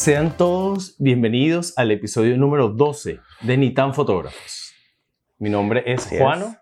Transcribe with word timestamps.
Sean 0.00 0.34
todos 0.38 0.96
bienvenidos 0.98 1.76
al 1.76 1.90
episodio 1.90 2.34
número 2.38 2.68
12 2.70 3.20
de 3.42 3.56
Ni 3.58 3.74
tan 3.74 3.92
Fotógrafos. 3.92 4.72
Mi 5.38 5.50
nombre 5.50 5.82
es 5.84 6.06
Así 6.06 6.16
Juano 6.16 6.46
es. 6.46 6.58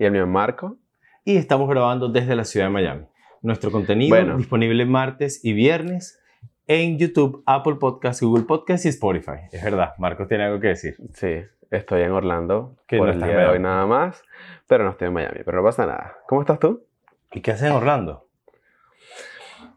Y 0.00 0.04
el 0.06 0.10
mío 0.10 0.22
es 0.24 0.28
Marco. 0.28 0.76
y 1.24 1.36
estamos 1.36 1.68
grabando 1.68 2.08
desde 2.08 2.34
la 2.34 2.42
ciudad 2.42 2.66
de 2.66 2.72
Miami. 2.72 3.06
Nuestro 3.42 3.70
contenido 3.70 4.16
Bueno. 4.16 4.36
disponible 4.36 4.84
martes 4.86 5.44
y 5.44 5.52
viernes 5.52 6.20
en 6.66 6.98
YouTube, 6.98 7.44
Apple 7.46 7.76
Podcasts, 7.76 8.24
Google 8.24 8.42
Podcasts 8.42 8.86
y 8.86 8.88
Spotify. 8.88 9.46
Es 9.52 9.62
verdad, 9.62 9.92
Marcos 9.98 10.26
tiene 10.26 10.42
algo 10.42 10.58
que 10.58 10.66
decir. 10.66 10.96
Sí, 11.14 11.36
estoy 11.70 12.02
en 12.02 12.10
Orlando 12.10 12.74
Que 12.88 12.98
por 12.98 13.06
no 13.06 13.12
el 13.12 13.20
día 13.22 13.38
de 13.38 13.46
hoy 13.46 13.60
nada 13.60 13.86
más, 13.86 14.20
pero 14.66 14.82
no 14.82 14.90
estoy 14.90 15.06
en 15.06 15.14
Miami, 15.14 15.42
pero 15.44 15.58
no 15.58 15.62
pasa 15.62 15.86
nada. 15.86 16.16
¿Cómo 16.26 16.40
estás 16.40 16.58
tú? 16.58 16.82
¿Y 17.30 17.40
qué 17.40 17.52
hacen 17.52 17.68
en 17.68 17.74
Orlando? 17.74 18.27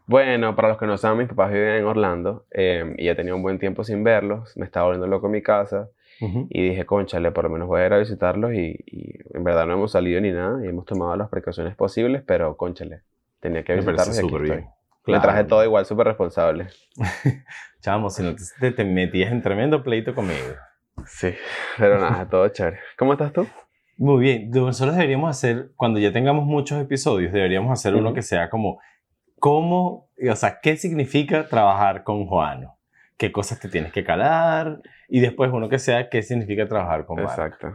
Bueno, 0.06 0.54
para 0.56 0.68
los 0.68 0.78
que 0.78 0.86
no 0.86 0.96
saben, 0.96 1.18
mis 1.18 1.28
papás 1.28 1.52
viven 1.52 1.76
en 1.76 1.84
Orlando 1.84 2.44
eh, 2.50 2.94
y 2.98 3.06
ya 3.06 3.14
tenía 3.14 3.34
un 3.34 3.42
buen 3.42 3.58
tiempo 3.58 3.84
sin 3.84 4.02
verlos. 4.04 4.56
Me 4.56 4.64
estaba 4.64 4.86
volviendo 4.86 5.06
loco 5.06 5.26
en 5.26 5.32
mi 5.32 5.42
casa 5.42 5.88
y 6.50 6.68
dije, 6.68 6.86
conchale, 6.86 7.32
por 7.32 7.44
lo 7.44 7.50
menos 7.50 7.66
voy 7.66 7.80
a 7.80 7.86
ir 7.86 7.92
a 7.92 7.98
visitarlos 7.98 8.52
y, 8.52 8.76
y 8.86 9.14
en 9.36 9.42
verdad 9.42 9.66
no 9.66 9.72
hemos 9.74 9.90
salido 9.92 10.20
ni 10.20 10.30
nada 10.30 10.64
y 10.64 10.68
hemos 10.68 10.84
tomado 10.84 11.16
las 11.16 11.28
precauciones 11.28 11.74
posibles, 11.74 12.22
pero 12.24 12.56
conchale, 12.56 13.00
tenía 13.40 13.64
que 13.64 13.74
visitarlos 13.74 14.16
y 14.16 14.20
aquí 14.20 14.28
súper 14.28 14.42
estoy. 14.42 14.56
bien. 14.58 14.68
Me 14.68 14.74
Claro. 15.04 15.22
traje 15.22 15.44
todo 15.44 15.64
igual, 15.64 15.84
súper 15.84 16.06
responsable. 16.06 16.68
Chamo, 17.80 18.08
si 18.10 18.22
no 18.22 18.36
te, 18.60 18.84
metías 18.84 19.32
en 19.32 19.42
tremendo 19.42 19.82
pleito 19.82 20.14
conmigo. 20.14 20.38
Sí, 21.06 21.34
pero 21.76 21.98
nada, 21.98 22.28
todo 22.28 22.46
chévere. 22.48 22.78
¿Cómo 22.96 23.12
estás 23.14 23.32
tú? 23.32 23.48
Muy 23.98 24.20
bien, 24.22 24.50
nosotros 24.50 24.94
deberíamos 24.94 25.28
hacer, 25.30 25.70
cuando 25.76 25.98
ya 25.98 26.12
tengamos 26.12 26.44
muchos 26.44 26.80
episodios, 26.80 27.32
deberíamos 27.32 27.72
hacer 27.72 27.94
uno 27.96 28.14
que 28.14 28.22
sea 28.22 28.48
como, 28.48 28.78
¿cómo, 29.42 30.08
o 30.30 30.36
sea, 30.36 30.60
qué 30.62 30.76
significa 30.76 31.48
trabajar 31.48 32.04
con 32.04 32.26
Juano? 32.28 32.78
¿Qué 33.16 33.32
cosas 33.32 33.58
te 33.58 33.68
tienes 33.68 33.90
que 33.92 34.04
calar? 34.04 34.78
Y 35.08 35.18
después 35.18 35.50
uno 35.52 35.68
que 35.68 35.80
sea, 35.80 36.08
¿qué 36.08 36.22
significa 36.22 36.68
trabajar 36.68 37.06
con 37.06 37.16
Marco? 37.16 37.32
Exacto. 37.32 37.66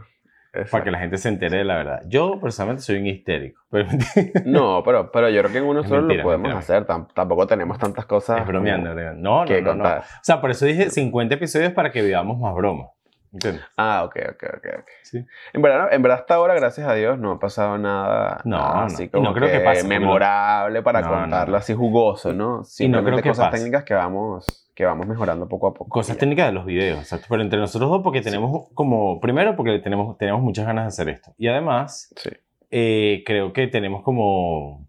Para 0.50 0.62
exacto. 0.64 0.84
que 0.86 0.90
la 0.92 0.98
gente 0.98 1.18
se 1.18 1.28
entere 1.28 1.58
de 1.58 1.64
la 1.64 1.76
verdad. 1.76 2.00
Yo, 2.06 2.40
personalmente, 2.40 2.82
soy 2.82 2.96
un 2.96 3.06
histérico. 3.06 3.60
Pero 3.70 3.86
No, 4.46 4.82
pero, 4.82 5.12
pero 5.12 5.28
yo 5.28 5.42
creo 5.42 5.52
que 5.52 5.58
en 5.58 5.64
uno 5.64 5.82
solo 5.84 6.00
mentira, 6.00 6.22
lo 6.22 6.24
podemos 6.24 6.48
mentira. 6.48 6.58
hacer. 6.78 6.86
Tam- 6.86 7.12
tampoco 7.12 7.46
tenemos 7.46 7.78
tantas 7.78 8.06
cosas. 8.06 8.40
es 8.40 8.46
bromeando. 8.46 8.94
No, 8.94 9.40
no, 9.40 9.44
que 9.44 9.60
no, 9.60 9.74
no. 9.74 9.84
O 9.84 10.02
sea, 10.22 10.40
por 10.40 10.50
eso 10.50 10.64
dije 10.64 10.88
50 10.88 11.34
episodios 11.34 11.74
para 11.74 11.92
que 11.92 12.00
vivamos 12.00 12.38
más 12.38 12.54
bromas. 12.54 12.88
¿Entiendes? 13.32 13.62
Ah, 13.76 14.04
ok, 14.04 14.16
ok, 14.30 14.42
ok. 14.56 14.66
ok. 14.80 14.88
Sí. 15.02 15.24
En 15.52 15.62
verdad, 15.62 15.92
en 15.92 16.02
verdad, 16.02 16.20
hasta 16.20 16.34
ahora, 16.34 16.54
gracias 16.54 16.88
a 16.88 16.94
Dios, 16.94 17.18
no 17.18 17.32
ha 17.32 17.38
pasado 17.38 17.76
nada, 17.78 18.40
No, 18.44 18.56
nada 18.58 18.74
no. 18.74 18.80
así 18.86 19.04
Y 19.04 19.08
como 19.08 19.24
no 19.24 19.34
creo 19.34 19.50
que 19.50 19.60
pase, 19.60 19.82
porque 19.82 19.98
memorable 19.98 20.82
para 20.82 21.00
No, 21.02 21.10
no, 21.10 21.20
contarlo 21.20 21.52
no. 21.52 21.58
así 21.58 21.74
jugoso, 21.74 22.32
¿no? 22.32 22.64
Simplemente 22.64 23.10
creo 23.12 23.22
que 23.22 23.28
cosas 23.30 23.46
pase. 23.46 23.58
técnicas 23.58 23.84
que 23.84 23.94
vamos, 23.94 24.46
que 24.74 24.84
vamos 24.84 25.06
mejorando 25.06 25.46
poco 25.48 25.66
a 25.68 25.74
poco. 25.74 25.90
Cosas 25.90 26.10
Y 26.10 26.14
ya. 26.16 26.20
técnicas 26.20 26.46
de 26.46 26.52
los 26.52 26.64
videos, 26.64 26.98
exacto. 27.00 27.26
Pero 27.28 27.42
entre 27.42 27.58
nosotros 27.58 27.90
dos, 27.90 28.02
porque 28.02 28.22
tenemos 28.22 28.68
como, 28.74 29.20
primero, 29.20 29.54
porque 29.56 29.78
tenemos, 29.80 30.16
tenemos 30.16 30.40
muchas 30.40 30.64
ganas 30.66 30.84
de 30.84 30.88
hacer 30.88 31.08
esto. 31.14 31.34
Y 31.36 31.48
además, 31.48 32.12
Sí. 32.16 32.30
eh, 32.70 33.22
creo 33.26 33.52
que 33.52 33.66
tenemos 33.68 34.02
como 34.02 34.87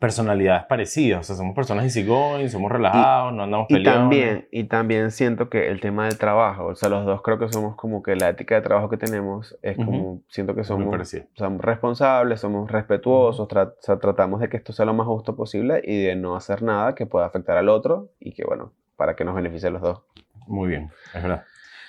personalidades 0.00 0.64
parecidas. 0.64 1.20
O 1.20 1.22
sea, 1.22 1.36
somos 1.36 1.54
personas 1.54 1.84
easygoing, 1.84 2.48
somos 2.48 2.72
relajados, 2.72 3.32
no 3.34 3.44
andamos 3.44 3.66
Y 3.68 3.74
peleando. 3.74 4.00
también, 4.00 4.48
y 4.50 4.64
también 4.64 5.10
siento 5.12 5.48
que 5.48 5.68
el 5.68 5.80
tema 5.80 6.06
del 6.06 6.18
trabajo, 6.18 6.66
o 6.66 6.74
sea, 6.74 6.88
los 6.88 7.04
dos 7.06 7.22
creo 7.22 7.38
que 7.38 7.48
somos 7.48 7.76
como 7.76 8.02
que 8.02 8.16
la 8.16 8.30
ética 8.30 8.56
de 8.56 8.62
trabajo 8.62 8.88
que 8.88 8.96
tenemos 8.96 9.56
es 9.62 9.76
como, 9.76 10.22
siento 10.28 10.54
que 10.54 10.64
somos 10.64 10.88
somos 11.34 11.60
responsables, 11.62 12.40
somos 12.40 12.70
respetuosos, 12.70 13.46
tra- 13.48 13.72
o 13.78 13.82
sea, 13.82 13.98
tratamos 13.98 14.40
de 14.40 14.48
que 14.48 14.56
esto 14.56 14.72
sea 14.72 14.86
lo 14.86 14.94
más 14.94 15.06
justo 15.06 15.36
posible 15.36 15.80
y 15.84 16.02
de 16.02 16.16
no 16.16 16.34
hacer 16.34 16.62
nada 16.62 16.94
que 16.94 17.06
pueda 17.06 17.26
afectar 17.26 17.56
al 17.58 17.68
otro 17.68 18.08
y 18.18 18.32
que, 18.32 18.44
bueno, 18.44 18.72
para 18.96 19.14
que 19.14 19.24
nos 19.24 19.34
beneficie 19.34 19.68
a 19.68 19.72
los 19.72 19.82
dos. 19.82 20.00
Muy 20.46 20.68
bien, 20.68 20.90
es 21.14 21.22
verdad. 21.22 21.44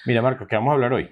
Mira, 0.05 0.21
Marcos, 0.21 0.47
¿qué 0.47 0.55
vamos 0.57 0.71
a 0.71 0.73
hablar 0.75 0.93
hoy? 0.93 1.09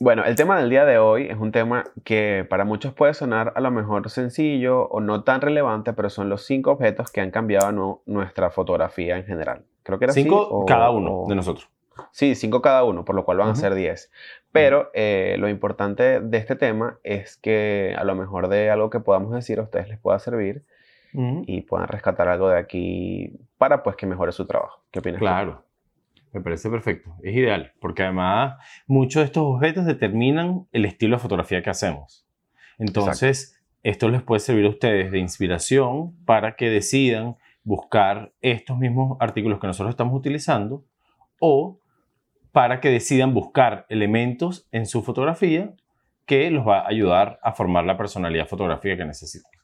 Bueno, 0.00 0.24
el 0.24 0.36
tema 0.36 0.60
del 0.60 0.70
día 0.70 0.84
de 0.84 0.98
hoy 0.98 1.26
es 1.28 1.36
un 1.38 1.50
tema 1.50 1.84
que 2.04 2.46
para 2.48 2.64
muchos 2.64 2.94
puede 2.94 3.14
sonar 3.14 3.52
a 3.56 3.60
lo 3.60 3.70
mejor 3.72 4.08
sencillo 4.10 4.82
o 4.88 5.00
no 5.00 5.24
tan 5.24 5.40
relevante, 5.40 5.92
pero 5.92 6.08
son 6.08 6.28
los 6.28 6.44
cinco 6.46 6.70
objetos 6.70 7.10
que 7.10 7.20
han 7.20 7.32
cambiado 7.32 7.72
nu- 7.72 8.02
nuestra 8.06 8.50
fotografía 8.50 9.16
en 9.16 9.24
general. 9.24 9.64
Creo 9.82 9.98
que 9.98 10.04
era 10.04 10.12
así, 10.12 10.22
Cinco 10.22 10.40
o- 10.48 10.66
cada 10.66 10.90
uno 10.90 11.10
o- 11.24 11.28
de 11.28 11.34
nosotros. 11.34 11.68
Sí, 12.12 12.36
cinco 12.36 12.62
cada 12.62 12.84
uno, 12.84 13.04
por 13.04 13.16
lo 13.16 13.24
cual 13.24 13.38
van 13.38 13.48
a 13.48 13.54
ser 13.56 13.74
diez. 13.74 14.12
Pero 14.52 14.90
eh, 14.94 15.34
lo 15.38 15.48
importante 15.48 16.20
de 16.20 16.38
este 16.38 16.54
tema 16.54 17.00
es 17.02 17.36
que 17.36 17.96
a 17.98 18.04
lo 18.04 18.14
mejor 18.14 18.46
de 18.48 18.70
algo 18.70 18.90
que 18.90 19.00
podamos 19.00 19.32
decir 19.32 19.58
a 19.58 19.62
ustedes 19.62 19.88
les 19.88 19.98
pueda 19.98 20.20
servir 20.20 20.62
y 21.44 21.62
puedan 21.62 21.88
rescatar 21.88 22.28
algo 22.28 22.48
de 22.50 22.58
aquí 22.58 23.32
para 23.56 23.82
pues 23.82 23.96
que 23.96 24.06
mejore 24.06 24.30
su 24.30 24.46
trabajo. 24.46 24.80
¿Qué 24.92 25.00
opinas? 25.00 25.18
tú? 25.18 25.24
Me 26.32 26.40
parece 26.40 26.68
perfecto. 26.70 27.14
Es 27.22 27.34
ideal, 27.34 27.72
porque 27.80 28.02
además 28.02 28.56
muchos 28.86 29.20
de 29.20 29.26
estos 29.26 29.44
objetos 29.44 29.86
determinan 29.86 30.66
el 30.72 30.84
estilo 30.84 31.16
de 31.16 31.22
fotografía 31.22 31.62
que 31.62 31.70
hacemos. 31.70 32.26
Entonces, 32.78 33.60
esto 33.82 34.08
les 34.08 34.22
puede 34.22 34.40
servir 34.40 34.66
a 34.66 34.70
ustedes 34.70 35.10
de 35.10 35.18
inspiración 35.18 36.14
para 36.24 36.56
que 36.56 36.68
decidan 36.68 37.36
buscar 37.64 38.32
estos 38.40 38.78
mismos 38.78 39.16
artículos 39.20 39.60
que 39.60 39.66
nosotros 39.66 39.90
estamos 39.90 40.14
utilizando 40.14 40.84
o 41.40 41.80
para 42.52 42.80
que 42.80 42.88
decidan 42.88 43.34
buscar 43.34 43.86
elementos 43.88 44.66
en 44.72 44.86
su 44.86 45.02
fotografía 45.02 45.74
que 46.26 46.50
los 46.50 46.66
va 46.66 46.80
a 46.80 46.88
ayudar 46.88 47.38
a 47.42 47.52
formar 47.52 47.84
la 47.84 47.96
personalidad 47.96 48.46
fotográfica 48.46 48.96
que 48.96 49.04
necesitan. 49.04 49.57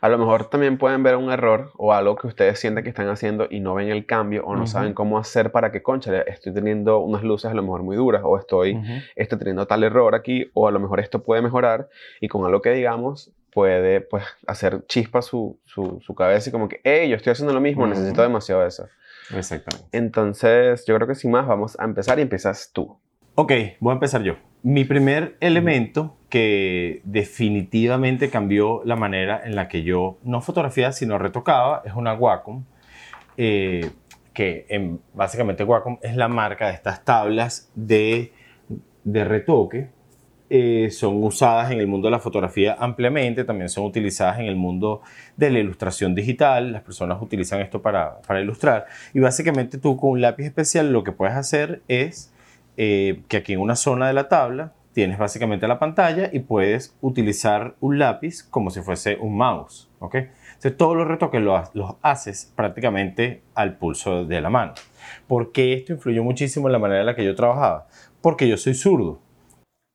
A 0.00 0.08
lo 0.08 0.18
mejor 0.18 0.46
también 0.50 0.78
pueden 0.78 1.02
ver 1.02 1.16
un 1.16 1.30
error 1.30 1.72
o 1.76 1.92
algo 1.92 2.16
que 2.16 2.26
ustedes 2.26 2.58
sienten 2.58 2.84
que 2.84 2.90
están 2.90 3.08
haciendo 3.08 3.46
y 3.50 3.60
no 3.60 3.74
ven 3.74 3.88
el 3.88 4.06
cambio 4.06 4.44
o 4.44 4.56
no 4.56 4.66
saben 4.66 4.94
cómo 4.94 5.18
hacer 5.18 5.52
para 5.52 5.72
que, 5.72 5.82
concha, 5.82 6.20
estoy 6.22 6.52
teniendo 6.54 6.98
unas 6.98 7.22
luces 7.22 7.50
a 7.50 7.54
lo 7.54 7.62
mejor 7.62 7.82
muy 7.82 7.96
duras 7.96 8.22
o 8.24 8.38
estoy, 8.38 8.74
Ujú. 8.76 8.92
estoy 9.16 9.38
teniendo 9.38 9.66
tal 9.66 9.84
error 9.84 10.14
aquí 10.14 10.50
o 10.54 10.68
a 10.68 10.70
lo 10.70 10.80
mejor 10.80 11.00
esto 11.00 11.22
puede 11.22 11.42
mejorar 11.42 11.88
y 12.20 12.28
con 12.28 12.44
algo 12.44 12.62
que 12.62 12.70
digamos 12.70 13.32
puede 13.52 14.00
pues 14.00 14.24
hacer 14.46 14.86
chispa 14.86 15.22
su, 15.22 15.58
su, 15.64 16.00
su 16.04 16.14
cabeza 16.14 16.48
y 16.48 16.52
como 16.52 16.68
que, 16.68 16.80
hey, 16.84 17.08
yo 17.08 17.16
estoy 17.16 17.32
haciendo 17.32 17.52
lo 17.52 17.60
mismo, 17.60 17.82
Ujú. 17.82 17.90
necesito 17.90 18.22
demasiado 18.22 18.62
de 18.62 18.68
eso. 18.68 18.88
Exactamente. 19.34 19.88
Entonces, 19.96 20.84
yo 20.86 20.94
creo 20.96 21.06
que 21.08 21.14
sin 21.14 21.30
más 21.30 21.46
vamos 21.46 21.78
a 21.78 21.84
empezar 21.84 22.18
y 22.18 22.22
empiezas 22.22 22.70
tú. 22.72 22.98
Ok, 23.34 23.52
voy 23.80 23.90
a 23.90 23.94
empezar 23.94 24.22
yo. 24.22 24.34
Mi 24.62 24.84
primer 24.84 25.36
elemento 25.40 26.16
que 26.28 27.00
definitivamente 27.04 28.28
cambió 28.30 28.82
la 28.84 28.94
manera 28.96 29.40
en 29.44 29.56
la 29.56 29.68
que 29.68 29.82
yo 29.82 30.18
no 30.22 30.42
fotografiaba, 30.42 30.92
sino 30.92 31.18
retocaba, 31.18 31.82
es 31.84 31.94
una 31.94 32.14
Wacom, 32.14 32.64
eh, 33.36 33.90
que 34.34 34.66
en- 34.68 35.00
básicamente 35.14 35.64
Wacom 35.64 35.98
es 36.02 36.14
la 36.14 36.28
marca 36.28 36.68
de 36.68 36.74
estas 36.74 37.04
tablas 37.04 37.70
de, 37.74 38.32
de 39.04 39.24
retoque. 39.24 39.88
Eh, 40.52 40.90
son 40.90 41.22
usadas 41.22 41.70
en 41.70 41.78
el 41.78 41.86
mundo 41.86 42.08
de 42.08 42.12
la 42.12 42.18
fotografía 42.18 42.76
ampliamente, 42.78 43.44
también 43.44 43.68
son 43.68 43.84
utilizadas 43.84 44.40
en 44.40 44.46
el 44.46 44.56
mundo 44.56 45.00
de 45.36 45.50
la 45.50 45.58
ilustración 45.60 46.14
digital. 46.14 46.72
Las 46.72 46.82
personas 46.82 47.22
utilizan 47.22 47.60
esto 47.60 47.80
para, 47.80 48.20
para 48.22 48.40
ilustrar. 48.40 48.86
Y 49.14 49.20
básicamente 49.20 49.78
tú 49.78 49.96
con 49.96 50.10
un 50.10 50.20
lápiz 50.20 50.44
especial 50.44 50.92
lo 50.92 51.02
que 51.04 51.12
puedes 51.12 51.36
hacer 51.36 51.82
es 51.88 52.32
eh, 52.82 53.24
que 53.28 53.36
aquí 53.36 53.52
en 53.52 53.60
una 53.60 53.76
zona 53.76 54.06
de 54.06 54.14
la 54.14 54.28
tabla 54.28 54.72
tienes 54.94 55.18
básicamente 55.18 55.68
la 55.68 55.78
pantalla 55.78 56.30
y 56.32 56.38
puedes 56.40 56.96
utilizar 57.02 57.76
un 57.78 57.98
lápiz 57.98 58.42
como 58.42 58.70
si 58.70 58.80
fuese 58.80 59.18
un 59.20 59.36
mouse, 59.36 59.90
¿ok? 59.98 60.14
Entonces 60.14 60.78
todos 60.78 60.96
los 60.96 61.06
retoques 61.06 61.42
los, 61.42 61.68
los 61.74 61.96
haces 62.00 62.50
prácticamente 62.56 63.42
al 63.54 63.76
pulso 63.76 64.24
de 64.24 64.40
la 64.40 64.48
mano. 64.48 64.72
¿Por 65.26 65.52
qué 65.52 65.74
esto 65.74 65.92
influyó 65.92 66.24
muchísimo 66.24 66.68
en 66.68 66.72
la 66.72 66.78
manera 66.78 67.00
en 67.00 67.06
la 67.06 67.14
que 67.14 67.22
yo 67.22 67.34
trabajaba? 67.34 67.86
Porque 68.22 68.48
yo 68.48 68.56
soy 68.56 68.72
zurdo 68.72 69.20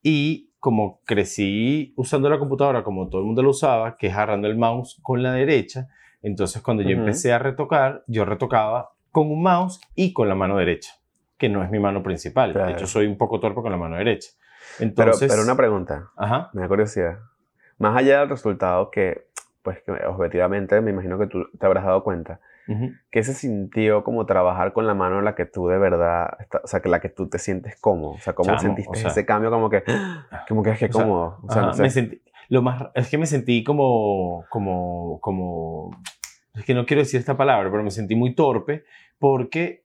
y 0.03 0.51
como 0.59 1.01
crecí 1.05 1.91
usando 1.95 2.29
la 2.29 2.37
computadora 2.37 2.83
como 2.83 3.09
todo 3.09 3.21
el 3.21 3.25
mundo 3.25 3.41
lo 3.41 3.49
usaba, 3.49 3.97
que 3.97 4.07
es 4.07 4.13
agarrando 4.13 4.47
el 4.47 4.57
mouse 4.57 4.99
con 5.01 5.23
la 5.23 5.33
derecha, 5.33 5.87
entonces 6.21 6.61
cuando 6.61 6.83
yo 6.83 6.91
empecé 6.91 7.33
a 7.33 7.39
retocar, 7.39 8.03
yo 8.05 8.25
retocaba 8.25 8.91
con 9.11 9.31
un 9.31 9.41
mouse 9.41 9.81
y 9.95 10.13
con 10.13 10.29
la 10.29 10.35
mano 10.35 10.57
derecha, 10.57 10.93
que 11.37 11.49
no 11.49 11.63
es 11.63 11.69
mi 11.69 11.79
mano 11.79 12.01
principal. 12.03 12.51
Claro. 12.53 12.67
De 12.67 12.73
hecho, 12.73 12.87
soy 12.87 13.07
un 13.07 13.17
poco 13.17 13.39
torpe 13.39 13.61
con 13.61 13.71
la 13.71 13.77
mano 13.77 13.95
derecha. 13.97 14.29
Entonces, 14.79 15.29
pero 15.29 15.43
una 15.43 15.55
pregunta, 15.55 16.09
Ajá. 16.17 16.49
me 16.53 16.61
da 16.61 16.67
curiosidad. 16.67 17.19
Más 17.77 17.95
allá 17.97 18.21
del 18.21 18.29
resultado 18.29 18.89
que, 18.89 19.27
pues, 19.61 19.81
que 19.83 19.91
objetivamente 19.91 20.79
me 20.81 20.91
imagino 20.91 21.17
que 21.19 21.27
tú 21.27 21.45
te 21.57 21.65
habrás 21.65 21.83
dado 21.85 22.03
cuenta, 22.03 22.39
ujú. 22.67 22.91
¿qué 23.11 23.23
se 23.23 23.33
sintió 23.33 24.03
como 24.03 24.25
trabajar 24.25 24.73
con 24.73 24.87
la 24.87 24.93
mano 24.93 25.19
en 25.19 25.25
la 25.25 25.35
que 25.35 25.45
tú 25.45 25.67
de 25.67 25.77
verdad, 25.77 26.37
está- 26.39 26.61
o 26.63 26.67
sea, 26.67 26.79
que 26.81 26.89
la 26.89 26.99
que 26.99 27.09
tú 27.09 27.27
te 27.29 27.37
sientes 27.37 27.75
cómodo? 27.79 28.13
O 28.13 28.19
sea, 28.19 28.33
¿cómo 28.33 28.47
Chamo, 28.49 28.59
sentiste 28.61 28.97
o 28.97 29.01
sea- 29.01 29.11
ese 29.11 29.25
cambio 29.25 29.51
como 29.51 29.69
que, 29.69 29.83
como 30.49 30.63
que 30.63 30.71
es 30.71 30.79
que 30.79 30.85
O 30.85 30.91
sea, 30.93 31.01
cómodo? 31.03 31.39
O 31.43 31.49
sea, 31.51 31.61
Ajá, 31.61 31.67
no 31.67 31.73
sé. 31.73 31.81
me 31.83 31.89
sentí, 31.89 32.21
lo 32.49 32.61
más, 32.61 32.83
es 32.95 33.09
que 33.09 33.17
me 33.17 33.25
sentí 33.25 33.63
como, 33.63 34.45
como, 34.49 35.19
como, 35.21 35.91
es 36.55 36.65
que 36.65 36.73
no 36.73 36.85
quiero 36.85 37.01
decir 37.01 37.19
esta 37.19 37.35
palabra, 37.37 37.69
pero 37.71 37.83
me 37.83 37.91
sentí 37.91 38.15
muy 38.15 38.33
torpe 38.35 38.83
porque, 39.19 39.84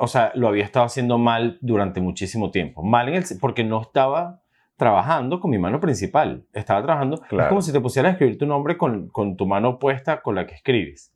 o 0.00 0.06
sea, 0.06 0.32
lo 0.34 0.48
había 0.48 0.64
estado 0.64 0.86
haciendo 0.86 1.18
mal 1.18 1.58
durante 1.60 2.00
muchísimo 2.00 2.50
tiempo. 2.50 2.82
Mal 2.82 3.08
en 3.08 3.16
el, 3.16 3.24
porque 3.40 3.64
no 3.64 3.82
estaba 3.82 4.40
trabajando 4.76 5.40
con 5.40 5.50
mi 5.50 5.58
mano 5.58 5.78
principal. 5.78 6.46
Estaba 6.54 6.82
trabajando, 6.82 7.16
es 7.16 7.22
Claro. 7.28 7.50
como 7.50 7.60
si 7.60 7.70
te 7.70 7.80
pusieras 7.80 8.10
a 8.10 8.12
escribir 8.12 8.38
tu 8.38 8.46
nombre 8.46 8.78
con, 8.78 9.08
con 9.08 9.36
tu 9.36 9.46
mano 9.46 9.70
opuesta 9.70 10.22
con 10.22 10.34
la 10.34 10.46
que 10.46 10.54
escribes. 10.54 11.12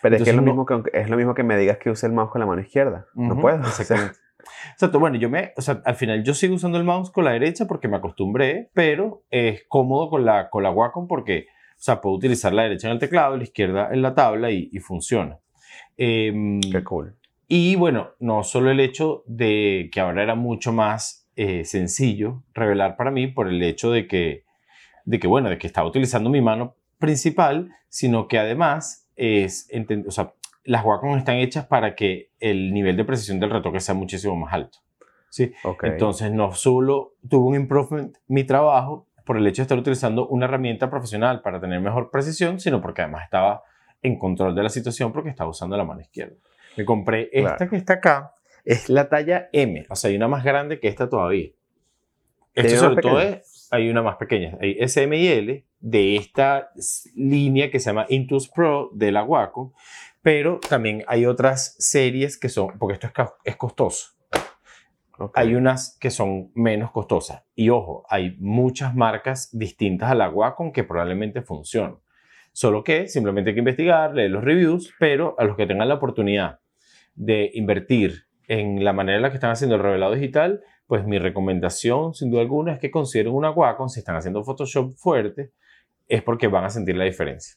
Pero 0.00 0.16
es 0.16 0.22
que 0.22 0.30
es 0.30 0.36
lo, 0.36 0.42
mismo 0.42 0.64
que, 0.64 0.82
es 0.92 1.10
lo 1.10 1.16
mismo 1.16 1.34
que 1.34 1.42
me 1.42 1.56
digas 1.58 1.78
que 1.78 1.90
use 1.90 2.06
el 2.06 2.12
mouse 2.12 2.30
con 2.30 2.40
la 2.40 2.46
mano 2.46 2.60
izquierda. 2.60 3.06
no 3.14 3.36
puedo. 3.40 3.58
Exactamente. 3.66 4.16
Exacto, 4.72 5.00
bueno, 5.00 5.16
yo 5.16 5.28
me, 5.28 5.52
o 5.56 5.60
sea, 5.60 5.82
al 5.84 5.96
final 5.96 6.22
yo 6.22 6.32
sigo 6.32 6.54
usando 6.54 6.78
el 6.78 6.84
mouse 6.84 7.10
con 7.10 7.24
la 7.24 7.32
derecha 7.32 7.66
porque 7.66 7.88
me 7.88 7.96
acostumbré, 7.96 8.70
pero 8.72 9.24
es 9.30 9.64
cómodo 9.66 10.08
con 10.08 10.24
la, 10.24 10.48
con 10.48 10.62
la 10.62 10.70
Wacom 10.70 11.08
porque, 11.08 11.46
o 11.72 11.80
sea, 11.82 12.00
puedo 12.00 12.16
utilizar 12.16 12.52
la 12.52 12.62
derecha 12.62 12.86
en 12.86 12.92
el 12.92 12.98
teclado, 13.00 13.36
la 13.36 13.42
izquierda 13.42 13.88
en 13.92 14.00
la 14.00 14.14
tabla 14.14 14.50
y, 14.52 14.70
funciona. 14.78 15.38
Em, 15.96 16.60
Qué 16.60 16.84
cool. 16.84 17.17
Y 17.48 17.76
bueno, 17.76 18.10
no 18.20 18.44
solo 18.44 18.70
el 18.70 18.78
hecho 18.78 19.24
de 19.26 19.88
que 19.90 20.00
ahora 20.00 20.22
era 20.22 20.34
mucho 20.34 20.72
más 20.72 21.26
eh, 21.34 21.64
sencillo 21.64 22.42
revelar 22.52 22.96
para 22.96 23.10
mí 23.10 23.26
por 23.26 23.48
el 23.48 23.62
hecho 23.62 23.90
de 23.90 24.06
que, 24.06 24.44
de 25.06 25.18
que, 25.18 25.26
bueno, 25.26 25.48
de 25.48 25.56
que 25.56 25.66
estaba 25.66 25.88
utilizando 25.88 26.28
mi 26.28 26.42
mano 26.42 26.76
principal, 26.98 27.70
sino 27.88 28.28
que 28.28 28.38
además 28.38 29.08
es, 29.16 29.70
o 30.06 30.10
sea, 30.10 30.34
las 30.64 30.84
Wacom 30.84 31.16
están 31.16 31.36
hechas 31.36 31.66
para 31.66 31.94
que 31.94 32.32
el 32.38 32.74
nivel 32.74 32.96
de 32.98 33.04
precisión 33.04 33.40
del 33.40 33.50
retoque 33.50 33.80
sea 33.80 33.94
muchísimo 33.94 34.36
más 34.36 34.52
alto. 34.52 34.78
¿sí? 35.30 35.52
Entonces, 35.82 36.30
no 36.30 36.52
solo 36.52 37.14
tuvo 37.28 37.48
un 37.48 37.54
improvement 37.54 38.16
mi 38.26 38.44
trabajo 38.44 39.06
por 39.24 39.38
el 39.38 39.46
hecho 39.46 39.62
de 39.62 39.64
estar 39.64 39.78
utilizando 39.78 40.28
una 40.28 40.44
herramienta 40.44 40.90
profesional 40.90 41.40
para 41.40 41.60
tener 41.60 41.80
mejor 41.80 42.10
precisión, 42.10 42.60
sino 42.60 42.82
porque 42.82 43.02
además 43.02 43.24
estaba 43.24 43.62
en 44.02 44.18
control 44.18 44.54
de 44.54 44.62
la 44.62 44.68
situación 44.68 45.12
porque 45.12 45.30
estaba 45.30 45.48
usando 45.48 45.76
la 45.76 45.84
mano 45.84 46.00
izquierda. 46.00 46.36
Me 46.78 46.84
compré 46.84 47.28
esta 47.32 47.68
que 47.68 47.74
está 47.74 47.94
acá, 47.94 48.34
es 48.64 48.88
la 48.88 49.08
talla 49.08 49.48
M, 49.52 49.84
o 49.90 49.96
sea, 49.96 50.10
hay 50.10 50.16
una 50.16 50.28
más 50.28 50.44
grande 50.44 50.78
que 50.78 50.86
esta 50.86 51.08
todavía. 51.08 51.48
Esto 52.54 52.76
sobre 52.78 53.02
todo 53.02 53.20
es, 53.20 53.66
hay 53.72 53.90
una 53.90 54.00
más 54.00 54.14
pequeña, 54.14 54.56
hay 54.60 54.76
SM 54.78 55.16
y 55.16 55.26
L 55.26 55.64
de 55.80 56.14
esta 56.14 56.70
línea 57.16 57.72
que 57.72 57.80
se 57.80 57.90
llama 57.90 58.06
Intuos 58.08 58.48
Pro 58.48 58.90
de 58.94 59.10
la 59.10 59.24
Wacom, 59.24 59.72
pero 60.22 60.60
también 60.60 61.02
hay 61.08 61.26
otras 61.26 61.74
series 61.80 62.38
que 62.38 62.48
son, 62.48 62.78
porque 62.78 62.94
esto 62.94 63.08
es, 63.08 63.12
es 63.42 63.56
costoso. 63.56 64.10
Hay 65.34 65.56
unas 65.56 65.98
que 65.98 66.10
son 66.10 66.52
menos 66.54 66.92
costosas. 66.92 67.42
Y 67.56 67.70
ojo, 67.70 68.04
hay 68.08 68.36
muchas 68.38 68.94
marcas 68.94 69.48
distintas 69.50 70.12
a 70.12 70.14
la 70.14 70.30
Wacom 70.30 70.70
que 70.70 70.84
probablemente 70.84 71.42
funcionan. 71.42 71.96
Solo 72.52 72.84
que 72.84 73.08
simplemente 73.08 73.50
hay 73.50 73.54
que 73.54 73.60
investigar, 73.60 74.14
leer 74.14 74.30
los 74.30 74.44
reviews, 74.44 74.94
pero 75.00 75.34
a 75.38 75.44
los 75.44 75.56
que 75.56 75.66
tengan 75.66 75.88
la 75.88 75.94
oportunidad 75.94 76.60
de 77.18 77.50
invertir 77.54 78.24
en 78.46 78.82
la 78.82 78.92
manera 78.92 79.16
en 79.16 79.22
la 79.22 79.30
que 79.30 79.34
están 79.34 79.50
haciendo 79.50 79.76
el 79.76 79.82
revelado 79.82 80.14
digital, 80.14 80.62
pues 80.86 81.04
mi 81.04 81.18
recomendación, 81.18 82.14
sin 82.14 82.30
duda 82.30 82.40
alguna, 82.40 82.72
es 82.72 82.78
que 82.78 82.90
consideren 82.90 83.34
una 83.34 83.50
Wacom. 83.50 83.88
Si 83.88 84.00
están 84.00 84.16
haciendo 84.16 84.42
Photoshop 84.42 84.94
fuerte, 84.94 85.50
es 86.06 86.22
porque 86.22 86.48
van 86.48 86.64
a 86.64 86.70
sentir 86.70 86.96
la 86.96 87.04
diferencia. 87.04 87.56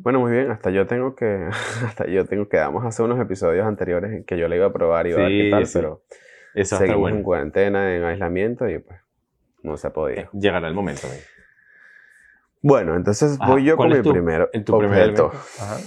Bueno, 0.00 0.20
muy 0.20 0.32
bien, 0.32 0.50
hasta 0.50 0.70
yo 0.70 0.86
tengo 0.86 1.16
que, 1.16 1.48
hasta 1.84 2.06
yo 2.06 2.24
tengo 2.26 2.48
que, 2.48 2.58
damos 2.58 2.84
hace 2.84 3.02
unos 3.02 3.18
episodios 3.18 3.66
anteriores 3.66 4.12
en 4.12 4.24
que 4.24 4.38
yo 4.38 4.46
le 4.46 4.56
iba 4.56 4.66
a 4.66 4.72
probar 4.72 5.06
y 5.06 5.10
iba 5.10 5.20
a 5.20 5.28
ver 5.28 5.32
qué 5.32 5.50
tal, 5.50 5.64
pero 5.72 6.02
Eso 6.54 6.76
seguimos 6.76 7.00
bueno. 7.00 7.16
en 7.16 7.22
cuarentena, 7.22 7.96
en 7.96 8.04
aislamiento 8.04 8.68
y 8.68 8.78
pues 8.78 9.00
no 9.62 9.76
se 9.76 9.88
ha 9.88 9.92
podido. 9.92 10.20
Eh, 10.20 10.28
llegará 10.32 10.68
el 10.68 10.74
momento. 10.74 11.08
Bueno, 12.62 12.94
entonces 12.94 13.38
voy 13.38 13.64
yo 13.64 13.76
con 13.76 13.88
mi 13.88 14.02
primero 14.02 14.50
en 14.52 14.64
tu 14.64 14.74
objeto. 14.74 15.32
Ajá. 15.58 15.78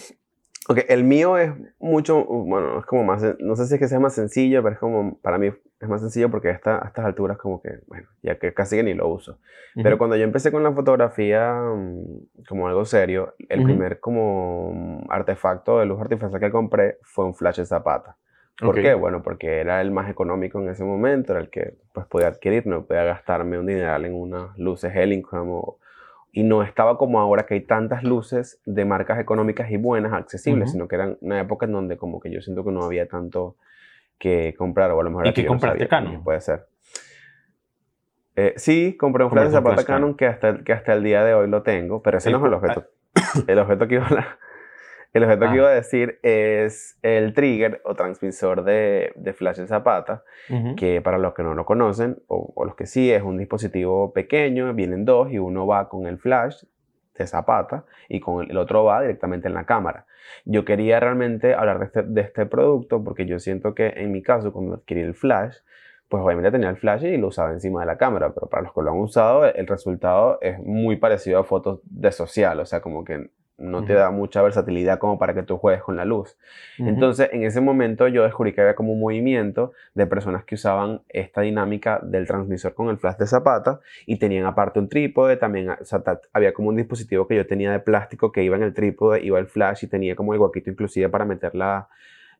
Ok, 0.70 0.80
el 0.88 1.04
mío 1.04 1.38
es 1.38 1.52
mucho, 1.80 2.24
bueno, 2.24 2.80
es 2.80 2.86
como 2.86 3.04
más, 3.04 3.22
no 3.40 3.56
sé 3.56 3.66
si 3.66 3.74
es 3.74 3.80
que 3.80 3.88
sea 3.90 4.00
más 4.00 4.14
sencillo, 4.14 4.64
pero 4.64 4.74
es 4.74 4.80
como, 4.80 5.18
para 5.20 5.38
mí 5.38 5.48
es 5.48 5.90
más 5.90 6.00
sencillo 6.00 6.32
porque 6.32 6.50
a, 6.50 6.52
a 6.52 6.56
estas 6.88 7.06
alturas 7.06 7.38
como 7.38 7.62
que, 7.62 7.80
bueno, 7.88 8.08
ya 8.22 8.40
que 8.40 8.54
casi 8.54 8.78
que 8.78 8.84
ni 8.84 8.94
lo 8.94 9.10
uso. 9.10 9.40
Pero 9.76 9.98
cuando 9.98 10.16
yo 10.16 10.24
empecé 10.24 10.52
con 10.52 10.64
la 10.64 10.72
fotografía 10.72 11.54
mm, 11.54 12.46
como 12.48 12.68
algo 12.68 12.86
serio, 12.86 13.34
el 13.50 13.64
primer 13.64 14.00
como 14.00 15.04
artefacto 15.10 15.80
de 15.80 15.86
luz 15.86 16.00
artificial 16.00 16.40
que 16.40 16.52
compré 16.52 16.98
fue 17.02 17.26
un 17.26 17.34
flash 17.34 17.58
de 17.58 17.66
zapata. 17.66 18.16
¿Por 18.60 18.76
qué? 18.76 18.94
Bueno, 18.94 19.24
porque 19.24 19.60
era 19.60 19.82
el 19.82 19.92
más 19.92 20.10
económico 20.10 20.62
en 20.62 20.70
ese 20.70 20.84
momento, 20.84 21.34
era 21.34 21.42
el 21.42 21.50
que 21.50 21.76
pues 21.92 22.06
podía 22.06 22.28
adquirir, 22.28 22.68
no 22.68 22.86
podía 22.86 23.04
gastarme 23.04 23.58
un 23.58 23.66
dineral 23.66 24.06
en 24.06 24.14
unas 24.14 24.58
luces 24.58 24.96
Elinchrom 24.96 25.50
o 25.50 25.80
y 26.36 26.44
no 26.44 26.64
estaba 26.64 26.98
como 26.98 27.20
ahora 27.20 27.46
que 27.46 27.54
hay 27.54 27.62
tantas 27.62 28.04
luces 28.04 28.60
de 28.66 28.86
marcas 28.86 29.20
económicas 29.20 29.70
y 29.70 29.78
buenas 29.78 30.14
accesibles, 30.14 30.72
sino 30.72 30.88
que 30.88 30.96
eran 30.96 31.18
una 31.22 31.40
época 31.40 31.68
en 31.68 31.74
donde 31.74 31.96
como 31.96 32.20
que 32.20 32.32
yo 32.32 32.42
siento 32.42 32.66
que 32.66 32.72
no 32.72 32.84
había 32.84 33.08
tanto 33.08 33.56
que 34.18 34.56
comprar 34.58 34.90
o 34.92 35.00
a 35.00 35.04
lo 35.04 35.12
mejor... 35.12 35.28
¿Y 35.28 35.34
que 35.34 35.46
compraste 35.46 35.88
Canon? 35.88 36.24
Puede 36.24 36.42
ser. 36.42 36.66
Eh, 38.36 38.54
sí, 38.58 38.98
compré 38.98 39.24
un 39.24 39.30
flash 39.30 39.46
de 39.46 39.52
zapata 39.52 39.86
Canon 39.86 40.16
que 40.16 40.26
hasta, 40.26 40.64
que 40.64 40.74
hasta 40.74 40.94
el 40.94 41.04
día 41.04 41.24
de 41.24 41.36
hoy 41.36 41.48
lo 41.48 41.62
tengo, 41.62 42.02
pero 42.02 42.18
ese 42.18 42.32
no 42.32 42.40
es 42.40 42.44
el 42.46 42.54
objeto. 42.54 42.88
El 43.48 43.60
objeto 43.60 43.88
que 43.88 43.96
iba 43.96 44.08
a, 44.08 44.38
el 45.14 45.24
objeto 45.24 45.46
que 45.46 45.52
ah. 45.52 45.56
iba 45.56 45.68
a 45.70 45.74
decir 45.74 46.20
es 46.24 46.98
el 47.04 47.34
trigger 47.34 47.82
o 47.86 47.94
transmisor 47.94 48.64
de, 48.64 49.14
de 49.16 49.34
flash 49.34 49.58
de 49.58 49.68
zapata, 49.68 50.24
que 50.76 51.02
para 51.02 51.20
los 51.20 51.34
que 51.34 51.44
no 51.44 51.54
lo 51.54 51.66
conocen, 51.66 52.18
o, 52.28 52.54
los 52.66 52.76
que 52.76 52.88
sí, 52.88 53.12
es 53.12 53.22
un 53.22 53.38
dispositivo 53.38 54.12
pequeño, 54.12 54.74
vienen 54.74 55.06
dos 55.06 55.32
y 55.32 55.38
uno 55.38 55.68
va 55.68 55.88
con 55.88 56.08
el 56.08 56.18
flash 56.18 56.64
de 57.16 57.28
zapata 57.28 57.86
y 58.10 58.20
con 58.20 58.50
el, 58.50 58.58
otro 58.58 58.86
va 58.86 59.02
directamente 59.02 59.48
en 59.48 59.54
la 59.54 59.66
cámara. 59.66 60.08
Yo 60.46 60.66
quería 60.66 61.00
realmente 61.00 61.54
hablar 61.54 61.78
de 61.80 61.86
este, 61.86 62.04
de 62.04 62.22
este 62.22 62.46
producto 62.48 63.04
porque 63.04 63.28
yo 63.28 63.38
siento 63.38 63.76
que 63.76 63.94
en 63.96 64.12
mi 64.12 64.24
caso, 64.24 64.52
cuando 64.52 64.76
adquirí 64.76 65.02
el 65.02 65.14
flash, 65.14 65.58
pues 66.10 66.24
obviamente 66.24 66.52
tenía 66.52 66.70
el 66.70 66.78
flash 66.78 67.04
y 67.04 67.18
lo 67.18 67.28
usaba 67.28 67.52
encima 67.52 67.82
de 67.82 67.86
la 67.86 67.98
cámara, 67.98 68.34
pero 68.34 68.48
para 68.48 68.64
los 68.64 68.74
que 68.74 68.82
lo 68.82 68.92
han 68.92 68.98
usado, 68.98 69.46
el 69.46 69.68
resultado 69.68 70.40
es 70.42 70.58
muy 70.60 70.96
parecido 70.98 71.40
a 71.40 71.44
fotos 71.44 71.82
de 71.86 72.12
social, 72.12 72.60
o 72.60 72.66
sea, 72.66 72.82
como 72.82 73.04
que 73.04 73.30
no 73.58 73.86
te 73.86 73.94
da 73.94 74.10
mucha 74.10 74.42
versatilidad 74.42 74.98
como 74.98 75.20
para 75.20 75.34
que 75.34 75.44
tú 75.44 75.58
juegues 75.58 75.84
con 75.84 75.96
la 75.96 76.06
luz. 76.06 76.38
Entonces, 76.80 77.30
en 77.32 77.44
ese 77.44 77.62
momento 77.62 78.08
yo 78.08 78.24
descubrí 78.24 78.54
que 78.54 78.62
había 78.62 78.76
como 78.76 78.94
un 78.94 79.00
movimiento 79.00 79.74
de 79.94 80.08
personas 80.08 80.44
que 80.44 80.56
usaban 80.56 81.02
esta 81.10 81.42
dinámica 81.42 82.00
del 82.02 82.28
transmisor 82.28 82.74
con 82.74 82.90
el 82.90 82.98
flash 82.98 83.18
de 83.18 83.28
zapata 83.28 83.80
y 84.06 84.18
tenían 84.18 84.46
aparte 84.46 84.80
un 84.80 84.90
trípode, 84.90 85.38
también 85.38 85.70
había 86.34 86.54
como 86.54 86.70
un 86.70 86.76
dispositivo 86.76 87.28
que 87.28 87.36
yo 87.36 87.48
tenía 87.48 87.72
de 87.72 87.80
plástico 87.80 88.32
que 88.32 88.44
iba 88.44 88.56
en 88.58 88.64
el 88.64 88.74
trípode, 88.74 89.24
iba 89.24 89.40
el 89.40 89.48
flash 89.48 89.84
y 89.84 89.88
tenía 89.88 90.16
como 90.16 90.34
el 90.34 90.40
huequito 90.40 90.72
inclusive 90.72 91.10
para 91.10 91.26
meter 91.26 91.54
la, 91.54 91.88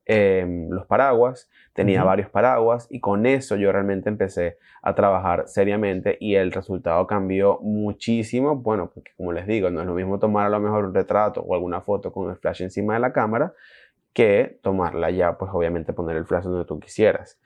Em, 0.06 0.70
los 0.70 0.86
paraguas, 0.86 1.50
tenía 1.74 2.04
varios 2.04 2.30
paraguas 2.30 2.88
y 2.90 3.00
con 3.00 3.26
eso 3.26 3.56
yo 3.56 3.72
realmente 3.72 4.10
empecé 4.10 4.58
a 4.82 4.94
trabajar 4.96 5.48
seriamente 5.48 6.18
y 6.20 6.36
el 6.36 6.52
resultado 6.52 7.06
cambió 7.08 7.60
muchísimo. 7.62 8.56
Bueno, 8.56 8.92
porque 8.94 9.12
como 9.18 9.34
les 9.34 9.48
digo, 9.48 9.70
no 9.70 9.82
es 9.82 9.88
lo 9.88 9.94
mismo 9.94 10.20
tomar 10.20 10.46
a 10.46 10.50
lo 10.50 10.60
mejor 10.60 10.86
un 10.86 10.94
retrato 10.94 11.42
o 11.42 11.56
alguna 11.56 11.82
foto 11.82 12.12
con 12.12 12.30
el 12.30 12.38
flash 12.38 12.62
encima 12.62 12.94
de 12.94 13.00
la 13.00 13.12
cámara 13.12 13.54
que 14.14 14.60
tomarla 14.62 15.10
ya, 15.10 15.38
pues 15.40 15.50
obviamente 15.54 15.92
poner 15.92 16.16
el 16.18 16.26
flash 16.26 16.44
donde 16.44 16.66
tú 16.66 16.80
quisieras. 16.80 17.40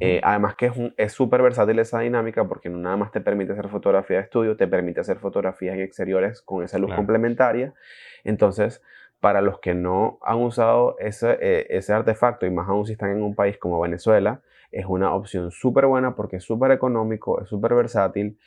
Eh, 0.00 0.20
además 0.22 0.54
que 0.54 0.72
es 0.96 1.12
súper 1.12 1.42
versátil 1.42 1.78
esa 1.80 1.98
dinámica 1.98 2.46
porque 2.46 2.70
no 2.70 2.78
nada 2.78 2.96
más 2.96 3.10
te 3.10 3.20
permite 3.20 3.52
hacer 3.52 3.68
fotografía 3.68 4.18
de 4.18 4.22
estudio, 4.22 4.56
te 4.56 4.66
permite 4.66 5.00
hacer 5.00 5.18
fotografías 5.18 5.74
en 5.74 5.82
exteriores 5.82 6.40
con 6.40 6.64
esa 6.64 6.78
luz 6.78 6.94
complementaria. 6.94 7.74
Entonces, 8.22 8.82
para 9.24 9.40
los 9.40 9.58
que 9.58 9.72
no 9.72 10.18
han 10.20 10.36
usado 10.36 10.96
ese, 10.98 11.38
eh, 11.40 11.66
ese 11.70 11.94
artefacto 11.94 12.44
y 12.44 12.50
más 12.50 12.68
aún 12.68 12.84
si 12.84 12.92
están 12.92 13.10
en 13.10 13.22
un 13.22 13.34
país 13.34 13.56
como 13.56 13.80
Venezuela, 13.80 14.42
es 14.70 14.84
una 14.84 15.14
opción 15.14 15.50
súper 15.50 15.86
buena 15.86 16.14
porque 16.14 16.36
es 16.36 16.44
súper 16.44 16.72
económico, 16.72 17.40
es 17.40 17.48
súper 17.48 17.72
versátil 17.72 18.38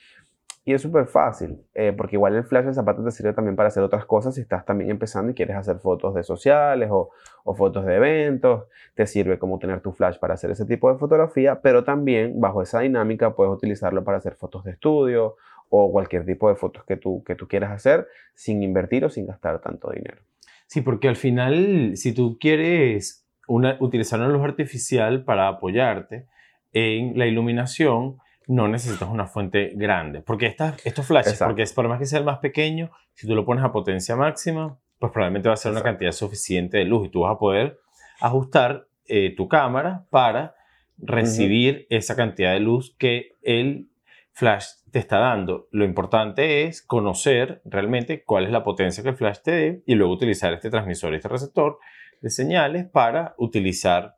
y 0.66 0.76
es 0.76 0.82
súper 0.84 1.08
fácil, 1.08 1.66
eh, 1.74 1.96
porque 1.98 2.16
igual 2.18 2.36
el 2.36 2.44
flash 2.44 2.66
de 2.66 2.76
zapatos 2.76 3.04
te 3.04 3.10
sirve 3.10 3.34
también 3.34 3.56
para 3.56 3.70
hacer 3.70 3.82
otras 3.82 4.06
cosas 4.06 4.36
si 4.36 4.42
estás 4.42 4.66
también 4.66 4.92
empezando 4.92 5.32
y 5.32 5.34
quieres 5.34 5.56
hacer 5.56 5.80
fotos 5.80 6.14
de 6.14 6.22
sociales 6.22 6.90
o, 6.92 7.10
o, 7.44 7.56
fotos 7.56 7.84
de 7.84 7.96
eventos, 7.96 8.66
te 8.94 9.08
sirve 9.08 9.40
como 9.40 9.58
tener 9.58 9.82
tu 9.82 9.94
flash 9.94 10.20
para 10.20 10.36
hacer 10.36 10.52
ese 10.52 10.66
tipo 10.68 10.94
de 10.94 11.00
fotografía, 11.00 11.60
pero 11.60 11.86
también 11.86 12.40
bajo 12.40 12.62
esa 12.62 12.82
dinámica 12.82 13.34
puedes 13.34 13.52
utilizarlo 13.52 14.04
para 14.04 14.20
hacer 14.20 14.36
fotos 14.36 14.64
de 14.64 14.74
estudio 14.74 15.38
o 15.70 15.92
cualquier 15.92 16.24
tipo 16.24 16.50
de 16.50 16.56
fotos 16.56 16.84
que 16.84 16.98
tú, 16.98 17.24
que 17.24 17.34
tú 17.34 17.48
quieras 17.48 17.72
hacer 17.72 18.08
sin 18.36 18.62
invertir 18.62 19.04
o 19.06 19.10
sin 19.10 19.26
gastar 19.26 19.60
tanto 19.60 19.90
dinero. 19.90 20.22
Sí, 20.68 20.82
porque 20.82 21.08
al 21.08 21.16
final, 21.16 21.94
si 21.96 22.14
tú 22.14 22.38
quieres 22.40 23.26
utilizar 23.48 24.20
una 24.20 24.30
luz 24.30 24.44
artificial 24.44 25.24
para 25.24 25.48
apoyarte 25.48 26.28
en 26.74 27.18
la 27.18 27.26
iluminación, 27.26 28.18
no 28.48 28.68
necesitas 28.68 29.10
una 29.10 29.28
fuente 29.28 29.72
grande. 29.76 30.22
Porque 30.22 30.46
estas, 30.46 30.86
estos 30.86 31.06
flashes, 31.06 31.40
porque 31.40 31.64
es, 31.64 31.74
por 31.74 31.88
más 31.88 32.00
que 32.00 32.06
sea 32.06 32.20
el 32.20 32.26
más 32.26 32.40
pequeño, 32.40 32.92
si 33.14 33.28
tú 33.28 33.36
lo 33.36 33.46
pones 33.46 33.64
a 33.64 33.72
potencia 33.72 34.16
máxima, 34.16 34.78
pues 35.00 35.12
probablemente 35.12 35.50
va 35.50 35.54
a 35.54 35.58
ser 35.58 35.72
una 35.72 35.84
cantidad 35.84 36.12
suficiente 36.12 36.78
de 36.78 36.86
luz 36.86 37.08
y 37.08 37.10
tú 37.10 37.22
vas 37.22 37.36
a 37.36 37.40
poder 37.40 37.80
ajustar 38.20 38.88
eh, 39.06 39.34
tu 39.36 39.48
cámara 39.48 40.06
para 40.10 40.56
recibir 40.98 41.86
esa 41.90 42.16
cantidad 42.16 42.54
de 42.54 42.60
luz 42.60 42.96
que 42.98 43.34
el 43.42 43.90
flash 44.38 44.68
te 44.92 45.00
está 45.00 45.18
dando. 45.18 45.68
Lo 45.72 45.84
importante 45.84 46.66
es 46.66 46.84
conocer 46.84 47.60
realmente 47.66 48.24
cuál 48.24 48.46
es 48.46 48.52
la 48.52 48.64
potencia 48.64 49.02
que 49.02 49.10
el 49.10 49.16
flash 49.16 49.40
te 49.44 49.52
dé 49.52 49.84
y 49.88 49.96
luego 49.96 50.14
utilizar 50.14 50.54
este 50.54 50.70
transmisor, 50.70 51.16
este 51.16 51.28
receptor 51.28 51.80
de 52.22 52.30
señales 52.30 52.86
para 52.86 53.34
utilizar 53.40 54.16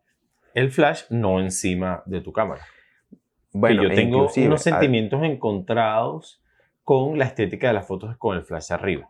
el 0.54 0.72
flash 0.72 1.04
no 1.10 1.40
encima 1.40 2.04
de 2.06 2.20
tu 2.20 2.34
cámara. 2.34 2.62
Bueno, 3.54 3.84
yo 3.84 3.90
e 3.90 3.96
tengo 3.96 4.30
unos 4.36 4.62
sentimientos 4.62 5.24
encontrados 5.24 6.44
con 6.84 7.18
la 7.18 7.24
estética 7.24 7.70
de 7.70 7.76
las 7.76 7.88
fotos 7.88 8.18
con 8.18 8.36
el 8.36 8.44
flash 8.44 8.74
arriba. 8.74 9.10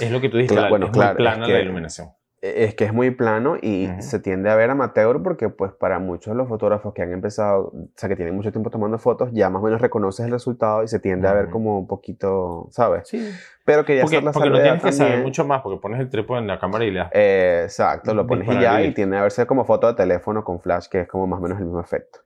Es 0.00 0.10
lo 0.10 0.20
que 0.20 0.28
tú 0.28 0.36
dijiste, 0.36 0.68
bueno, 0.68 0.86
es 0.86 0.92
claro, 0.92 1.16
plana 1.16 1.46
la 1.46 1.60
iluminación. 1.60 2.08
E, 2.40 2.64
es 2.64 2.74
que 2.74 2.84
es 2.84 2.92
muy 2.92 3.10
plano 3.10 3.56
y 3.60 3.88
se 4.00 4.20
tiende 4.20 4.50
a 4.50 4.54
ver 4.54 4.70
amateur 4.70 5.22
porque 5.22 5.48
pues 5.48 5.72
para 5.72 5.98
muchos 5.98 6.32
de 6.32 6.38
los 6.38 6.48
fotógrafos 6.48 6.94
que 6.94 7.02
han 7.02 7.12
empezado, 7.12 7.72
o 7.74 7.88
sea, 7.96 8.08
que 8.08 8.16
tienen 8.16 8.34
mucho 8.34 8.52
tiempo 8.52 8.70
tomando 8.70 8.98
fotos, 8.98 9.30
ya 9.32 9.50
más 9.50 9.60
o 9.60 9.64
menos 9.64 9.80
reconoces 9.80 10.26
el 10.26 10.32
resultado 10.32 10.82
y 10.82 10.88
se 10.88 11.00
tiende 11.00 11.28
a 11.28 11.32
ver 11.32 11.50
como 11.50 11.78
un 11.78 11.86
poquito, 11.86 12.68
¿sabes? 12.70 13.08
Sí. 13.08 13.28
Pero 13.64 13.84
que 13.84 13.96
ya 13.96 14.02
porque, 14.02 14.20
la 14.22 14.32
porque 14.32 14.50
no 14.50 14.62
tienes 14.62 14.82
que 14.82 14.92
saber 14.92 15.22
mucho 15.22 15.44
más 15.44 15.62
porque 15.62 15.80
pones 15.80 16.00
el 16.00 16.08
trípode 16.08 16.40
en 16.40 16.46
la 16.46 16.58
cámara 16.58 16.84
y 16.84 16.90
le 16.90 17.00
das... 17.00 17.10
exacto, 17.12 18.14
lo 18.14 18.26
pones 18.26 18.48
y 18.48 18.60
ya 18.60 18.82
y 18.82 18.94
tiende 18.94 19.18
a 19.18 19.22
verse 19.22 19.46
como 19.46 19.64
foto 19.64 19.88
de 19.88 19.94
teléfono 19.94 20.44
con 20.44 20.60
flash 20.60 20.86
que 20.88 21.00
es 21.00 21.08
como 21.08 21.26
más 21.26 21.40
o 21.40 21.42
menos 21.42 21.58
el 21.58 21.64
mismo 21.64 21.80
efecto. 21.80 22.20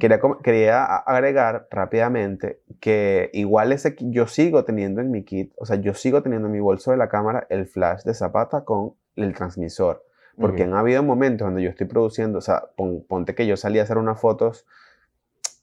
quería, 0.00 0.20
quería 0.42 0.84
agregar 0.84 1.68
rápidamente 1.70 2.60
que 2.80 3.30
igual 3.32 3.72
ese 3.72 3.96
yo 4.00 4.26
sigo 4.26 4.64
teniendo 4.64 5.00
en 5.00 5.10
mi 5.10 5.24
kit, 5.24 5.52
o 5.56 5.64
sea, 5.64 5.76
yo 5.76 5.94
sigo 5.94 6.22
teniendo 6.22 6.48
en 6.48 6.52
mi 6.52 6.60
bolso 6.60 6.90
de 6.90 6.96
la 6.96 7.08
cámara 7.08 7.46
el 7.48 7.66
flash 7.66 8.02
de 8.02 8.12
Zapata 8.12 8.64
con 8.64 8.94
el 9.16 9.34
transmisor. 9.34 10.04
Porque 10.40 10.62
han 10.62 10.74
habido 10.74 11.02
momentos 11.02 11.46
donde 11.46 11.62
yo 11.62 11.68
estoy 11.68 11.86
produciendo, 11.86 12.38
o 12.38 12.40
sea, 12.40 12.64
ponte 13.06 13.34
que 13.34 13.46
yo 13.46 13.56
salí 13.56 13.78
a 13.78 13.82
hacer 13.82 13.98
unas 13.98 14.18
fotos, 14.18 14.66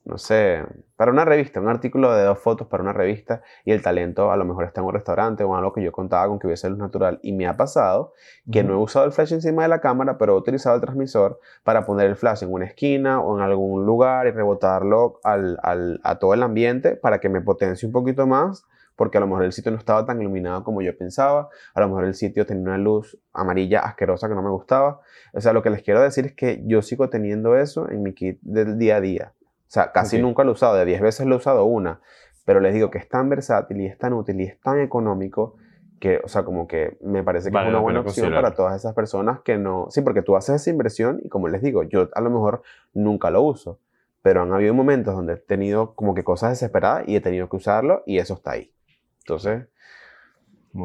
no 0.05 0.17
sé, 0.17 0.63
para 0.95 1.11
una 1.11 1.25
revista, 1.25 1.59
un 1.59 1.69
artículo 1.69 2.13
de 2.15 2.23
dos 2.23 2.39
fotos 2.39 2.67
para 2.67 2.83
una 2.83 2.93
revista 2.93 3.41
y 3.65 3.71
el 3.71 3.81
talento 3.81 4.31
a 4.31 4.37
lo 4.37 4.45
mejor 4.45 4.65
está 4.65 4.81
en 4.81 4.87
un 4.87 4.93
restaurante 4.93 5.43
o 5.43 5.55
algo 5.55 5.73
que 5.73 5.83
yo 5.83 5.91
contaba 5.91 6.27
con 6.27 6.39
que 6.39 6.47
hubiese 6.47 6.69
luz 6.69 6.77
natural. 6.77 7.19
Y 7.23 7.33
me 7.33 7.47
ha 7.47 7.57
pasado 7.57 8.13
que 8.51 8.63
no 8.63 8.73
he 8.73 8.77
usado 8.77 9.05
el 9.05 9.11
flash 9.11 9.33
encima 9.33 9.63
de 9.63 9.69
la 9.69 9.81
cámara, 9.81 10.17
pero 10.17 10.33
he 10.33 10.37
utilizado 10.37 10.75
el 10.75 10.81
transmisor 10.81 11.39
para 11.63 11.85
poner 11.85 12.07
el 12.07 12.15
flash 12.15 12.43
en 12.43 12.53
una 12.53 12.65
esquina 12.65 13.21
o 13.21 13.37
en 13.37 13.43
algún 13.43 13.85
lugar 13.85 14.27
y 14.27 14.31
rebotarlo 14.31 15.19
al, 15.23 15.57
al, 15.63 15.99
a 16.03 16.19
todo 16.19 16.33
el 16.33 16.43
ambiente 16.43 16.95
para 16.95 17.19
que 17.19 17.29
me 17.29 17.41
potencie 17.41 17.87
un 17.87 17.93
poquito 17.93 18.27
más 18.27 18.65
porque 18.99 19.17
a 19.17 19.21
lo 19.21 19.27
mejor 19.27 19.45
el 19.45 19.53
sitio 19.53 19.71
no 19.71 19.77
estaba 19.77 20.05
tan 20.05 20.19
iluminado 20.19 20.65
como 20.65 20.81
yo 20.81 20.95
pensaba, 20.97 21.47
a 21.73 21.79
lo 21.79 21.87
mejor 21.87 22.03
el 22.03 22.15
sitio 22.15 22.45
tenía 22.45 22.63
una 22.63 22.77
luz 22.77 23.17
amarilla 23.31 23.79
asquerosa 23.79 24.27
que 24.27 24.35
no 24.35 24.41
me 24.41 24.49
gustaba. 24.49 24.99
O 25.31 25.39
sea, 25.39 25.53
lo 25.53 25.63
que 25.63 25.69
les 25.69 25.83
quiero 25.83 26.01
decir 26.01 26.25
es 26.25 26.33
que 26.33 26.61
yo 26.65 26.81
sigo 26.81 27.09
teniendo 27.09 27.55
eso 27.55 27.89
en 27.89 28.03
mi 28.03 28.13
kit 28.13 28.39
del 28.41 28.77
día 28.77 28.97
a 28.97 29.01
día. 29.01 29.31
O 29.37 29.71
sea, 29.71 29.93
casi 29.93 30.21
nunca 30.21 30.43
lo 30.43 30.49
he 30.49 30.51
usado, 30.51 30.75
de 30.75 30.83
10 30.83 30.99
veces 30.99 31.25
lo 31.27 31.35
he 31.35 31.37
usado 31.37 31.63
una, 31.63 32.01
pero 32.43 32.59
les 32.59 32.73
digo 32.73 32.91
que 32.91 32.97
es 32.97 33.07
tan 33.07 33.29
versátil 33.29 33.79
y 33.79 33.85
es 33.85 33.97
tan 33.97 34.11
útil 34.11 34.41
y 34.41 34.43
es 34.43 34.59
tan 34.59 34.81
económico 34.81 35.55
que, 36.01 36.19
o 36.21 36.27
sea, 36.27 36.43
como 36.43 36.67
que 36.67 36.97
me 36.99 37.23
parece 37.23 37.51
que 37.51 37.57
es 37.57 37.67
una 37.69 37.79
buena 37.79 38.01
opción 38.01 38.33
para 38.33 38.53
todas 38.53 38.75
esas 38.75 38.93
personas 38.93 39.39
que 39.45 39.57
no... 39.57 39.87
Sí, 39.91 40.01
porque 40.01 40.23
tú 40.23 40.35
haces 40.35 40.57
esa 40.57 40.71
inversión 40.71 41.21
y 41.23 41.29
como 41.29 41.47
les 41.47 41.61
digo, 41.61 41.83
yo 41.83 42.09
a 42.13 42.19
lo 42.19 42.29
mejor 42.31 42.63
nunca 42.93 43.29
lo 43.29 43.43
uso, 43.43 43.79
pero 44.21 44.41
han 44.41 44.51
habido 44.51 44.73
momentos 44.73 45.15
donde 45.15 45.33
he 45.35 45.37
tenido 45.37 45.95
como 45.95 46.13
que 46.13 46.25
cosas 46.25 46.49
desesperadas 46.49 47.07
y 47.07 47.15
he 47.15 47.21
tenido 47.21 47.47
que 47.47 47.55
usarlo 47.55 48.03
y 48.05 48.17
eso 48.17 48.33
está 48.33 48.51
ahí. 48.51 48.73
Entonces, 49.19 49.67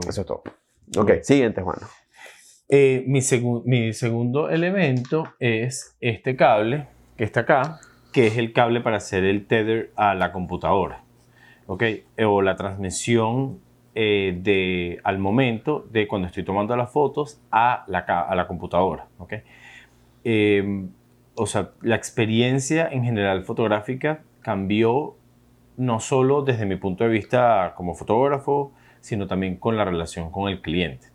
eso 0.08 0.20
es 0.20 0.26
todo. 0.26 0.42
ok, 0.96 1.22
siguiente, 1.22 1.62
Juan. 1.62 1.78
Eh, 2.68 3.04
mi, 3.06 3.20
mi 3.64 3.92
segundo 3.92 4.48
elemento 4.48 5.34
es 5.38 5.96
este 6.00 6.34
cable 6.36 6.88
que 7.16 7.24
está 7.24 7.40
acá, 7.40 7.80
que 8.12 8.26
es 8.26 8.36
el 8.36 8.52
cable 8.52 8.80
para 8.80 8.96
hacer 8.96 9.24
el 9.24 9.46
tether 9.46 9.92
a 9.96 10.14
la 10.14 10.32
computadora. 10.32 11.02
¿Ok? 11.66 11.82
O 12.26 12.42
la 12.42 12.56
transmisión 12.56 13.60
eh, 13.94 14.38
de, 14.42 15.00
al 15.04 15.18
momento 15.18 15.86
de 15.90 16.08
cuando 16.08 16.26
estoy 16.28 16.44
tomando 16.44 16.76
las 16.76 16.90
fotos 16.90 17.40
a 17.50 17.84
la, 17.86 18.00
a 18.00 18.34
la 18.34 18.46
computadora. 18.46 19.08
¿Ok? 19.18 19.34
Em, 20.24 20.90
o 21.34 21.46
sea, 21.46 21.72
la 21.82 21.96
experiencia 21.96 22.88
en 22.90 23.04
general 23.04 23.44
fotográfica 23.44 24.22
cambió 24.40 25.16
no 25.76 26.00
solo 26.00 26.42
desde 26.42 26.66
mi 26.66 26.76
punto 26.76 27.04
de 27.04 27.10
vista 27.10 27.74
como 27.76 27.94
fotógrafo, 27.94 28.72
sino 29.00 29.26
también 29.26 29.56
con 29.56 29.76
la 29.76 29.84
relación 29.84 30.30
con 30.30 30.48
el 30.50 30.60
cliente. 30.60 31.08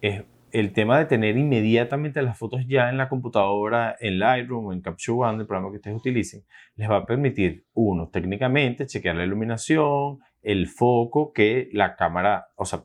Es 0.00 0.24
el 0.52 0.72
tema 0.72 0.98
de 0.98 1.04
tener 1.04 1.36
inmediatamente 1.36 2.22
las 2.22 2.36
fotos 2.36 2.66
ya 2.66 2.90
en 2.90 2.96
la 2.96 3.08
computadora, 3.08 3.96
en 4.00 4.18
Lightroom 4.18 4.66
o 4.66 4.72
en 4.72 4.80
Capture 4.80 5.18
One, 5.18 5.40
el 5.40 5.46
programa 5.46 5.70
que 5.70 5.76
ustedes 5.76 5.96
utilicen, 5.96 6.42
les 6.76 6.90
va 6.90 6.96
a 6.96 7.06
permitir, 7.06 7.64
uno, 7.74 8.08
técnicamente, 8.08 8.86
chequear 8.86 9.16
la 9.16 9.24
iluminación, 9.24 10.18
el 10.42 10.66
foco, 10.66 11.32
que 11.32 11.68
la 11.72 11.94
cámara, 11.96 12.48
o 12.56 12.64
sea, 12.64 12.84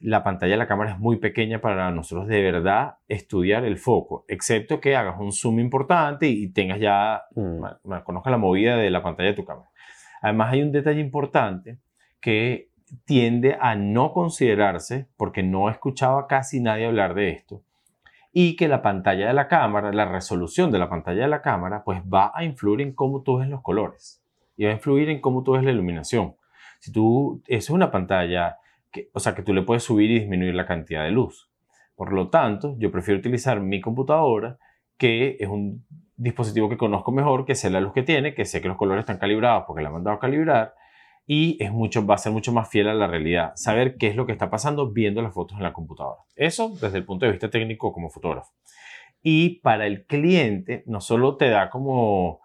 la 0.00 0.24
pantalla 0.24 0.52
de 0.52 0.58
la 0.58 0.66
cámara 0.66 0.92
es 0.92 0.98
muy 0.98 1.16
pequeña 1.18 1.60
para 1.60 1.90
nosotros 1.90 2.26
de 2.26 2.42
verdad 2.42 2.94
estudiar 3.06 3.64
el 3.64 3.76
foco, 3.76 4.24
excepto 4.28 4.80
que 4.80 4.96
hagas 4.96 5.16
un 5.20 5.32
zoom 5.32 5.58
importante 5.60 6.26
y 6.26 6.52
tengas 6.52 6.80
ya, 6.80 7.22
mm. 7.34 8.02
conozcas 8.04 8.30
la 8.30 8.38
movida 8.38 8.76
de 8.76 8.90
la 8.90 9.02
pantalla 9.02 9.30
de 9.30 9.34
tu 9.34 9.44
cámara. 9.44 9.69
Además 10.20 10.52
hay 10.52 10.62
un 10.62 10.72
detalle 10.72 11.00
importante 11.00 11.78
que 12.20 12.70
tiende 13.04 13.56
a 13.60 13.74
no 13.74 14.12
considerarse, 14.12 15.08
porque 15.16 15.42
no 15.42 15.70
escuchaba 15.70 16.26
casi 16.26 16.60
nadie 16.60 16.86
hablar 16.86 17.14
de 17.14 17.30
esto, 17.30 17.62
y 18.32 18.56
que 18.56 18.68
la 18.68 18.82
pantalla 18.82 19.28
de 19.28 19.34
la 19.34 19.48
cámara, 19.48 19.92
la 19.92 20.06
resolución 20.06 20.70
de 20.70 20.78
la 20.78 20.88
pantalla 20.88 21.22
de 21.22 21.28
la 21.28 21.42
cámara, 21.42 21.82
pues 21.84 22.02
va 22.02 22.32
a 22.34 22.44
influir 22.44 22.80
en 22.80 22.94
cómo 22.94 23.22
tú 23.22 23.38
ves 23.38 23.48
los 23.48 23.62
colores 23.62 24.22
y 24.56 24.64
va 24.64 24.70
a 24.70 24.74
influir 24.74 25.08
en 25.08 25.20
cómo 25.20 25.42
tú 25.42 25.52
ves 25.52 25.64
la 25.64 25.70
iluminación. 25.70 26.36
Si 26.80 26.92
tú, 26.92 27.42
es 27.46 27.70
una 27.70 27.90
pantalla, 27.90 28.58
que, 28.90 29.08
o 29.14 29.20
sea, 29.20 29.34
que 29.34 29.42
tú 29.42 29.54
le 29.54 29.62
puedes 29.62 29.82
subir 29.82 30.10
y 30.10 30.20
disminuir 30.20 30.54
la 30.54 30.66
cantidad 30.66 31.04
de 31.04 31.10
luz. 31.10 31.50
Por 31.94 32.12
lo 32.12 32.28
tanto, 32.28 32.76
yo 32.78 32.90
prefiero 32.90 33.20
utilizar 33.20 33.60
mi 33.60 33.80
computadora, 33.80 34.58
que 34.96 35.36
es 35.40 35.48
un 35.48 35.86
dispositivo 36.20 36.68
que 36.68 36.76
conozco 36.76 37.12
mejor, 37.12 37.46
que 37.46 37.54
sé 37.54 37.70
la 37.70 37.80
luz 37.80 37.92
que 37.92 38.02
tiene, 38.02 38.34
que 38.34 38.44
sé 38.44 38.60
que 38.60 38.68
los 38.68 38.76
colores 38.76 39.02
están 39.02 39.18
calibrados 39.18 39.64
porque 39.66 39.82
la 39.82 39.88
han 39.88 39.94
mandado 39.94 40.16
a 40.16 40.20
calibrar 40.20 40.74
y 41.26 41.56
es 41.62 41.72
mucho, 41.72 42.04
va 42.04 42.16
a 42.16 42.18
ser 42.18 42.32
mucho 42.32 42.52
más 42.52 42.68
fiel 42.68 42.88
a 42.88 42.94
la 42.94 43.06
realidad. 43.06 43.52
Saber 43.54 43.96
qué 43.96 44.08
es 44.08 44.16
lo 44.16 44.26
que 44.26 44.32
está 44.32 44.50
pasando 44.50 44.90
viendo 44.90 45.22
las 45.22 45.32
fotos 45.32 45.56
en 45.56 45.62
la 45.62 45.72
computadora. 45.72 46.20
Eso 46.36 46.74
desde 46.80 46.98
el 46.98 47.04
punto 47.04 47.24
de 47.24 47.32
vista 47.32 47.48
técnico 47.48 47.92
como 47.92 48.10
fotógrafo. 48.10 48.52
Y 49.22 49.60
para 49.60 49.86
el 49.86 50.04
cliente, 50.04 50.82
no 50.86 51.00
solo 51.00 51.36
te 51.36 51.48
da 51.48 51.70
como, 51.70 52.40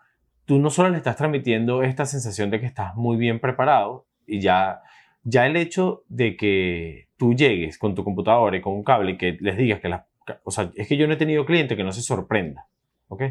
tú 0.45 0.59
no 0.59 0.69
solo 0.69 0.89
le 0.89 0.97
estás 0.97 1.17
transmitiendo 1.17 1.83
esta 1.83 2.05
sensación 2.05 2.49
de 2.49 2.59
que 2.59 2.65
estás 2.65 2.95
muy 2.95 3.17
bien 3.17 3.39
preparado 3.39 4.05
y 4.25 4.39
ya, 4.39 4.81
ya 5.23 5.45
el 5.45 5.57
hecho 5.57 6.03
de 6.07 6.37
que 6.37 7.09
tú 7.17 7.33
llegues 7.33 7.77
con 7.77 7.93
tu 7.95 8.03
computadora 8.03 8.55
y 8.55 8.61
con 8.61 8.73
un 8.73 8.83
cable 8.83 9.11
y 9.11 9.17
que 9.17 9.37
les 9.41 9.57
digas 9.57 9.79
que 9.81 9.89
la, 9.89 10.07
o 10.43 10.51
sea, 10.51 10.71
es 10.75 10.87
que 10.87 10.95
yo 10.95 11.07
no 11.07 11.13
he 11.13 11.17
tenido 11.17 11.45
cliente 11.45 11.75
que 11.75 11.83
no 11.83 11.91
se 11.91 12.01
sorprenda, 12.01 12.67
¿ok? 13.07 13.23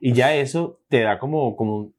Y 0.00 0.12
ya 0.12 0.34
eso 0.34 0.80
te 0.88 1.02
da 1.02 1.18
como, 1.18 1.56
como, 1.56 1.92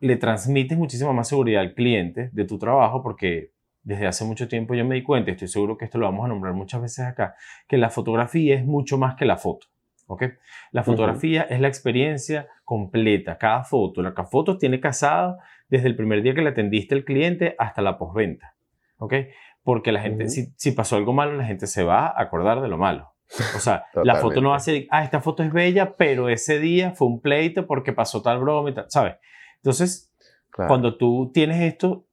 le 0.00 0.16
transmites 0.16 0.76
muchísima 0.76 1.12
más 1.12 1.28
seguridad 1.28 1.60
al 1.60 1.74
cliente 1.74 2.30
de 2.32 2.44
tu 2.44 2.58
trabajo 2.58 3.02
porque 3.02 3.52
desde 3.82 4.06
hace 4.06 4.24
mucho 4.24 4.48
tiempo 4.48 4.74
yo 4.74 4.84
me 4.84 4.94
di 4.94 5.02
cuenta, 5.02 5.30
estoy 5.30 5.48
seguro 5.48 5.76
que 5.76 5.84
esto 5.84 5.98
lo 5.98 6.06
vamos 6.06 6.24
a 6.24 6.28
nombrar 6.28 6.54
muchas 6.54 6.80
veces 6.80 7.06
acá, 7.06 7.34
que 7.68 7.76
la 7.76 7.90
fotografía 7.90 8.54
es 8.54 8.64
mucho 8.64 8.98
más 8.98 9.14
que 9.14 9.24
la 9.24 9.36
foto. 9.36 9.66
¿ok? 10.06 10.24
La 10.72 10.82
fotografía 10.82 11.42
es 11.42 11.60
la 11.60 11.68
experiencia 11.68 12.48
completa, 12.64 13.38
cada 13.38 13.62
foto. 13.62 14.02
La 14.02 14.12
foto 14.12 14.58
tiene 14.58 14.80
casado 14.80 15.38
desde 15.68 15.86
el 15.86 15.96
primer 15.96 16.22
día 16.22 16.34
que 16.34 16.42
le 16.42 16.50
atendiste 16.50 16.94
al 16.94 17.04
cliente 17.04 17.54
hasta 17.58 17.80
la 17.80 17.96
postventa. 17.96 18.54
¿ok? 18.98 19.14
Porque 19.62 19.92
la 19.92 20.00
gente, 20.00 20.28
si, 20.28 20.52
si 20.56 20.72
pasó 20.72 20.96
algo 20.96 21.12
malo, 21.12 21.36
la 21.36 21.44
gente 21.44 21.66
se 21.66 21.84
va 21.84 22.06
a 22.06 22.20
acordar 22.20 22.60
de 22.60 22.68
lo 22.68 22.78
malo. 22.78 23.12
O 23.56 23.60
sea, 23.60 23.84
la 24.04 24.16
foto 24.16 24.40
no 24.40 24.50
va 24.50 24.56
a 24.56 24.60
ser, 24.60 24.86
ah, 24.90 25.04
esta 25.04 25.20
foto 25.20 25.42
es 25.42 25.52
bella, 25.52 25.94
pero 25.96 26.28
ese 26.28 26.58
día 26.58 26.92
fue 26.92 27.08
un 27.08 27.20
pleito 27.20 27.66
porque 27.66 27.92
pasó 27.92 28.22
tal 28.22 28.40
broma 28.40 28.70
y 28.70 28.74
tal, 28.74 28.86
¿sabes? 28.88 29.16
Entonces, 29.56 30.12
cuando 30.50 30.96
tú 30.96 31.30
tienes 31.32 31.60
esto, 31.60 32.04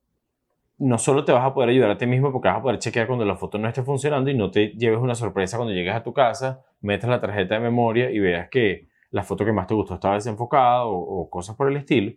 no 0.78 0.98
solo 0.98 1.26
te 1.26 1.32
vas 1.32 1.44
a 1.44 1.54
poder 1.54 1.70
ayudar 1.70 1.90
a 1.90 1.98
ti 1.98 2.06
mismo 2.06 2.32
porque 2.32 2.50
vas 2.50 2.58
a 2.58 2.62
poder 2.62 2.80
chequear 2.80 3.08
cuando 3.08 3.26
la 3.26 3.36
foto 3.36 3.58
no 3.58 3.68
esté 3.68 3.82
funcionando 3.82 4.30
y 4.30 4.36
no 4.36 4.52
te 4.52 4.70
lleves 4.70 5.00
una 5.00 5.16
sorpresa 5.16 5.58
cuando 5.58 5.74
llegues 5.74 5.96
a 5.96 6.04
tu 6.04 6.14
casa, 6.14 6.62
metas 6.82 7.10
la 7.10 7.20
tarjeta 7.20 7.56
de 7.56 7.62
memoria 7.62 8.12
y 8.12 8.20
veas 8.20 8.50
que 8.50 8.88
la 9.10 9.24
foto 9.24 9.44
que 9.44 9.52
más 9.52 9.66
te 9.66 9.74
gustó 9.74 9.96
estaba 9.96 10.16
desenfocada 10.16 10.86
o, 10.86 10.98
o 10.98 11.30
cosas 11.30 11.56
por 11.56 11.72
el 11.72 11.78
estilo, 11.78 12.14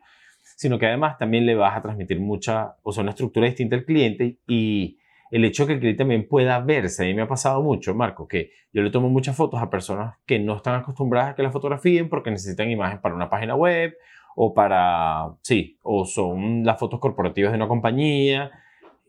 sino 0.57 0.79
que 0.79 0.87
además 0.87 1.17
también 1.17 1.47
le 1.47 1.55
vas 1.55 1.75
a 1.77 1.81
transmitir 1.81 2.21
mucha, 2.21 2.77
o 2.83 2.93
sea, 2.93 3.03
una 3.03 3.13
estructura 3.13 3.47
distinta 3.47 3.77
al 3.77 3.85
cliente 3.85 4.39
y 4.47 4.99
el 5.31 5.45
hecho 5.45 5.63
de 5.63 5.69
que 5.69 5.73
el 5.75 5.81
cliente 5.81 5.99
también 5.99 6.29
pueda 6.29 6.59
verse. 6.61 7.05
A 7.05 7.07
mí 7.07 7.15
me 7.15 7.23
ha 7.23 7.29
pasado 7.29 7.63
mucho, 7.63 7.95
Marco, 7.95 8.27
que 8.27 8.51
yo 8.73 8.83
le 8.83 8.91
tomo 8.91 9.09
muchas 9.09 9.37
fotos 9.37 9.61
a 9.63 9.71
personas 9.71 10.17
que 10.27 10.39
no 10.39 10.57
están 10.57 10.75
acostumbradas 10.75 11.33
a 11.33 11.35
que 11.35 11.43
la 11.43 11.51
fotografíen 11.51 12.09
porque 12.09 12.31
necesitan 12.31 12.71
imágenes 12.71 13.01
para 13.01 13.15
una 13.15 13.31
página 13.31 13.55
web 13.55 13.95
o 14.35 14.55
para, 14.55 15.35
sí, 15.43 15.79
o 15.83 16.05
son 16.05 16.65
las 16.65 16.79
fotos 16.79 17.01
corporativas 17.01 17.53
de 17.53 17.57
una 17.57 17.69
compañía, 17.69 18.51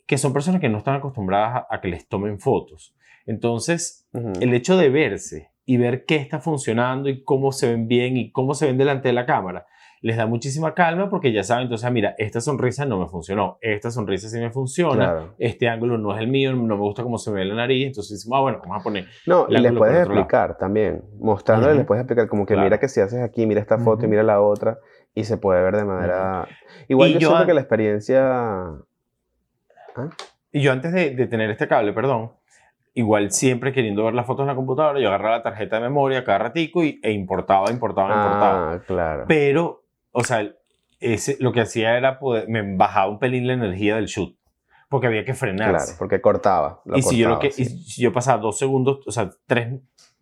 que 0.05 0.17
son 0.17 0.33
personas 0.33 0.61
que 0.61 0.69
no 0.69 0.79
están 0.79 0.95
acostumbradas 0.95 1.65
a, 1.69 1.81
que 1.81 1.87
les 1.87 2.07
tomen 2.07 2.39
fotos. 2.39 2.93
Entonces, 3.25 4.07
el 4.13 4.53
hecho 4.53 4.77
de 4.77 4.89
verse 4.89 5.51
y 5.65 5.77
ver 5.77 6.05
qué 6.05 6.17
está 6.17 6.39
funcionando 6.39 7.07
y 7.07 7.23
cómo 7.23 7.51
se 7.51 7.69
ven 7.69 7.87
bien 7.87 8.17
y 8.17 8.31
cómo 8.31 8.55
se 8.55 8.65
ven 8.65 8.77
delante 8.77 9.07
de 9.07 9.13
la 9.13 9.25
cámara, 9.25 9.67
les 10.01 10.17
da 10.17 10.25
muchísima 10.25 10.73
calma 10.73 11.09
porque 11.09 11.31
ya 11.31 11.43
saben, 11.43 11.63
entonces, 11.63 11.85
ah, 11.85 11.91
mira, 11.91 12.15
esta 12.17 12.41
sonrisa 12.41 12.85
no 12.85 12.99
me 12.99 13.07
funcionó, 13.07 13.57
esta 13.61 13.91
sonrisa 13.91 14.29
sí 14.29 14.39
me 14.39 14.49
funciona, 14.49 15.33
este 15.37 15.69
ángulo 15.69 15.97
no 15.97 16.13
es 16.15 16.21
el 16.21 16.27
mío, 16.27 16.53
no 16.53 16.75
me 16.75 16.81
gusta 16.81 17.03
cómo 17.03 17.17
se 17.17 17.31
ve 17.31 17.45
la 17.45 17.53
nariz, 17.53 17.87
entonces 17.87 18.27
ah, 18.31 18.39
bueno, 18.39 18.59
vamos 18.61 18.81
a 18.81 18.83
poner. 18.83 19.05
No, 19.27 19.45
y 19.47 19.57
les 19.57 19.73
puedes 19.73 19.97
explicar 19.99 20.57
también, 20.57 21.03
mostrándoles, 21.19 21.77
les 21.77 21.85
puedes 21.85 22.01
explicar 22.01 22.27
como 22.27 22.45
que 22.45 22.57
mira 22.57 22.79
que 22.79 22.87
si 22.87 22.99
haces 22.99 23.21
aquí, 23.21 23.45
mira 23.45 23.61
esta 23.61 23.77
foto 23.77 24.05
y 24.05 24.07
mira 24.07 24.23
la 24.23 24.41
otra, 24.41 24.79
y 25.13 25.23
se 25.23 25.37
puede 25.37 25.61
ver 25.61 25.75
de 25.75 25.85
manera. 25.85 26.47
Igual 26.87 27.17
yo, 27.19 27.29
siento 27.29 27.45
que 27.45 27.53
la 27.53 27.61
experiencia. 27.61 28.21
¿Ah? 29.95 30.09
Y 30.51 30.61
yo 30.61 30.71
antes 30.71 30.93
de, 30.93 31.11
de 31.11 31.27
tener 31.27 31.49
este 31.49 31.67
cable, 31.67 31.93
perdón, 31.93 32.31
igual 32.93 33.31
siempre 33.31 33.71
queriendo 33.71 34.03
ver 34.03 34.13
las 34.13 34.25
fotos 34.25 34.43
en 34.43 34.47
la 34.47 34.55
computadora, 34.55 34.99
yo 34.99 35.07
agarraba 35.07 35.37
la 35.37 35.43
tarjeta 35.43 35.77
de 35.77 35.83
memoria 35.83 36.23
cada 36.23 36.39
ratico 36.39 36.83
y, 36.83 36.99
e 37.03 37.11
importaba, 37.11 37.69
importaba, 37.71 38.13
importaba. 38.13 38.73
Ah, 38.73 38.79
claro. 38.85 39.25
Pero, 39.27 39.80
o 40.11 40.23
sea, 40.23 40.53
ese, 40.99 41.37
lo 41.39 41.51
que 41.51 41.61
hacía 41.61 41.97
era 41.97 42.19
poder, 42.19 42.47
me 42.47 42.75
bajaba 42.75 43.09
un 43.09 43.19
pelín 43.19 43.47
la 43.47 43.53
energía 43.53 43.95
del 43.95 44.05
shoot. 44.05 44.35
Porque 44.89 45.07
había 45.07 45.23
que 45.23 45.33
frenarse. 45.33 45.85
Claro, 45.85 45.99
porque 45.99 46.19
cortaba. 46.19 46.81
y, 46.93 47.01
si 47.01 47.17
yo 47.17 47.29
lo 47.29 47.39
que, 47.39 47.47
y 47.47 47.65
si 47.65 48.01
yo 48.01 48.11
pasaba 48.11 48.41
dos 48.41 48.59
segundos, 48.59 48.99
o 49.07 49.11
sea, 49.11 49.29
tres 49.47 49.79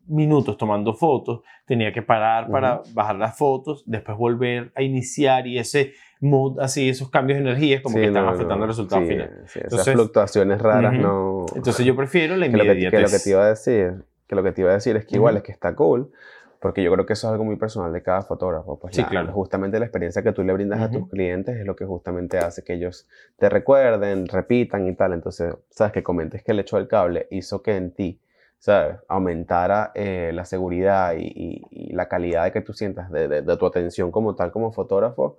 minutos 0.10 0.58
tomando 0.58 0.94
fotos, 0.94 1.42
tenía 1.66 1.94
que 1.94 2.02
parar 2.02 2.50
para 2.50 2.82
bajar 2.94 3.16
las 3.16 3.38
fotos, 3.38 3.84
después 3.86 4.18
volver 4.18 4.72
a 4.76 4.82
iniciar 4.82 5.48
y 5.48 5.58
ese 5.60 5.94
mood, 6.20 6.60
así, 6.60 6.90
esos 6.90 7.10
cambios 7.10 7.38
de 7.38 7.50
energía 7.50 7.82
como 7.82 7.96
que 7.96 8.06
están 8.06 8.28
afectando 8.28 8.66
el 8.66 8.70
resultado 8.70 9.06
final. 9.06 9.44
esas 9.46 9.90
fluctuaciones 9.90 10.62
raras 10.62 10.94
no... 10.94 11.46
Entonces 11.56 11.86
yo 11.86 11.96
prefiero 11.96 12.36
la 12.36 12.48
inmediatez. 12.48 12.92
Que 12.92 13.00
lo 13.00 13.08
que, 13.08 13.20
te 13.20 13.30
iba 13.30 13.44
a 13.44 13.50
decir, 13.50 14.04
que 14.28 14.36
lo 14.36 14.44
que 14.44 14.52
te 14.52 14.62
iba 14.62 14.72
a 14.72 14.74
decir 14.74 14.96
es 14.96 15.06
que 15.06 15.16
igual 15.16 15.38
es 15.38 15.44
que 15.44 15.52
está 15.52 15.76
cool, 15.76 16.12
porque 16.60 16.84
yo 16.84 16.92
creo 16.92 17.06
que 17.06 17.14
eso 17.14 17.28
es 17.28 17.32
algo 17.32 17.46
muy 17.46 17.56
personal 17.56 17.94
de 17.94 18.04
cada 18.04 18.22
fotógrafo. 18.22 18.78
Pues 18.78 18.96
sí, 18.96 19.04
claro. 19.04 19.32
Justamente 19.32 19.80
la 19.80 19.86
experiencia 19.86 20.22
que 20.22 20.34
tú 20.34 20.44
le 20.44 20.52
brindas 20.52 20.82
a 20.82 20.92
tus 20.92 21.10
clientes 21.10 21.58
es 21.58 21.66
lo 21.66 21.76
que 21.76 21.86
justamente 21.86 22.38
hace 22.38 22.64
que 22.64 22.74
ellos 22.74 23.08
te 23.38 23.50
recuerden, 23.50 24.28
repitan 24.28 24.88
y 24.88 24.96
tal. 24.96 25.14
Entonces, 25.14 25.56
sabes 25.70 25.94
que 25.94 26.04
comentes 26.04 26.44
que 26.44 26.52
el 26.52 26.60
hecho 26.60 26.76
del 26.76 26.88
cable 26.88 27.28
hizo 27.32 27.62
que 27.62 27.78
en 27.78 27.92
ti 27.92 28.20
¿sabes? 28.58 28.98
aumentara 29.08 29.92
eh, 29.96 30.32
la 30.34 30.44
seguridad 30.44 31.14
y, 31.18 31.62
la 31.94 32.08
calidad 32.08 32.44
de 32.44 32.52
que 32.52 32.62
tú 32.62 32.74
sientas 32.74 33.10
de, 33.10 33.42
tu 33.58 33.66
atención 33.66 34.12
como 34.12 34.36
tal, 34.36 34.52
como 34.52 34.72
fotógrafo, 34.72 35.38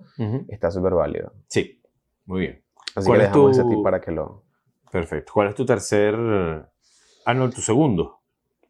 está 0.49 0.71
súper 0.71 0.95
válido. 0.95 1.33
Sí, 1.49 1.81
muy 2.25 2.41
bien. 2.41 2.63
Así 2.95 3.11
que 3.11 3.19
le 3.19 3.25
dejamos 3.25 3.59
ese 3.59 3.69
tip 3.69 3.83
para 3.83 4.01
que 4.01 4.11
lo... 4.11 4.43
Perfecto. 4.91 5.33
¿Cuál 5.33 5.49
es 5.49 5.55
tu 5.55 5.65
tercer... 5.65 6.15
Ah, 7.25 7.35
no, 7.35 7.51
tu 7.51 7.61
segundo. 7.61 8.21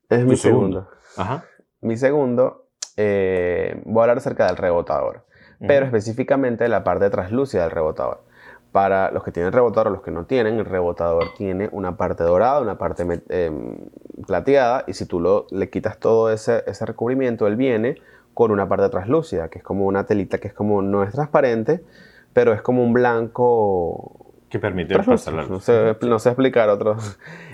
Es 0.09 0.25
mi 0.25 0.37
segundo. 0.37 0.89
Ajá. 1.17 1.45
Mi 1.83 1.97
segundo, 1.97 2.67
eh, 2.97 3.81
voy 3.87 4.01
a 4.01 4.05
hablar 4.05 4.19
acerca 4.19 4.47
del 4.47 4.57
rebotador, 4.57 5.25
pero 5.67 5.87
específicamente 5.87 6.65
de 6.65 6.69
la 6.69 6.85
parte 6.85 7.09
translúcida 7.09 7.63
del 7.63 7.71
rebotador. 7.71 8.23
Para 8.73 9.11
los 9.11 9.25
que 9.25 9.33
tienen 9.33 9.53
rebotador 9.53 9.89
o 9.89 9.91
los 9.91 10.03
que 10.03 10.11
no 10.11 10.27
tienen, 10.27 10.59
el 10.59 10.65
rebotador 10.65 11.35
tiene 11.37 11.69
una 11.73 11.97
parte 11.97 12.23
dorada, 12.23 12.61
una 12.61 12.79
parte 12.79 13.05
em, 13.31 13.79
plateada, 14.27 14.85
y 14.87 14.93
si 14.93 15.07
tú 15.07 15.21
lo, 15.21 15.47
le 15.51 15.71
quitas 15.71 15.99
todo 15.99 16.31
ese, 16.31 16.63
ese 16.67 16.85
recubrimiento, 16.87 17.47
él 17.47 17.57
viene 17.57 17.97
con 18.35 18.51
una 18.51 18.69
parte 18.69 18.89
translúcida, 18.91 19.49
que 19.49 19.59
es 19.59 19.65
como 19.65 19.87
una 19.87 20.05
telita 20.05 20.39
que 20.39 20.49
es 20.49 20.55
como, 20.55 20.83
no 20.83 21.03
es 21.03 21.13
transparente, 21.13 21.83
pero 22.33 22.53
es 22.53 22.63
como 22.63 22.85
un 22.85 22.93
blanco 22.93 24.20
que 24.51 24.59
permite 24.59 24.99
pasar 24.99 25.33
la 25.35 25.43
luz. 25.43 25.51
No 25.51 25.61
sé, 25.61 25.97
no 26.03 26.19
sé 26.19 26.31
explicar 26.31 26.69
otro. 26.69 26.97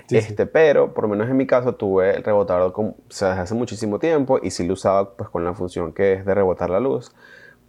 este, 0.09 0.45
Pero, 0.47 0.93
por 0.93 1.03
lo 1.03 1.09
menos 1.09 1.29
en 1.29 1.37
mi 1.37 1.45
caso, 1.45 1.75
tuve 1.75 2.15
el 2.15 2.23
rebotador 2.23 2.73
con, 2.73 2.95
desde 3.07 3.27
hace 3.27 3.53
muchísimo 3.53 3.99
tiempo 3.99 4.39
y 4.41 4.49
sí 4.49 4.67
lo 4.67 4.73
usaba 4.73 5.15
pues, 5.15 5.29
con 5.29 5.45
la 5.45 5.53
función 5.53 5.93
que 5.93 6.13
es 6.13 6.25
de 6.25 6.33
rebotar 6.33 6.69
la 6.69 6.79
luz. 6.79 7.11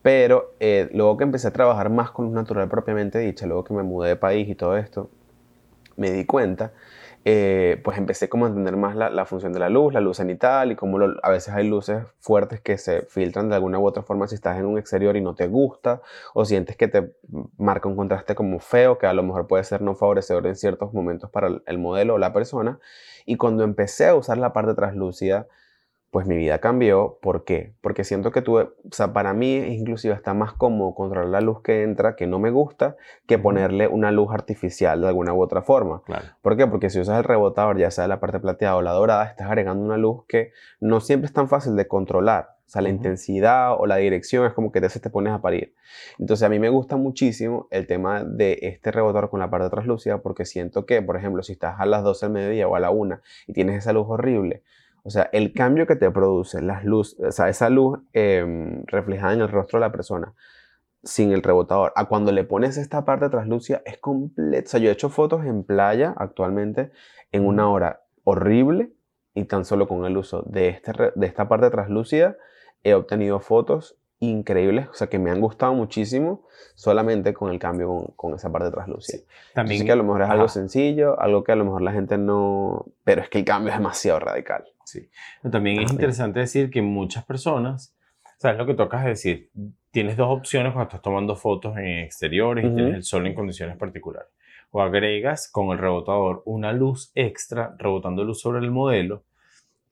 Pero 0.02 0.54
eh, 0.60 0.88
luego 0.92 1.16
que 1.18 1.24
empecé 1.24 1.48
a 1.48 1.52
trabajar 1.52 1.90
más 1.90 2.10
con 2.10 2.26
luz 2.26 2.34
natural 2.34 2.68
propiamente 2.68 3.18
dicha, 3.18 3.46
luego 3.46 3.64
que 3.64 3.74
me 3.74 3.82
mudé 3.82 4.10
de 4.10 4.16
país 4.16 4.48
y 4.48 4.54
todo 4.54 4.76
esto, 4.76 5.10
me 5.96 6.10
di 6.10 6.24
cuenta, 6.24 6.72
eh, 7.24 7.80
pues 7.84 7.98
empecé 7.98 8.28
como 8.28 8.46
a 8.46 8.48
entender 8.48 8.76
más 8.76 8.96
la, 8.96 9.24
función 9.26 9.52
de 9.52 9.58
la 9.58 9.68
luz, 9.68 9.92
la 9.92 10.00
luz 10.00 10.18
cenital 10.18 10.72
y 10.72 10.76
cómo 10.76 10.98
a 11.22 11.30
veces 11.30 11.52
hay 11.52 11.68
luces 11.68 12.04
fuertes 12.20 12.60
que 12.60 12.78
se 12.78 13.02
filtran 13.02 13.48
de 13.48 13.56
alguna 13.56 13.78
u 13.78 13.86
otra 13.86 14.02
forma 14.02 14.26
si 14.28 14.36
estás 14.36 14.58
en 14.58 14.66
un 14.66 14.78
exterior 14.78 15.16
y 15.16 15.20
no 15.20 15.34
te 15.34 15.46
gusta 15.48 16.00
o 16.34 16.44
sientes 16.44 16.76
que 16.76 16.88
te 16.88 17.12
marca 17.58 17.88
un 17.88 17.96
contraste 17.96 18.34
como 18.34 18.60
feo 18.60 18.98
que 18.98 19.06
a 19.06 19.12
lo 19.12 19.22
mejor 19.22 19.46
puede 19.46 19.64
ser 19.64 19.82
no 19.82 19.94
favorecedor 19.94 20.46
en 20.46 20.56
ciertos 20.56 20.94
momentos 20.94 21.30
para 21.30 21.60
el 21.66 21.78
modelo 21.78 22.14
o 22.14 22.18
la 22.18 22.32
persona. 22.32 22.78
Y 23.26 23.36
cuando 23.36 23.64
empecé 23.64 24.06
a 24.06 24.14
usar 24.14 24.38
la 24.38 24.52
parte 24.52 24.74
translúcida, 24.74 25.48
pues 26.10 26.26
mi 26.26 26.36
vida 26.36 26.58
cambió. 26.58 27.18
¿Por 27.20 27.44
qué? 27.44 27.74
Porque 27.80 28.04
siento 28.04 28.30
que 28.30 28.42
tuve, 28.42 28.62
o 28.62 28.92
sea, 28.92 29.12
para 29.12 29.34
mí 29.34 29.56
inclusive 29.56 30.14
está 30.14 30.34
más 30.34 30.52
cómodo 30.52 30.94
controlar 30.94 31.28
la 31.28 31.40
luz 31.40 31.62
que 31.62 31.82
entra, 31.82 32.16
que 32.16 32.26
no 32.26 32.38
me 32.38 32.50
gusta, 32.50 32.96
que 33.26 33.38
ponerle 33.38 33.88
una 33.88 34.10
luz 34.10 34.32
artificial 34.32 35.00
de 35.00 35.08
alguna 35.08 35.34
u 35.34 35.42
otra 35.42 35.62
forma. 35.62 36.02
Claro. 36.04 36.26
¿Por 36.40 36.56
qué? 36.56 36.66
Porque 36.66 36.90
si 36.90 37.00
usas 37.00 37.18
el 37.18 37.24
rebotador, 37.24 37.78
ya 37.78 37.90
sea 37.90 38.08
la 38.08 38.20
parte 38.20 38.40
plateada 38.40 38.76
o 38.76 38.82
la 38.82 38.92
dorada, 38.92 39.24
estás 39.24 39.48
agregando 39.48 39.84
una 39.84 39.96
luz 39.96 40.24
que 40.26 40.52
no 40.80 41.00
siempre 41.00 41.26
es 41.26 41.32
tan 41.32 41.48
fácil 41.48 41.76
de 41.76 41.86
controlar. 41.86 42.58
O 42.66 42.70
sea, 42.70 42.82
la 42.82 42.90
intensidad 42.90 43.74
o 43.78 43.86
la 43.86 43.96
dirección 43.96 44.44
es 44.44 44.52
como 44.52 44.70
que 44.72 44.82
te, 44.82 44.88
te 44.88 45.08
pones 45.08 45.32
a 45.32 45.40
parir. 45.40 45.74
Entonces, 46.18 46.44
a 46.44 46.50
mí 46.50 46.58
me 46.58 46.68
gusta 46.68 46.96
muchísimo 46.96 47.66
el 47.70 47.86
tema 47.86 48.24
de 48.24 48.58
este 48.60 48.92
rebotador 48.92 49.30
con 49.30 49.40
la 49.40 49.48
parte 49.48 49.70
translúcida 49.70 50.18
porque 50.18 50.44
siento 50.44 50.84
que, 50.84 51.00
por 51.00 51.16
ejemplo, 51.16 51.42
si 51.42 51.52
estás 51.52 51.80
a 51.80 51.86
las 51.86 52.02
12 52.02 52.26
del 52.26 52.32
mediodía 52.34 52.68
o 52.68 52.76
a 52.76 52.80
la 52.80 52.90
1 52.90 53.20
y 53.46 53.54
tienes 53.54 53.78
esa 53.78 53.94
luz 53.94 54.04
horrible, 54.06 54.62
o 55.08 55.10
sea, 55.10 55.30
el 55.32 55.54
cambio 55.54 55.86
que 55.86 55.96
te 55.96 56.10
produce 56.10 56.60
las 56.60 56.84
luz, 56.84 57.16
o 57.18 57.32
sea, 57.32 57.48
esa 57.48 57.70
luz 57.70 57.98
em, 58.12 58.84
reflejada 58.84 59.32
en 59.32 59.40
el 59.40 59.48
rostro 59.48 59.78
de 59.78 59.86
la 59.86 59.90
persona 59.90 60.34
sin 61.02 61.32
el 61.32 61.42
rebotador, 61.42 61.94
a 61.96 62.04
cuando 62.04 62.30
le 62.30 62.44
pones 62.44 62.76
esta 62.76 63.06
parte 63.06 63.30
translúcida 63.30 63.80
es 63.86 63.96
completo. 63.96 64.66
O 64.66 64.68
sea, 64.68 64.80
yo 64.80 64.90
he 64.90 64.92
hecho 64.92 65.08
fotos 65.08 65.46
en 65.46 65.64
playa 65.64 66.12
actualmente 66.18 66.92
en 67.32 67.46
una 67.46 67.70
hora 67.70 68.02
horrible 68.22 68.92
y 69.32 69.44
tan 69.44 69.64
solo 69.64 69.88
con 69.88 70.04
el 70.04 70.14
uso 70.14 70.42
de, 70.42 70.68
este, 70.68 70.92
de 71.14 71.26
esta 71.26 71.48
parte 71.48 71.70
translúcida 71.70 72.36
he 72.82 72.92
obtenido 72.92 73.40
fotos 73.40 73.96
increíbles, 74.20 74.88
o 74.88 74.94
sea, 74.94 75.06
que 75.06 75.18
me 75.18 75.30
han 75.30 75.40
gustado 75.40 75.72
muchísimo 75.72 76.44
solamente 76.74 77.32
con 77.32 77.50
el 77.50 77.58
cambio 77.58 78.12
con, 78.14 78.34
esa 78.34 78.52
parte 78.52 78.70
translúcida. 78.70 79.22
También 79.54 79.86
que 79.86 79.92
a 79.92 79.96
lo 79.96 80.04
mejor 80.04 80.20
es 80.20 80.28
algo 80.28 80.48
sencillo, 80.48 81.18
algo 81.18 81.44
que 81.44 81.52
a 81.52 81.56
lo 81.56 81.64
mejor 81.64 81.80
la 81.80 81.92
gente 81.92 82.18
no, 82.18 82.84
pero 83.04 83.22
es 83.22 83.30
que 83.30 83.38
el 83.38 83.46
cambio 83.46 83.72
es 83.72 83.78
demasiado 83.78 84.20
radical. 84.20 84.66
Sí. 84.88 85.06
También 85.52 85.82
es 85.82 85.92
interesante 85.92 86.40
decir 86.40 86.70
que 86.70 86.80
muchas 86.80 87.22
personas, 87.26 87.94
¿sabes 88.38 88.56
lo 88.56 88.64
que 88.64 88.72
tocas 88.72 89.04
decir? 89.04 89.50
Tienes 89.90 90.16
dos 90.16 90.28
opciones 90.30 90.72
cuando 90.72 90.88
estás 90.88 91.02
tomando 91.02 91.36
fotos 91.36 91.76
en 91.76 91.98
exteriores 91.98 92.64
y 92.64 92.74
tienes 92.74 92.94
el 92.94 93.02
sol 93.02 93.26
en 93.26 93.34
condiciones 93.34 93.76
particulares. 93.76 94.30
O 94.70 94.80
agregas 94.80 95.50
con 95.52 95.72
el 95.72 95.78
rebotador 95.78 96.42
una 96.46 96.72
luz 96.72 97.12
extra, 97.14 97.74
rebotando 97.78 98.24
luz 98.24 98.40
sobre 98.40 98.60
el 98.60 98.70
modelo, 98.70 99.24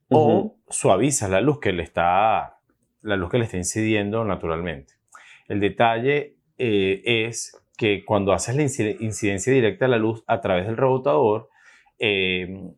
o 0.08 0.56
suavizas 0.70 1.28
la 1.28 1.42
luz 1.42 1.60
que 1.60 1.72
le 1.72 1.82
está, 1.82 2.56
la 3.02 3.16
luz 3.16 3.30
que 3.30 3.36
le 3.36 3.44
está 3.44 3.58
incidiendo 3.58 4.24
naturalmente. 4.24 4.94
El 5.46 5.60
detalle 5.60 6.36
eh, 6.56 7.02
es 7.04 7.54
que 7.76 8.02
cuando 8.02 8.32
haces 8.32 8.56
la 8.56 8.62
incidencia 8.62 9.52
directa 9.52 9.84
de 9.84 9.90
la 9.90 9.98
luz 9.98 10.24
a 10.26 10.40
través 10.40 10.66
del 10.66 10.78
rebotador, 10.78 11.50
eh, 11.98 12.70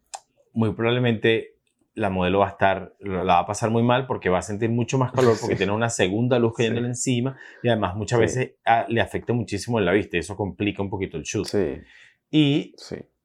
muy 0.52 0.72
probablemente 0.72 1.57
la 1.98 2.10
modelo 2.10 2.40
va 2.40 2.46
a 2.46 2.50
estar, 2.50 2.94
la 3.00 3.24
va 3.24 3.38
a 3.40 3.46
pasar 3.46 3.70
muy 3.70 3.82
mal 3.82 4.06
porque 4.06 4.28
va 4.28 4.38
a 4.38 4.42
sentir 4.42 4.70
mucho 4.70 4.98
más 4.98 5.12
calor 5.12 5.36
porque 5.40 5.56
tiene 5.56 5.72
una 5.72 5.90
segunda 5.90 6.38
luz 6.38 6.54
cayendo 6.56 6.80
encima 6.84 7.36
y 7.62 7.68
además 7.68 7.96
muchas 7.96 8.20
veces 8.20 8.52
ah, 8.64 8.86
le 8.88 9.00
afecta 9.00 9.32
muchísimo 9.32 9.78
en 9.78 9.84
la 9.84 9.92
vista 9.92 10.16
y 10.16 10.20
eso 10.20 10.36
complica 10.36 10.82
un 10.82 10.90
poquito 10.90 11.16
el 11.16 11.24
shoot. 11.24 11.48
Y 12.30 12.74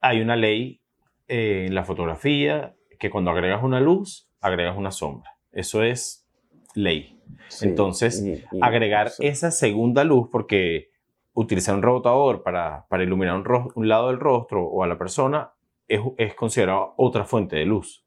hay 0.01 0.21
una 0.21 0.35
ley 0.35 0.81
eh, 1.27 1.65
en 1.67 1.75
la 1.75 1.83
fotografía 1.83 2.75
que 2.99 3.09
cuando 3.09 3.31
agregas 3.31 3.63
una 3.63 3.79
luz, 3.79 4.29
agregas 4.41 4.77
una 4.77 4.91
sombra. 4.91 5.31
Eso 5.51 5.83
es 5.83 6.27
ley. 6.73 7.19
Entonces, 7.61 8.23
agregar 8.61 9.11
esa 9.19 9.51
segunda 9.51 10.03
luz 10.03 10.29
porque 10.31 10.89
utilizar 11.33 11.75
un 11.75 11.83
rebotador 11.83 12.43
para, 12.43 12.85
para 12.89 13.03
iluminar 13.03 13.35
un, 13.35 13.71
un, 13.75 13.87
lado 13.87 14.07
del 14.07 14.19
rostro 14.19 14.65
o 14.65 14.83
a 14.83 14.87
la 14.87 14.97
persona 14.97 15.53
es, 15.87 16.01
es 16.17 16.33
considerado 16.35 16.93
otra 16.97 17.25
fuente 17.25 17.55
de 17.55 17.65
luz. 17.65 18.02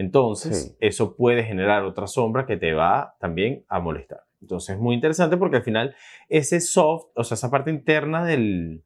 Entonces, 0.00 0.74
eso 0.80 1.14
puede 1.14 1.44
generar 1.44 1.84
otra 1.84 2.06
sombra 2.06 2.46
que 2.46 2.56
te 2.56 2.72
va 2.72 3.16
también 3.20 3.66
a 3.68 3.80
molestar. 3.80 4.22
Entonces, 4.40 4.76
es 4.76 4.80
muy 4.80 4.94
interesante 4.94 5.36
porque 5.36 5.56
al 5.56 5.62
final 5.62 5.94
ese 6.30 6.62
soft, 6.62 7.08
o 7.14 7.22
sea, 7.22 7.34
esa 7.34 7.50
parte 7.50 7.70
interna 7.70 8.24
del, 8.24 8.82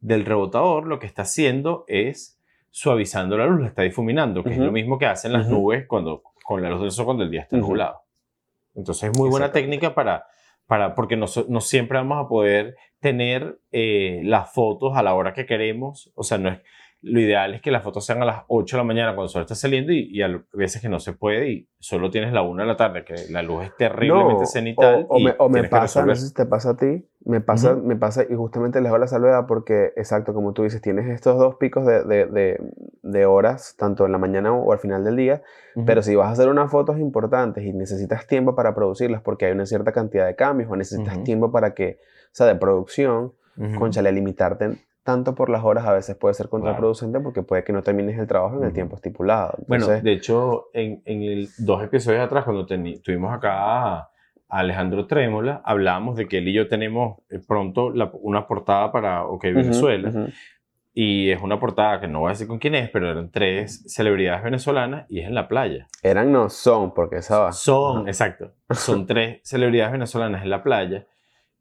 del 0.00 0.24
rebotador, 0.24 0.86
lo 0.86 0.98
que 1.00 1.06
está 1.06 1.22
haciendo 1.22 1.84
es 1.86 2.40
suavizando 2.70 3.36
la 3.36 3.44
luz, 3.44 3.60
la 3.60 3.66
está 3.66 3.82
difuminando, 3.82 4.42
que 4.42 4.52
es 4.52 4.58
lo 4.58 4.72
mismo 4.72 4.98
que 4.98 5.04
hacen 5.04 5.34
las 5.34 5.50
nubes 5.50 5.86
cuando, 5.86 6.22
con 6.46 6.62
la 6.62 6.70
luz 6.70 6.80
del 6.80 6.92
sol 6.92 7.04
cuando 7.04 7.24
el 7.24 7.30
día 7.30 7.42
está 7.42 7.58
nublado. 7.58 8.00
Entonces, 8.74 9.10
es 9.10 9.18
muy 9.18 9.28
buena 9.28 9.52
técnica 9.52 9.94
para, 9.94 10.28
para 10.66 10.94
porque 10.94 11.18
no, 11.18 11.26
no, 11.48 11.60
siempre 11.60 11.98
vamos 11.98 12.24
a 12.24 12.26
poder 12.26 12.74
tener 13.00 13.60
eh, 13.70 14.22
las 14.24 14.50
fotos 14.50 14.96
a 14.96 15.02
la 15.02 15.12
hora 15.12 15.34
que 15.34 15.44
queremos. 15.44 16.10
O 16.14 16.22
sea, 16.22 16.38
no 16.38 16.48
es 16.48 16.60
lo 17.00 17.20
ideal 17.20 17.54
es 17.54 17.62
que 17.62 17.70
las 17.70 17.84
fotos 17.84 18.04
sean 18.04 18.22
a 18.22 18.24
las 18.24 18.42
8 18.48 18.76
de 18.76 18.80
la 18.82 18.84
mañana 18.84 19.08
cuando 19.10 19.24
el 19.24 19.28
sol 19.28 19.42
está 19.42 19.54
saliendo 19.54 19.92
y, 19.92 20.20
a 20.20 20.42
veces 20.52 20.82
que 20.82 20.88
no 20.88 20.98
se 20.98 21.12
puede 21.12 21.50
y 21.50 21.68
solo 21.78 22.10
tienes 22.10 22.32
la 22.32 22.42
1 22.42 22.62
de 22.62 22.66
la 22.66 22.76
tarde, 22.76 23.04
que 23.04 23.14
la 23.30 23.42
luz 23.42 23.64
es 23.64 23.76
terriblemente 23.76 24.46
cenital. 24.46 25.06
O, 25.08 25.48
me, 25.48 25.64
pasa, 25.64 26.04
no 26.04 26.14
sé 26.16 26.28
si 26.28 26.34
te 26.34 26.44
pasa 26.44 26.70
a 26.70 26.76
ti, 26.76 27.06
me 27.24 27.40
pasa, 27.40 27.76
me 27.76 27.94
pasa 27.94 28.24
y 28.28 28.34
justamente 28.34 28.80
les 28.80 28.90
doy 28.90 28.98
la 28.98 29.06
salvedad 29.06 29.46
porque, 29.46 29.92
exacto, 29.96 30.34
como 30.34 30.52
tú 30.54 30.64
dices, 30.64 30.80
tienes 30.82 31.08
estos 31.08 31.38
dos 31.38 31.54
picos 31.54 31.86
de, 31.86 32.02
de, 32.04 32.58
de, 33.02 33.26
horas, 33.26 33.76
tanto 33.78 34.04
en 34.04 34.10
la 34.10 34.18
mañana 34.18 34.52
o 34.52 34.72
al 34.72 34.80
final 34.80 35.04
del 35.04 35.14
día, 35.14 35.42
pero 35.86 36.02
si 36.02 36.16
vas 36.16 36.28
a 36.28 36.32
hacer 36.32 36.48
unas 36.48 36.68
fotos 36.68 36.98
importantes 36.98 37.64
y 37.64 37.72
necesitas 37.72 38.26
tiempo 38.26 38.56
para 38.56 38.74
producirlas 38.74 39.22
porque 39.22 39.46
hay 39.46 39.52
una 39.52 39.66
cierta 39.66 39.92
cantidad 39.92 40.26
de 40.26 40.34
cambios 40.34 40.68
o 40.68 40.74
necesitas 40.74 41.22
tiempo 41.22 41.52
para 41.52 41.74
que, 41.74 42.00
o 42.02 42.30
sea, 42.32 42.46
de 42.46 42.56
producción, 42.56 43.34
conchale, 43.78 44.10
limitarte 44.10 44.87
tanto 45.08 45.34
por 45.34 45.48
las 45.48 45.64
horas 45.64 45.86
a 45.86 45.94
veces 45.94 46.16
puede 46.16 46.34
ser 46.34 46.50
contraproducente 46.50 47.18
porque 47.18 47.42
puede 47.42 47.64
que 47.64 47.72
no 47.72 47.82
termines 47.82 48.18
el 48.18 48.26
trabajo 48.26 48.58
en 48.58 48.64
el 48.64 48.74
tiempo 48.74 48.96
estipulado. 48.96 49.56
bueno, 49.66 49.86
de 49.86 50.12
hecho, 50.12 50.66
en, 50.74 51.00
en 51.06 51.22
el, 51.22 51.48
dos 51.56 51.82
episodios 51.82 52.20
atrás, 52.20 52.44
cuando 52.44 52.66
tuvimos 52.66 53.32
acá 53.32 53.54
a 53.54 54.10
Alejandro 54.50 55.06
Trémola, 55.06 55.62
hablábamos 55.64 56.14
de 56.16 56.28
que 56.28 56.36
él 56.36 56.48
y 56.48 56.52
yo 56.52 56.68
tenemos 56.68 57.22
eh, 57.30 57.38
pronto 57.38 57.90
una 58.20 58.46
portada 58.46 58.92
para 58.92 59.24
OK 59.24 59.44
Venezuela. 59.44 60.28
Y 60.92 61.30
es 61.30 61.40
una 61.40 61.58
portada 61.58 62.00
que 62.00 62.06
no 62.06 62.20
voy 62.20 62.26
a 62.26 62.32
decir 62.32 62.46
con 62.46 62.58
quién 62.58 62.74
es, 62.74 62.90
pero 62.90 63.10
eran 63.10 63.30
tres 63.30 63.84
celebridades 63.86 64.42
venezolanas 64.42 65.06
y 65.08 65.20
es 65.20 65.26
en 65.26 65.34
la 65.34 65.48
playa. 65.48 65.86
Eran, 66.02 66.30
no, 66.32 66.50
son, 66.50 66.92
porque 66.92 67.16
esa 67.16 67.50
Son, 67.52 68.08
exacto. 68.08 68.52
Son 68.72 69.06
tres 69.06 69.40
celebridades 69.42 69.92
venezolanas 69.92 70.42
en 70.42 70.50
la 70.50 70.62
playa. 70.62 71.06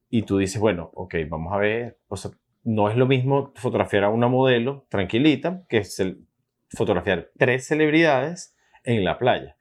Y 0.09 0.23
tú 0.23 0.37
dices, 0.37 0.59
bueno, 0.59 0.91
ok, 0.93 1.15
vamos 1.29 1.53
a 1.53 1.57
ver. 1.57 1.97
O 2.09 2.17
sea, 2.17 2.31
no 2.67 2.89
es 2.89 2.97
lo 2.97 3.07
mismo 3.07 3.53
fotografiar 3.55 4.03
a 4.03 4.09
una 4.09 4.27
modelo 4.27 4.85
tranquilita 4.89 5.63
que 5.69 5.77
es 5.77 6.01
fotografiar 6.69 7.29
tres 7.37 7.67
celebridades 7.67 8.55
en 8.83 9.03
la 9.03 9.17
playa. 9.17 9.57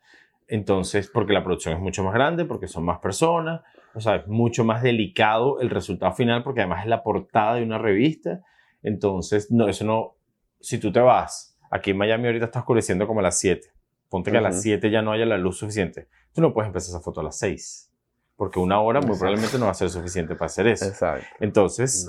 Entonces, 0.49 1.11
porque 1.12 1.33
la 1.33 1.42
producción 1.42 1.75
es 1.75 1.81
mucho 1.81 2.05
más 2.05 2.14
grande, 2.14 2.45
porque 2.45 2.69
son 2.69 2.85
más 2.85 2.99
personas, 2.99 3.62
o 3.95 4.01
sea, 4.01 4.16
es 4.16 4.27
mucho 4.27 4.64
más 4.64 4.83
delicado 4.83 5.61
el 5.61 5.71
resultado 5.71 6.12
final, 6.12 6.42
porque 6.42 6.61
además 6.61 6.83
es 6.83 6.88
la 6.88 7.03
portada 7.03 7.55
de 7.55 7.62
una 7.62 7.79
revista 7.79 8.42
entonces, 8.87 9.51
no, 9.51 9.69
eso 9.69 9.85
no, 9.85 10.14
si 10.61 10.79
tú 10.79 10.92
te 10.92 11.01
vas, 11.01 11.59
aquí 11.73 11.90
en 11.90 11.99
Miami 11.99 12.27
ahorita 12.27 12.45
está 12.45 12.61
oscureciendo 12.61 13.09
como 13.09 13.19
a 13.19 13.23
las 13.25 13.37
7, 13.40 13.69
ponte 14.09 14.31
que 14.31 14.38
a 14.38 14.40
las 14.40 14.62
7 14.62 14.90
ya 14.92 15.03
no 15.03 15.11
haya 15.11 15.27
la 15.27 15.38
luz 15.38 15.59
suficiente, 15.59 16.09
tú 16.33 16.40
no 16.40 16.55
puedes 16.55 16.69
empezar 16.69 16.90
esa 16.90 17.01
foto 17.01 17.21
a 17.21 17.25
las 17.25 17.37
6, 17.37 17.90
porque 18.37 18.61
una 18.61 18.81
hora 18.81 19.01
muy 19.01 19.19
probablemente 19.19 19.59
no 19.59 19.64
va 19.64 19.73
a 19.73 19.75
ser 19.75 19.90
suficiente 19.90 20.37
para 20.37 20.47
hacer 20.47 20.69
eso. 20.69 20.87
Exacto. 20.87 21.27
Entonces, 21.40 22.09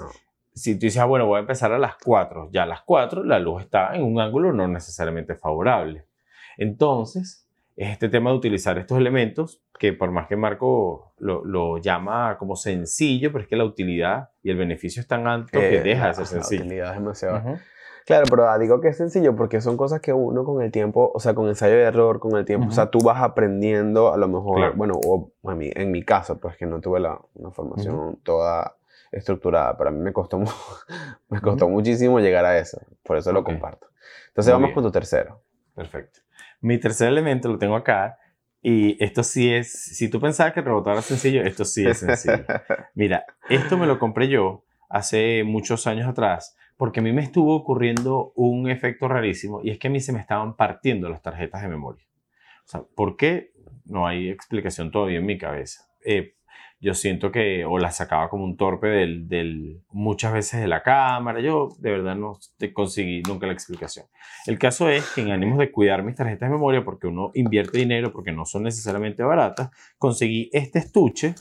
si 0.57 0.75
tú 0.75 0.81
dices, 0.81 1.01
ah, 1.01 1.05
bueno, 1.05 1.25
voy 1.25 1.37
a 1.37 1.41
empezar 1.41 1.71
a 1.71 1.79
las 1.79 1.95
4, 2.03 2.49
ya 2.51 2.63
a 2.63 2.65
las 2.65 2.81
4 2.81 3.23
la 3.23 3.39
luz 3.39 3.63
está 3.63 3.95
en 3.95 4.03
un 4.03 4.19
ángulo 4.19 4.51
no 4.53 4.67
necesariamente 4.67 5.35
favorable. 5.35 6.05
Entonces, 6.57 7.47
es 7.75 7.91
este 7.91 8.09
tema 8.09 8.31
de 8.31 8.37
utilizar 8.37 8.77
estos 8.77 8.97
elementos 8.97 9.61
que 9.77 9.93
por 9.93 10.11
más 10.11 10.27
que 10.27 10.35
Marco 10.35 11.13
lo, 11.19 11.77
llama 11.77 12.37
como 12.39 12.55
sencillo, 12.55 13.31
pero 13.31 13.43
es 13.43 13.47
que 13.47 13.55
la 13.55 13.65
utilidad 13.65 14.31
y 14.41 14.49
el 14.49 14.57
beneficio 14.57 14.99
es 15.01 15.07
tan 15.07 15.27
alto 15.27 15.59
que 15.59 15.81
deja 15.81 16.07
de 16.07 16.13
ser 16.15 16.25
sencillo. 16.25 16.61
La 16.61 16.65
utilidad 16.65 16.91
es 16.91 16.99
demasiado. 16.99 17.59
Claro, 18.07 18.25
pero 18.29 18.57
digo 18.57 18.79
que 18.79 18.87
es 18.87 18.97
sencillo 18.97 19.35
porque 19.35 19.59
son 19.59 19.75
cosas 19.75 19.99
que 19.99 20.13
uno 20.13 20.45
con 20.45 20.63
el 20.63 20.71
tiempo, 20.71 21.11
o 21.13 21.19
sea, 21.19 21.35
con 21.35 21.49
ensayo 21.49 21.75
y 21.75 21.81
error, 21.81 22.19
con 22.19 22.37
el 22.37 22.45
tiempo, 22.45 22.67
o 22.67 22.71
sea, 22.71 22.89
tú 22.89 22.99
vas 22.99 23.21
aprendiendo 23.21 24.13
a 24.13 24.17
lo 24.17 24.29
mejor, 24.29 24.75
bueno, 24.75 24.93
o 25.05 25.29
a 25.43 25.53
mí, 25.53 25.69
en 25.75 25.91
mi 25.91 26.03
caso, 26.03 26.39
pues 26.39 26.55
que 26.55 26.65
no 26.65 26.79
tuve 26.79 27.01
la, 27.01 27.19
una 27.35 27.51
formación 27.51 28.17
toda 28.23 28.77
estructurada, 29.11 29.77
pero 29.77 29.89
a 29.89 29.93
mí 29.93 29.99
me 29.99 30.13
costó, 30.13 30.39
me 31.29 31.41
costó 31.41 31.69
muchísimo 31.69 32.19
llegar 32.19 32.45
a 32.45 32.57
eso, 32.57 32.79
por 33.03 33.17
eso 33.17 33.31
lo 33.31 33.43
comparto. 33.43 33.87
Entonces 34.29 34.53
vamos 34.53 34.71
con 34.71 34.83
tu 34.83 34.91
tercero. 34.91 35.41
Perfecto. 35.73 36.21
Mi 36.61 36.79
tercer 36.79 37.09
elemento 37.09 37.49
lo 37.49 37.57
tengo 37.57 37.75
acá 37.75 38.17
y 38.61 39.01
esto 39.03 39.23
sí 39.23 39.53
es, 39.53 39.71
si 39.71 40.09
tú 40.09 40.19
pensabas 40.19 40.53
que 40.53 40.61
el 40.61 40.65
robot 40.65 40.87
era 40.87 41.01
sencillo, 41.01 41.41
esto 41.43 41.65
sí 41.65 41.85
es 41.85 41.99
sencillo. 41.99 42.45
Mira, 42.95 43.25
esto 43.49 43.77
me 43.77 43.85
lo 43.85 43.99
compré 43.99 44.27
yo 44.27 44.63
hace 44.89 45.43
muchos 45.43 45.85
años 45.87 46.07
atrás 46.07 46.55
porque 46.77 46.99
a 46.99 47.03
mí 47.03 47.11
me 47.11 47.23
estuvo 47.23 47.55
ocurriendo 47.55 48.31
un 48.35 48.69
efecto 48.69 49.07
rarísimo 49.07 49.61
y 49.63 49.71
es 49.71 49.79
que 49.79 49.87
a 49.87 49.91
mí 49.91 49.99
se 49.99 50.13
me 50.13 50.19
estaban 50.19 50.55
partiendo 50.55 51.09
las 51.09 51.21
tarjetas 51.21 51.61
de 51.61 51.67
memoria. 51.67 52.05
O 52.65 52.69
sea, 52.69 52.81
¿por 52.95 53.17
qué? 53.17 53.51
No 53.85 54.05
hay 54.05 54.29
explicación 54.29 54.91
todavía 54.91 55.17
en 55.17 55.25
mi 55.25 55.37
cabeza. 55.37 55.87
Eh, 56.05 56.35
yo 56.79 56.93
siento 56.93 57.31
que 57.31 57.65
o 57.65 57.79
la 57.79 57.91
sacaba 57.91 58.29
como 58.29 58.43
un 58.43 58.55
torpe 58.55 58.87
del, 58.87 59.27
del, 59.27 59.81
muchas 59.89 60.31
veces 60.31 60.61
de 60.61 60.67
la 60.67 60.83
cámara. 60.83 61.39
Yo 61.39 61.69
de 61.79 61.91
verdad 61.91 62.15
no 62.15 62.37
conseguí 62.73 63.23
nunca 63.23 63.47
la 63.47 63.53
explicación. 63.53 64.05
El 64.45 64.59
caso 64.59 64.87
es 64.89 65.09
que 65.11 65.21
en 65.21 65.31
ánimos 65.31 65.57
de 65.57 65.71
cuidar 65.71 66.03
mis 66.03 66.15
tarjetas 66.15 66.49
de 66.49 66.55
memoria, 66.55 66.83
porque 66.83 67.07
uno 67.07 67.31
invierte 67.33 67.79
dinero, 67.79 68.11
porque 68.11 68.31
no 68.31 68.45
son 68.45 68.63
necesariamente 68.63 69.23
baratas, 69.23 69.71
conseguí 69.97 70.49
este 70.53 70.79
estuche 70.79 71.33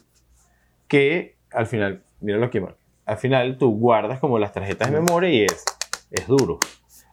que 0.89 1.37
al 1.51 1.67
final, 1.67 2.03
mira 2.21 2.39
lo 2.39 2.51
que 2.51 2.65
al 3.05 3.19
final 3.19 3.59
tú 3.59 3.77
guardas 3.77 4.19
como 4.19 4.39
las 4.39 4.53
tarjetas 4.53 4.91
de 4.91 5.01
memoria 5.01 5.31
y 5.31 5.45
es, 5.45 5.65
es 6.11 6.27
duro. 6.27 6.59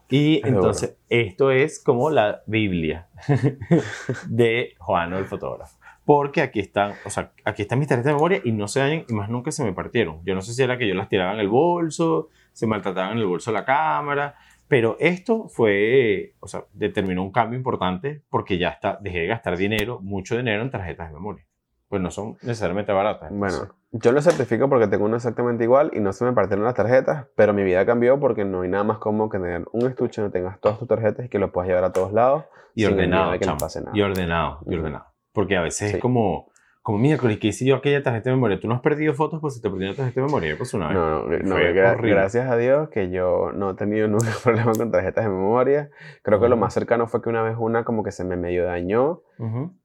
Y 0.09 0.47
entonces, 0.47 0.95
esto 1.09 1.51
es 1.51 1.81
como 1.83 2.09
la 2.09 2.43
Biblia 2.45 3.07
de 4.27 4.75
Juan, 4.77 5.13
el 5.13 5.25
fotógrafo 5.25 5.82
porque 6.05 6.41
aquí 6.41 6.59
están, 6.59 6.93
o 7.05 7.09
sea, 7.09 7.31
aquí 7.45 7.61
están 7.61 7.79
mis 7.79 7.87
tarjetas 7.87 8.11
de 8.11 8.15
memoria 8.15 8.41
y 8.43 8.51
no 8.51 8.67
se 8.67 8.79
dañan 8.79 9.05
y 9.07 9.13
más 9.13 9.29
nunca 9.29 9.51
se 9.51 9.63
me 9.63 9.73
partieron. 9.73 10.21
Yo 10.25 10.35
no 10.35 10.41
sé 10.41 10.53
si 10.53 10.61
era 10.61 10.77
que 10.77 10.87
yo 10.87 10.95
las 10.95 11.09
tiraba 11.09 11.33
en 11.33 11.39
el 11.39 11.47
bolso, 11.47 12.29
se 12.51 12.67
maltrataban 12.67 13.13
en 13.13 13.19
el 13.19 13.25
bolso 13.25 13.51
de 13.51 13.59
la 13.59 13.65
cámara, 13.65 14.35
pero 14.67 14.97
esto 14.99 15.47
fue, 15.49 16.33
o 16.39 16.47
sea, 16.47 16.65
determinó 16.73 17.23
un 17.23 17.31
cambio 17.31 17.57
importante 17.57 18.21
porque 18.29 18.57
ya 18.57 18.69
está, 18.69 18.97
dejé 19.01 19.19
de 19.19 19.27
gastar 19.27 19.57
dinero, 19.57 19.99
mucho 20.01 20.35
dinero 20.35 20.61
en 20.61 20.71
tarjetas 20.71 21.09
de 21.09 21.13
memoria. 21.13 21.45
Pues 21.87 22.01
no 22.01 22.09
son 22.09 22.37
necesariamente 22.41 22.91
baratas. 22.91 23.29
Bueno, 23.31 23.75
yo 23.91 24.11
lo 24.11 24.21
certifico 24.21 24.67
porque 24.67 24.87
tengo 24.87 25.05
uno 25.05 25.17
exactamente 25.17 25.63
igual 25.63 25.91
y 25.93 25.99
no 25.99 26.11
se 26.11 26.25
me 26.25 26.33
partieron 26.33 26.65
las 26.65 26.73
tarjetas, 26.73 27.27
pero 27.35 27.53
mi 27.53 27.63
vida 27.63 27.85
cambió 27.85 28.19
porque 28.19 28.45
no 28.45 28.61
hay 28.61 28.69
nada 28.69 28.83
más 28.83 28.97
cómodo 28.97 29.29
que 29.29 29.37
tener 29.37 29.65
un 29.71 29.87
estuche 29.87 30.21
donde 30.21 30.39
tengas 30.39 30.59
todas 30.59 30.79
tus 30.79 30.87
tarjetas 30.87 31.27
y 31.27 31.29
que 31.29 31.37
lo 31.37 31.51
puedas 31.51 31.67
llevar 31.67 31.83
a 31.83 31.93
todos 31.93 32.11
lados. 32.11 32.45
Y 32.73 32.85
ordenado, 32.85 33.37
que 33.37 33.45
no 33.45 33.57
pase 33.57 33.81
nada. 33.81 33.95
Y 33.95 34.01
ordenado, 34.01 34.61
y 34.65 34.75
ordenado. 34.75 35.12
Porque 35.33 35.57
a 35.57 35.61
veces 35.61 35.95
es 35.95 35.99
como, 35.99 36.51
como 36.83 36.97
miércoles, 36.97 37.39
que 37.39 37.47
hice 37.47 37.65
yo 37.65 37.75
aquella 37.75 38.03
tarjeta 38.03 38.29
de 38.29 38.35
memoria? 38.35 38.59
¿Tú 38.59 38.67
no 38.67 38.75
has 38.75 38.81
perdido 38.81 39.13
fotos? 39.13 39.39
Pues 39.41 39.55
se 39.55 39.61
te 39.61 39.69
perdió 39.69 39.89
la 39.89 39.95
tarjeta 39.95 40.21
de 40.21 40.27
memoria. 40.27 40.55
Pues 40.57 40.73
una 40.73 40.89
vez. 40.89 40.95
No, 40.95 41.23
no, 41.23 41.55
gracias 42.01 42.49
a 42.49 42.55
Dios 42.55 42.89
que 42.89 43.09
yo 43.09 43.51
no 43.53 43.71
he 43.71 43.73
tenido 43.73 44.07
nunca 44.07 44.27
problema 44.43 44.73
con 44.73 44.91
tarjetas 44.91 45.23
de 45.23 45.29
memoria. 45.29 45.89
Creo 46.21 46.39
que 46.39 46.49
lo 46.49 46.57
más 46.57 46.73
cercano 46.73 47.07
fue 47.07 47.21
que 47.21 47.29
una 47.29 47.41
vez 47.41 47.55
una 47.57 47.83
como 47.83 48.03
que 48.03 48.11
se 48.11 48.23
me 48.23 48.37
medio 48.37 48.65
dañó. 48.65 49.21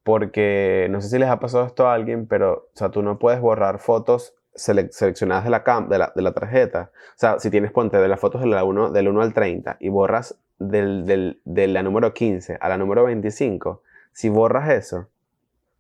Porque 0.03 0.87
no 0.91 1.01
sé 1.01 1.09
si 1.09 1.19
les 1.19 1.29
ha 1.29 1.41
pasado 1.41 1.67
esto 1.67 1.89
a 1.89 1.95
alguien, 1.95 2.27
pero 2.27 2.69
o 2.75 2.77
sea, 2.77 2.91
tú 2.91 3.03
no 3.03 3.19
puedes 3.19 3.41
borrar 3.41 3.81
fotos 3.81 4.35
seleccionadas 4.55 5.45
de 5.45 5.51
la, 5.51 5.63
de 5.89 5.99
la, 5.99 6.13
de, 6.15 6.23
la, 6.23 6.33
tarjeta. 6.33 6.91
O 6.93 7.19
sea, 7.19 7.39
si 7.39 7.51
tienes, 7.51 7.73
ponte 7.73 7.97
de 7.97 8.09
las 8.09 8.21
fotos 8.21 8.41
de 8.41 8.49
la 8.49 8.65
1, 8.65 8.91
del 8.93 9.09
1 9.09 9.23
al 9.23 9.35
30 9.35 9.77
y 9.81 9.89
borras 9.89 10.39
del, 10.59 11.07
del, 11.07 11.41
de 11.45 11.69
la 11.69 11.83
número 11.83 12.13
15 12.13 12.59
a 12.61 12.69
la 12.69 12.77
número 12.77 13.05
25, 13.05 13.83
si 14.13 14.29
borras 14.29 14.71
eso, 14.71 15.09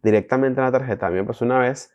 directamente 0.08 0.60
en 0.60 0.66
la 0.66 0.72
tarjeta. 0.72 1.06
A 1.06 1.10
mí 1.10 1.16
me 1.16 1.24
pasó 1.24 1.44
una 1.44 1.58
vez, 1.58 1.94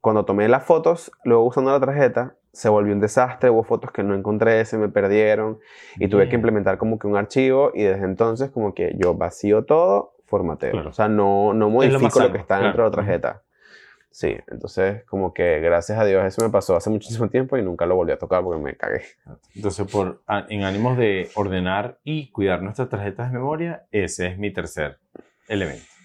cuando 0.00 0.24
tomé 0.24 0.48
las 0.48 0.64
fotos, 0.64 1.12
luego 1.24 1.44
usando 1.44 1.70
la 1.70 1.80
tarjeta, 1.80 2.34
se 2.52 2.68
volvió 2.68 2.92
un 2.92 3.00
desastre, 3.00 3.50
hubo 3.50 3.62
fotos 3.62 3.92
que 3.92 4.02
no 4.02 4.14
encontré, 4.14 4.64
se 4.64 4.78
me 4.78 4.88
perdieron 4.88 5.58
y 5.96 6.08
tuve 6.08 6.28
que 6.28 6.34
implementar 6.34 6.78
como 6.78 6.98
que 6.98 7.06
un 7.06 7.16
archivo 7.16 7.70
y 7.74 7.84
desde 7.84 8.04
entonces 8.04 8.50
como 8.50 8.74
que 8.74 8.96
yo 8.96 9.14
vacío 9.14 9.64
todo, 9.64 10.14
formateo. 10.24 10.88
O 10.88 10.92
sea, 10.92 11.08
no, 11.08 11.54
no 11.54 11.70
modifico 11.70 12.20
lo, 12.20 12.32
que 12.32 12.38
está 12.38 12.60
dentro 12.60 12.84
de 12.84 12.90
la 12.90 12.96
tarjeta. 12.96 13.42
Sí, 14.10 14.34
entonces 14.48 15.04
como 15.04 15.32
que 15.32 15.60
gracias 15.60 15.98
a 15.98 16.04
Dios 16.04 16.24
eso 16.24 16.42
me 16.42 16.50
pasó 16.50 16.74
hace 16.74 16.90
muchísimo 16.90 17.28
tiempo 17.28 17.56
y 17.56 17.62
nunca 17.62 17.86
lo 17.86 17.94
volví 17.94 18.10
a 18.10 18.18
tocar 18.18 18.42
porque 18.42 18.60
me 18.60 18.74
cagué. 18.74 19.02
Entonces, 19.54 19.86
por, 19.90 20.22
en 20.48 20.64
ánimos 20.64 20.96
de 20.96 21.30
ordenar 21.36 21.98
y 22.02 22.30
cuidar 22.30 22.62
nuestras 22.62 22.88
tarjetas 22.88 23.30
de 23.30 23.38
memoria, 23.38 23.86
ese 23.92 24.28
es 24.28 24.38
mi 24.38 24.52
tercer 24.52 24.98
elemento. 25.46 25.97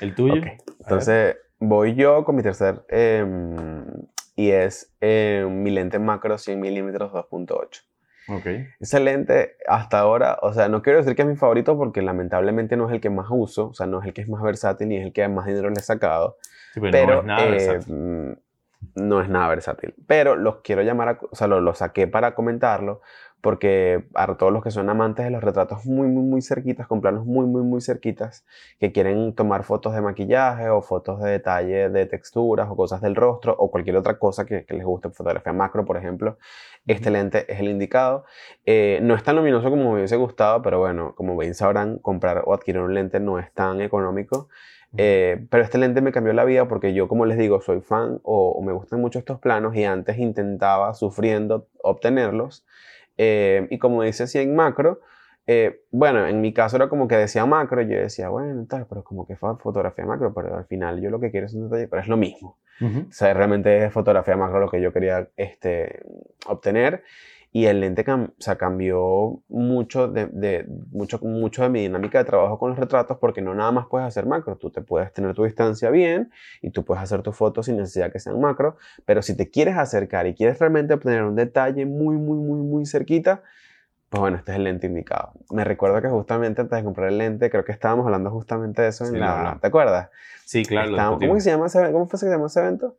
¿El 0.00 0.14
tuyo? 0.14 0.42
Entonces, 0.80 1.36
voy 1.58 1.94
yo 1.94 2.24
con 2.24 2.36
mi 2.36 2.42
tercer. 2.42 2.82
Em, 2.88 3.84
y 4.36 4.50
es 4.50 4.92
em, 5.00 5.62
mi 5.62 5.70
lente 5.70 5.98
macro 5.98 6.38
100 6.38 6.58
milímetros 6.58 7.12
2.8. 7.12 7.82
Ok. 8.28 8.46
Ese 8.78 9.00
lente, 9.00 9.56
hasta 9.66 9.98
ahora, 9.98 10.38
o 10.42 10.52
sea, 10.52 10.68
no 10.68 10.82
quiero 10.82 10.98
decir 10.98 11.16
que 11.16 11.22
es 11.22 11.28
mi 11.28 11.36
favorito 11.36 11.76
porque 11.76 12.00
lamentablemente 12.00 12.76
no 12.76 12.88
es 12.88 12.94
el 12.94 13.00
que 13.00 13.10
más 13.10 13.26
uso, 13.30 13.68
o 13.68 13.74
sea, 13.74 13.86
no 13.86 14.00
es 14.00 14.06
el 14.06 14.12
que 14.12 14.22
es 14.22 14.28
más 14.28 14.42
versátil 14.42 14.88
ni 14.88 14.96
es 14.96 15.04
el 15.04 15.12
que 15.12 15.26
más 15.28 15.46
dinero 15.46 15.68
le 15.68 15.80
he 15.80 15.82
sacado. 15.82 16.36
pero, 16.74 17.06
no 17.06 17.20
es 17.20 17.24
nada 17.26 17.46
eh, 17.46 17.50
versátil. 17.50 18.38
No 18.94 19.20
es 19.20 19.28
nada 19.28 19.48
versátil. 19.48 19.94
Pero 20.06 20.36
los 20.36 20.58
quiero 20.62 20.82
llamar, 20.82 21.08
a, 21.08 21.18
o 21.30 21.34
sea, 21.34 21.48
lo, 21.48 21.60
lo 21.60 21.74
saqué 21.74 22.06
para 22.06 22.34
comentarlo 22.34 23.02
porque 23.40 24.04
a 24.14 24.34
todos 24.36 24.52
los 24.52 24.62
que 24.62 24.70
son 24.70 24.90
amantes 24.90 25.24
de 25.24 25.30
los 25.30 25.42
retratos 25.42 25.86
muy, 25.86 26.08
muy, 26.08 26.22
muy 26.22 26.42
cerquitas, 26.42 26.86
con 26.86 27.00
planos 27.00 27.24
muy, 27.24 27.46
muy, 27.46 27.62
muy 27.62 27.80
cerquitas, 27.80 28.44
que 28.78 28.92
quieren 28.92 29.34
tomar 29.34 29.64
fotos 29.64 29.94
de 29.94 30.00
maquillaje 30.02 30.68
o 30.68 30.82
fotos 30.82 31.20
de 31.22 31.30
detalle 31.30 31.88
de 31.88 32.06
texturas 32.06 32.68
o 32.70 32.76
cosas 32.76 33.00
del 33.00 33.16
rostro 33.16 33.54
o 33.58 33.70
cualquier 33.70 33.96
otra 33.96 34.18
cosa 34.18 34.44
que, 34.44 34.66
les 34.68 34.84
guste, 34.84 35.10
fotografía 35.10 35.52
macro, 35.52 35.84
por 35.84 35.96
ejemplo, 35.96 36.38
este 36.86 37.10
lente 37.10 37.50
es 37.52 37.60
el 37.60 37.68
indicado. 37.68 38.24
Eh, 38.66 39.00
no 39.02 39.14
es 39.14 39.22
tan 39.22 39.36
luminoso 39.36 39.70
como 39.70 39.84
me 39.90 39.94
hubiese 39.96 40.16
gustado, 40.16 40.62
pero 40.62 40.78
bueno, 40.78 41.14
como 41.14 41.36
bien 41.36 41.54
sabrán, 41.54 41.98
comprar 41.98 42.42
o 42.46 42.54
adquirir 42.54 42.82
un 42.82 42.94
lente 42.94 43.20
no 43.20 43.38
es 43.38 43.52
tan 43.52 43.80
económico. 43.80 44.48
Eh, 44.96 45.46
pero 45.50 45.62
este 45.62 45.78
lente 45.78 46.00
me 46.00 46.10
cambió 46.10 46.32
la 46.32 46.44
vida 46.44 46.66
porque 46.66 46.92
yo, 46.92 47.06
como 47.06 47.24
les 47.24 47.38
digo, 47.38 47.60
soy 47.60 47.80
fan 47.80 48.18
o, 48.24 48.50
o 48.50 48.62
me 48.62 48.72
gustan 48.72 49.00
mucho 49.00 49.20
estos 49.20 49.38
planos 49.38 49.76
y 49.76 49.84
antes 49.84 50.18
intentaba 50.18 50.94
sufriendo 50.94 51.68
obtenerlos. 51.82 52.64
Eh, 53.22 53.66
y 53.68 53.78
como 53.78 54.02
dice 54.02 54.22
así 54.22 54.38
en 54.38 54.56
macro, 54.56 55.00
eh, 55.46 55.82
bueno, 55.90 56.26
en 56.26 56.40
mi 56.40 56.54
caso 56.54 56.76
era 56.76 56.88
como 56.88 57.06
que 57.06 57.18
decía 57.18 57.44
macro, 57.44 57.82
yo 57.82 57.98
decía, 57.98 58.30
bueno, 58.30 58.64
tal, 58.66 58.86
pero 58.88 59.04
como 59.04 59.26
que 59.26 59.36
fue 59.36 59.54
fotografía 59.58 60.06
macro, 60.06 60.32
pero 60.32 60.56
al 60.56 60.64
final 60.64 61.02
yo 61.02 61.10
lo 61.10 61.20
que 61.20 61.30
quiero 61.30 61.44
es 61.44 61.52
un 61.52 61.64
detalle, 61.64 61.86
pero 61.86 62.00
es 62.00 62.08
lo 62.08 62.16
mismo. 62.16 62.56
O 62.80 63.12
sea, 63.12 63.34
realmente 63.34 63.84
es 63.84 63.92
fotografía 63.92 64.38
macro 64.38 64.58
lo 64.58 64.70
que 64.70 64.80
yo 64.80 64.90
quería 64.90 65.28
este, 65.36 66.00
obtener. 66.46 67.04
Y 67.52 67.66
el 67.66 67.80
lente 67.80 68.04
o 68.08 68.56
cambió 68.56 69.42
mucho 69.48 70.06
de, 70.06 70.26
de, 70.26 70.66
mucho, 70.92 71.18
mucho 71.20 71.62
de 71.62 71.68
mi 71.68 71.80
dinámica 71.80 72.18
de 72.18 72.24
trabajo 72.24 72.58
con 72.58 72.70
los 72.70 72.78
retratos 72.78 73.18
porque 73.18 73.42
no 73.42 73.54
nada 73.54 73.72
más 73.72 73.86
puedes 73.86 74.06
hacer 74.06 74.26
macro, 74.26 74.56
tú 74.56 74.70
te 74.70 74.82
puedes 74.82 75.12
tener 75.12 75.34
tu 75.34 75.42
distancia 75.42 75.90
bien 75.90 76.30
y 76.62 76.70
tú 76.70 76.84
puedes 76.84 77.02
hacer 77.02 77.22
tus 77.22 77.36
fotos 77.36 77.66
sin 77.66 77.76
necesidad 77.76 78.12
que 78.12 78.20
sean 78.20 78.40
macro, 78.40 78.76
pero 79.04 79.20
si 79.20 79.36
te 79.36 79.50
quieres 79.50 79.76
acercar 79.76 80.28
y 80.28 80.34
quieres 80.34 80.60
realmente 80.60 80.94
obtener 80.94 81.24
un 81.24 81.34
detalle 81.34 81.86
muy, 81.86 82.16
muy, 82.16 82.38
muy, 82.38 82.60
muy 82.60 82.86
cerquita, 82.86 83.42
pues 84.10 84.20
bueno, 84.20 84.36
este 84.36 84.52
es 84.52 84.58
el 84.58 84.64
lente 84.64 84.86
indicado. 84.88 85.32
Me 85.50 85.64
recuerdo 85.64 86.00
que 86.02 86.08
justamente 86.08 86.60
antes 86.60 86.76
de 86.76 86.84
comprar 86.84 87.08
el 87.08 87.18
lente, 87.18 87.48
creo 87.48 87.64
que 87.64 87.72
estábamos 87.72 88.06
hablando 88.06 88.30
justamente 88.30 88.82
de 88.82 88.88
eso 88.88 89.06
en 89.06 89.20
la... 89.20 89.58
¿Te 89.60 89.68
acuerdas? 89.68 90.10
Sí, 90.44 90.64
claro. 90.64 91.18
¿Cómo 91.18 91.38
se 91.38 91.50
llama 91.50 91.66
¿Cómo 91.92 92.06
fue 92.06 92.18
que 92.18 92.26
se 92.26 92.30
llamó 92.30 92.46
ese 92.46 92.60
evento? 92.60 92.96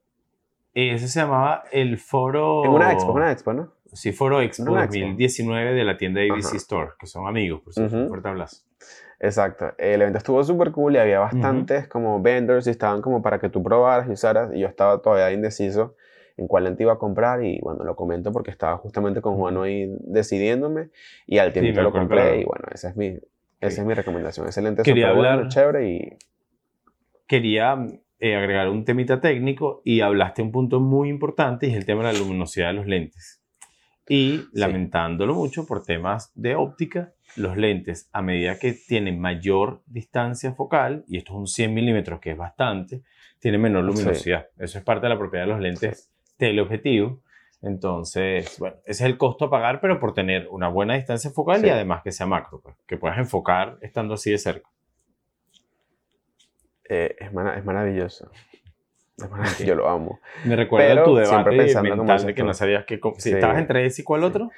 Ese 0.73 1.09
se 1.09 1.19
llamaba 1.19 1.65
el 1.73 1.97
foro... 1.97 2.63
En 2.63 2.71
una 2.71 2.93
expo, 2.93 3.11
una 3.11 3.29
expo, 3.29 3.51
¿no? 3.51 3.73
Sí, 3.93 4.11
Foro 4.11 4.41
Expo 4.41 4.75
2019 4.75 5.73
de 5.73 5.83
la 5.83 5.97
tienda 5.97 6.21
ABC 6.21 6.55
Store, 6.55 6.91
que 6.99 7.07
son 7.07 7.27
amigos, 7.27 7.61
por 7.61 7.73
cierto, 7.73 7.97
un 7.97 8.07
fuerte 8.07 8.29
abrazo. 8.29 8.57
Exacto. 9.19 9.73
El 9.77 10.01
evento 10.01 10.17
estuvo 10.17 10.43
súper 10.43 10.71
cool 10.71 10.95
y 10.95 10.97
había 10.97 11.19
bastantes 11.19 11.87
como 11.87 12.21
vendors 12.21 12.65
y 12.65 12.71
estaban 12.71 13.01
como 13.01 13.21
para 13.21 13.39
que 13.39 13.49
tú 13.49 13.61
probaras 13.61 14.07
y 14.07 14.11
usaras. 14.11 14.51
Y 14.53 14.59
yo 14.59 14.67
estaba 14.67 15.01
todavía 15.01 15.31
indeciso 15.31 15.95
en 16.37 16.47
cuál 16.47 16.63
lente 16.63 16.83
iba 16.83 16.93
a 16.93 16.97
comprar 16.97 17.43
y 17.43 17.59
bueno, 17.61 17.83
lo 17.83 17.95
comento 17.95 18.31
porque 18.31 18.49
estaba 18.49 18.77
justamente 18.77 19.21
con 19.21 19.35
Juan 19.35 19.57
hoy 19.57 19.95
decidiéndome 19.99 20.89
y 21.27 21.37
al 21.37 21.53
tiempo 21.53 21.81
lo 21.81 21.91
compré 21.91 22.41
y 22.41 22.45
bueno, 22.45 22.65
esa 22.73 22.89
es 22.89 22.95
mi, 22.95 23.19
esa 23.59 23.81
es 23.81 23.85
mi 23.85 23.93
recomendación. 23.93 24.47
Ese 24.47 24.61
lente 24.61 24.83
súper 24.83 25.15
bueno, 25.15 25.47
chévere 25.47 25.89
y... 25.89 26.17
Quería 27.27 27.77
eh, 28.19 28.35
agregar 28.35 28.67
un 28.67 28.83
temita 28.83 29.21
técnico 29.21 29.81
y 29.85 30.01
hablaste 30.01 30.41
un 30.41 30.51
punto 30.51 30.79
muy 30.79 31.09
importante 31.09 31.67
y 31.67 31.71
es 31.71 31.77
el 31.77 31.85
tema 31.85 32.05
de 32.05 32.13
la 32.13 32.19
luminosidad 32.19 32.67
de 32.67 32.73
los 32.73 32.87
lentes. 32.87 33.40
Y 34.07 34.45
lamentándolo 34.53 35.35
mucho 35.35 35.65
por 35.65 35.83
temas 35.83 36.31
de 36.35 36.55
óptica, 36.55 37.13
los 37.35 37.55
lentes 37.55 38.09
a 38.11 38.21
medida 38.21 38.59
que 38.59 38.73
tienen 38.73 39.19
mayor 39.19 39.81
distancia 39.85 40.53
focal, 40.53 41.05
y 41.07 41.17
esto 41.17 41.33
es 41.33 41.37
un 41.39 41.47
100 41.47 41.73
milímetros 41.73 42.19
que 42.19 42.31
es 42.31 42.37
bastante, 42.37 43.03
tienen 43.39 43.61
menor 43.61 43.83
luminosidad. 43.83 44.47
Eso 44.57 44.77
es 44.77 44.83
parte 44.83 45.05
de 45.05 45.09
la 45.09 45.17
propiedad 45.17 45.45
de 45.45 45.51
los 45.51 45.61
lentes 45.61 46.11
teleobjetivo. 46.37 47.21
Entonces, 47.61 48.57
bueno, 48.59 48.77
ese 48.85 49.03
es 49.03 49.09
el 49.09 49.17
costo 49.17 49.45
a 49.45 49.49
pagar, 49.49 49.79
pero 49.81 49.99
por 49.99 50.13
tener 50.13 50.47
una 50.49 50.67
buena 50.67 50.95
distancia 50.95 51.29
focal 51.29 51.63
y 51.63 51.69
además 51.69 52.01
que 52.03 52.11
sea 52.11 52.25
macro, 52.25 52.59
pues, 52.61 52.75
que 52.87 52.97
puedas 52.97 53.19
enfocar 53.19 53.77
estando 53.81 54.15
así 54.15 54.31
de 54.31 54.39
cerca. 54.39 54.69
Eh, 56.89 57.15
es, 57.19 57.27
es 57.27 57.65
maravilloso. 57.65 58.31
Yo 59.65 59.75
lo 59.75 59.89
amo. 59.89 60.19
Me 60.45 60.55
recuerda 60.55 61.03
tu 61.03 61.15
debate 61.15 61.81
mental 61.81 62.25
de 62.25 62.33
que 62.33 62.43
no 62.43 62.53
sabías 62.53 62.85
que... 62.85 62.99
Si 63.17 63.31
estabas 63.31 63.57
entre 63.57 63.85
ese 63.85 64.01
y 64.01 64.05
cuál 64.05 64.23
otro. 64.23 64.49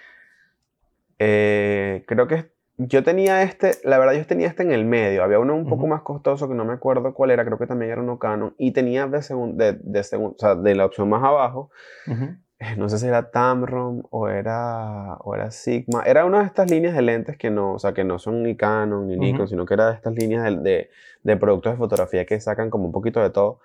Eh, 1.20 2.04
creo 2.08 2.28
que 2.28 2.54
yo 2.78 3.04
tenía 3.04 3.44
este, 3.44 3.72
la 3.84 4.00
verdad 4.00 4.14
yo 4.14 4.26
tenía 4.26 4.48
este 4.48 4.64
en 4.64 4.72
el 4.72 4.86
medio. 4.86 5.24
Había 5.24 5.40
uno 5.40 5.56
un 5.56 5.68
poco 5.68 5.88
más 5.88 6.02
costoso 6.02 6.48
que 6.48 6.56
no 6.56 6.66
me 6.66 6.74
acuerdo 6.74 7.14
cuál 7.14 7.32
era, 7.32 7.46
creo 7.46 7.58
que 7.58 7.68
también 7.68 7.92
era 7.92 8.02
uno 8.02 8.18
Canon. 8.18 8.56
Y 8.58 8.72
tenía 8.72 9.08
de, 9.08 9.20
de, 9.54 9.74
de, 9.74 10.18
o 10.18 10.36
sea, 10.38 10.56
de 10.56 10.76
la 10.76 10.86
opción 10.86 11.10
más 11.10 11.24
abajo, 11.24 11.70
eh, 12.08 12.36
no 12.78 12.90
sé 12.90 12.98
si 12.98 13.08
era 13.08 13.32
Tamron 13.32 14.06
o 14.10 14.28
era, 14.28 15.16
o 15.22 15.36
era 15.36 15.52
Sigma. 15.52 16.04
Era 16.06 16.26
una 16.26 16.40
de 16.40 16.46
estas 16.46 16.70
líneas 16.70 16.96
de 16.96 17.02
lentes 17.02 17.38
que 17.38 17.50
no, 17.50 17.74
o 17.74 17.80
sea, 17.80 17.94
que 17.94 18.04
no 18.04 18.20
son 18.20 18.44
ni 18.44 18.56
Canon 18.56 19.08
ni 19.08 19.18
Nikon, 19.18 19.48
sino 19.48 19.66
que 19.66 19.74
era 19.74 19.90
de 19.90 19.96
estas 19.96 20.14
líneas 20.14 20.44
de, 20.64 20.90
de, 21.24 21.38
productos 21.38 21.74
de 21.74 21.78
fotografía 21.78 22.26
que 22.26 22.40
sacan 22.40 22.70
como 22.70 22.86
un 22.86 22.92
poquito 22.92 23.22
de 23.22 23.30
todo, 23.30 23.60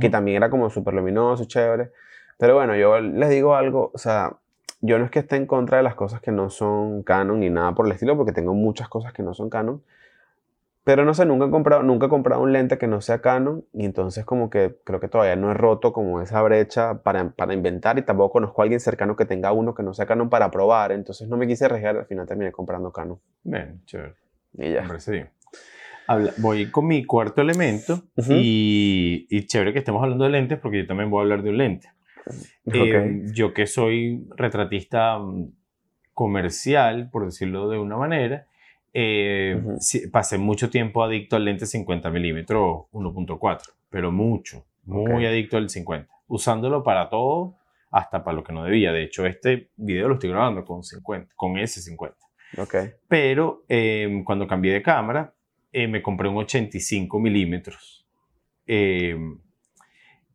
que 0.00 0.10
también 0.10 0.38
era 0.38 0.50
como 0.50 0.70
súper 0.70 0.94
luminoso, 0.94 1.44
chévere. 1.44 1.90
Pero 2.38 2.54
bueno, 2.54 2.74
yo 2.74 3.00
les 3.00 3.30
digo 3.30 3.54
algo, 3.54 3.90
o 3.94 3.98
sea, 3.98 4.36
yo 4.80 4.98
no 4.98 5.04
es 5.04 5.10
que 5.10 5.20
esté 5.20 5.36
en 5.36 5.46
contra 5.46 5.78
de 5.78 5.82
las 5.82 5.94
cosas 5.94 6.20
que 6.20 6.30
no 6.30 6.50
son 6.50 7.02
Canon 7.02 7.40
ni 7.40 7.50
nada 7.50 7.74
por 7.74 7.86
el 7.86 7.92
estilo, 7.92 8.16
porque 8.16 8.32
tengo 8.32 8.54
muchas 8.54 8.88
cosas 8.88 9.12
que 9.12 9.22
no 9.22 9.34
son 9.34 9.48
Canon. 9.48 9.82
Pero 10.84 11.06
no 11.06 11.14
sé, 11.14 11.24
nunca 11.24 11.46
he 11.46 11.50
comprado, 11.50 11.82
nunca 11.82 12.06
he 12.06 12.08
comprado 12.10 12.42
un 12.42 12.52
lente 12.52 12.76
que 12.76 12.86
no 12.86 13.00
sea 13.00 13.22
Canon 13.22 13.64
y 13.72 13.86
entonces 13.86 14.26
como 14.26 14.50
que 14.50 14.76
creo 14.84 15.00
que 15.00 15.08
todavía 15.08 15.34
no 15.34 15.50
he 15.50 15.54
roto 15.54 15.94
como 15.94 16.20
esa 16.20 16.42
brecha 16.42 17.02
para, 17.02 17.30
para 17.30 17.54
inventar 17.54 17.98
y 17.98 18.02
tampoco 18.02 18.32
conozco 18.32 18.60
a 18.60 18.64
alguien 18.64 18.80
cercano 18.80 19.16
que 19.16 19.24
tenga 19.24 19.50
uno 19.52 19.74
que 19.74 19.82
no 19.82 19.94
sea 19.94 20.04
Canon 20.04 20.28
para 20.28 20.50
probar, 20.50 20.92
entonces 20.92 21.26
no 21.26 21.38
me 21.38 21.46
quise 21.46 21.64
arriesgar, 21.64 21.96
al 21.96 22.04
final 22.04 22.26
terminé 22.26 22.52
comprando 22.52 22.92
Canon. 22.92 23.18
Bien, 23.44 23.80
chévere. 23.86 24.14
Y 24.58 24.72
ya. 24.72 24.82
Me 24.82 24.88
parece 24.88 25.12
bien. 25.12 25.30
voy 26.36 26.70
con 26.70 26.86
mi 26.86 27.02
cuarto 27.06 27.40
elemento 27.40 28.02
y, 28.28 29.26
y, 29.30 29.46
chévere 29.46 29.72
que 29.72 29.78
estemos 29.78 30.02
hablando 30.02 30.24
de 30.24 30.30
lentes 30.30 30.58
porque 30.58 30.78
yo 30.82 30.86
también 30.86 31.08
voy 31.10 31.20
a 31.20 31.22
hablar 31.22 31.42
de 31.42 31.48
un 31.48 31.56
lente. 31.56 31.88
Eh, 32.66 33.22
yo 33.32 33.52
que 33.52 33.66
soy 33.66 34.26
retratista 34.36 35.18
mm, 35.18 35.50
comercial, 36.12 37.10
por 37.10 37.24
decirlo 37.24 37.68
de 37.68 37.78
una 37.78 37.96
manera, 37.96 38.46
eh, 38.96 39.60
pasé 40.12 40.38
mucho 40.38 40.70
tiempo 40.70 41.02
adicto 41.02 41.34
al 41.34 41.44
lente 41.44 41.66
50 41.66 42.10
milímetros 42.10 42.84
1.4, 42.92 43.60
pero 43.90 44.12
mucho, 44.12 44.64
muy 44.84 45.26
adicto 45.26 45.56
al 45.56 45.68
50, 45.68 46.08
usándolo 46.28 46.84
para 46.84 47.10
todo, 47.10 47.56
hasta 47.90 48.22
para 48.22 48.36
lo 48.36 48.44
que 48.44 48.52
no 48.52 48.62
debía. 48.62 48.92
De 48.92 49.02
hecho, 49.02 49.26
este 49.26 49.70
video 49.76 50.06
lo 50.06 50.14
estoy 50.14 50.30
grabando 50.30 50.64
con 50.64 50.84
50, 50.84 51.34
con 51.34 51.58
ese 51.58 51.82
50. 51.82 52.16
Okay. 52.56 52.90
Pero 53.08 53.64
em, 53.68 54.22
cuando 54.22 54.46
cambié 54.46 54.72
de 54.72 54.82
cámara, 54.82 55.34
eh, 55.72 55.88
me 55.88 56.00
compré 56.00 56.28
un 56.28 56.36
85 56.36 57.18
milímetros. 57.18 58.06
Em, 58.64 59.40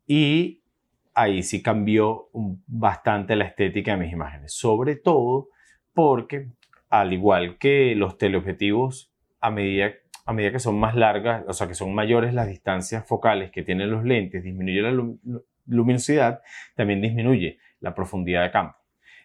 y 0.06 0.62
ahí 1.14 1.42
sí 1.42 1.62
cambió 1.62 2.28
bastante 2.66 3.34
la 3.36 3.46
estética 3.46 3.92
de 3.92 4.04
mis 4.04 4.12
imágenes. 4.12 4.52
Sobre 4.52 4.96
todo 4.96 5.48
porque 5.94 6.50
al 6.90 7.12
igual 7.12 7.56
que 7.58 7.94
los 7.94 8.18
teleobjetivos, 8.18 9.12
a 9.40 9.50
medida, 9.50 9.92
a 10.26 10.32
medida 10.32 10.52
que 10.52 10.58
son 10.58 10.78
más 10.78 10.94
largas, 10.96 11.44
o 11.48 11.52
sea, 11.52 11.68
que 11.68 11.74
son 11.74 11.94
mayores 11.94 12.34
las 12.34 12.48
distancias 12.48 13.06
focales 13.06 13.50
que 13.50 13.62
tienen 13.62 13.90
los 13.90 14.04
lentes, 14.04 14.42
disminuye 14.42 14.82
la 14.82 14.92
luminosidad, 15.66 16.42
también 16.74 17.00
disminuye 17.00 17.58
la 17.80 17.94
profundidad 17.94 18.42
de 18.42 18.50
campo. 18.50 18.76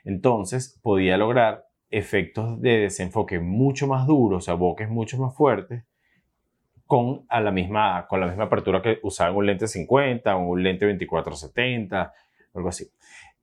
Entonces, 0.04 0.80
podía 0.82 1.17
lograr 1.17 1.65
efectos 1.89 2.62
de 2.62 2.78
desenfoque 2.80 3.39
mucho 3.39 3.88
más 3.88 4.06
duros, 4.06 4.43
o 4.43 4.45
sea, 4.45 4.54
bokeh 4.54 4.88
mucho 4.88 5.17
más 5.17 5.36
fuertes, 5.36 5.84
con, 6.86 7.25
a 7.30 7.41
la 7.41 7.51
misma, 7.51 8.06
con 8.08 8.19
la 8.19 8.28
misma 8.28 8.43
apertura 8.43 8.82
que 8.82 8.99
usaba 9.01 9.32
un 9.32 9.47
lente 9.47 9.67
50 9.67 10.36
o 10.36 10.49
un 10.49 10.62
lente 10.62 10.86
24-70, 10.88 12.12
algo 12.54 12.69
así. 12.69 12.88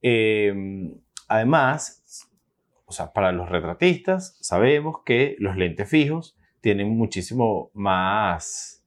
Em, 0.01 0.95
además, 1.29 2.02
o 2.93 2.95
sea, 2.95 3.15
para 3.15 3.33
los 3.33 3.49
retratistas 3.49 4.37
sabemos 4.43 4.97
que 5.07 5.35
los 5.39 5.57
lentes 5.57 5.89
fijos 5.89 6.37
tienen 6.61 6.91
muchísimo 6.91 7.71
más, 7.73 8.85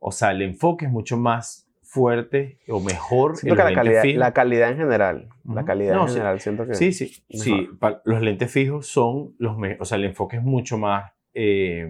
o 0.00 0.10
sea, 0.10 0.32
el 0.32 0.42
enfoque 0.42 0.86
es 0.86 0.90
mucho 0.90 1.16
más 1.16 1.70
fuerte 1.80 2.58
o 2.66 2.80
mejor. 2.80 3.36
Siento 3.36 3.54
que 3.54 3.62
la 3.62 3.72
calidad, 3.72 4.04
la 4.16 4.32
calidad 4.32 4.70
en 4.72 4.78
general, 4.78 5.28
la 5.44 5.64
calidad 5.64 6.02
en 6.02 6.08
general, 6.08 6.40
siento 6.40 6.66
que... 6.66 6.74
Sí, 6.74 6.92
sí, 6.92 7.22
sí, 7.30 7.68
los 8.04 8.20
lentes 8.20 8.50
fijos 8.50 8.88
son 8.88 9.36
los 9.38 9.56
o 9.78 9.84
sea, 9.84 9.96
el 9.96 10.06
enfoque 10.06 10.38
es 10.38 10.42
mucho 10.42 10.76
más, 10.76 11.12
eh, 11.32 11.88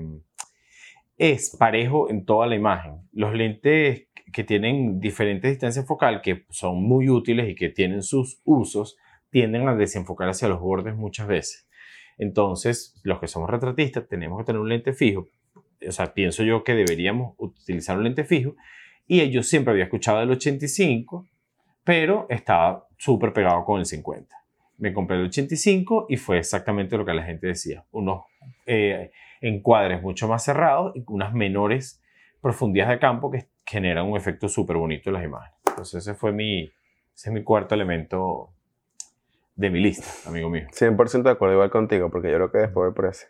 es 1.17 1.57
parejo 1.59 2.11
en 2.11 2.27
toda 2.27 2.47
la 2.47 2.55
imagen. 2.55 3.01
Los 3.13 3.33
lentes 3.33 4.09
que 4.31 4.45
tienen 4.45 5.01
diferentes 5.01 5.53
distancias 5.53 5.87
focal, 5.87 6.21
que 6.21 6.45
son 6.51 6.83
muy 6.83 7.09
útiles 7.09 7.49
y 7.49 7.55
que 7.55 7.71
tienen 7.71 8.03
sus 8.03 8.43
usos, 8.45 8.99
tienden 9.31 9.69
a 9.69 9.75
desenfocar 9.75 10.29
hacia 10.29 10.49
los 10.49 10.61
bordes 10.61 10.95
muchas 10.95 11.27
veces. 11.27 11.69
Entonces, 12.19 12.99
los 13.03 13.21
que 13.21 13.29
somos 13.29 13.51
retratistas 13.51 14.09
tenemos 14.09 14.39
que 14.39 14.45
tener 14.45 14.61
un 14.61 14.69
lente 14.69 14.93
fijo. 14.93 15.29
O 15.87 15.93
sea, 15.93 16.15
pienso 16.15 16.43
yo 16.43 16.65
que 16.65 16.75
deberíamos 16.75 17.35
utilizar 17.39 17.99
un 17.99 18.05
lente 18.05 18.25
fijo. 18.25 18.57
Y 19.07 19.29
yo 19.31 19.43
siempre 19.43 19.73
había 19.73 19.85
escuchado 19.85 20.21
el 20.23 20.31
85, 20.31 21.27
pero 21.85 22.27
estaba 22.29 22.89
súper 22.97 23.33
pegado 23.33 23.65
con 23.65 23.79
el 23.79 23.87
50. 23.87 24.35
Me 24.79 24.93
compré 24.93 25.17
el 25.17 25.27
85 25.27 26.07
y 26.09 26.17
fue 26.17 26.39
exactamente 26.39 26.97
lo 26.97 27.05
que 27.05 27.15
la 27.15 27.23
gente 27.23 27.47
decía. 27.47 27.85
Unos 27.93 28.25
eh, 28.67 29.13
encuadres 29.41 30.03
mucho 30.03 30.29
más 30.29 30.45
cerrados 30.45 30.95
y 30.97 31.05
unas 31.07 31.33
menores 31.33 32.03
profundidades 32.41 32.95
de 32.95 32.99
campo 32.99 33.31
que 33.31 33.47
generan 33.65 34.07
un 34.07 34.17
efecto 34.17 34.49
súper 34.49 34.77
bonito 34.77 35.11
en 35.11 35.15
las 35.15 35.25
imágenes. 35.25 35.59
Entonces 35.67 36.07
ese 36.07 36.15
fue 36.15 36.33
mi, 36.33 36.65
ese 36.65 37.31
es 37.31 37.33
mi 37.33 37.43
cuarto 37.43 37.75
elemento 37.75 38.51
de 39.57 39.71
mi 39.71 39.81
lista, 39.81 40.29
amigo 40.29 40.51
mío. 40.51 40.67
100% 40.71 41.23
de 41.23 41.31
acuerdo 41.31 41.55
igual 41.55 41.71
contigo, 41.71 42.11
porque 42.11 42.31
yo 42.31 42.37
creo 42.37 42.53
que 42.53 42.59
después 42.59 42.95
por 42.95 43.07
ese. 43.07 43.29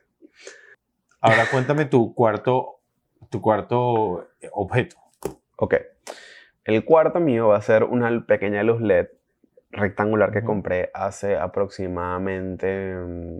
Ahora 1.20 1.46
cuéntame 1.50 1.86
tu 1.86 2.14
cuarto, 2.14 2.80
tu 3.30 3.40
cuarto 3.40 4.28
objeto. 4.52 4.96
Ok. 5.56 5.74
El 6.64 6.84
cuarto 6.84 7.20
mío 7.20 7.48
va 7.48 7.56
a 7.56 7.62
ser 7.62 7.84
una 7.84 8.26
pequeña 8.26 8.62
luz 8.64 8.80
LED 8.80 9.06
rectangular 9.70 10.32
que 10.32 10.42
compré 10.42 10.90
hace 10.94 11.36
aproximadamente, 11.36 12.94
mm, 12.94 13.38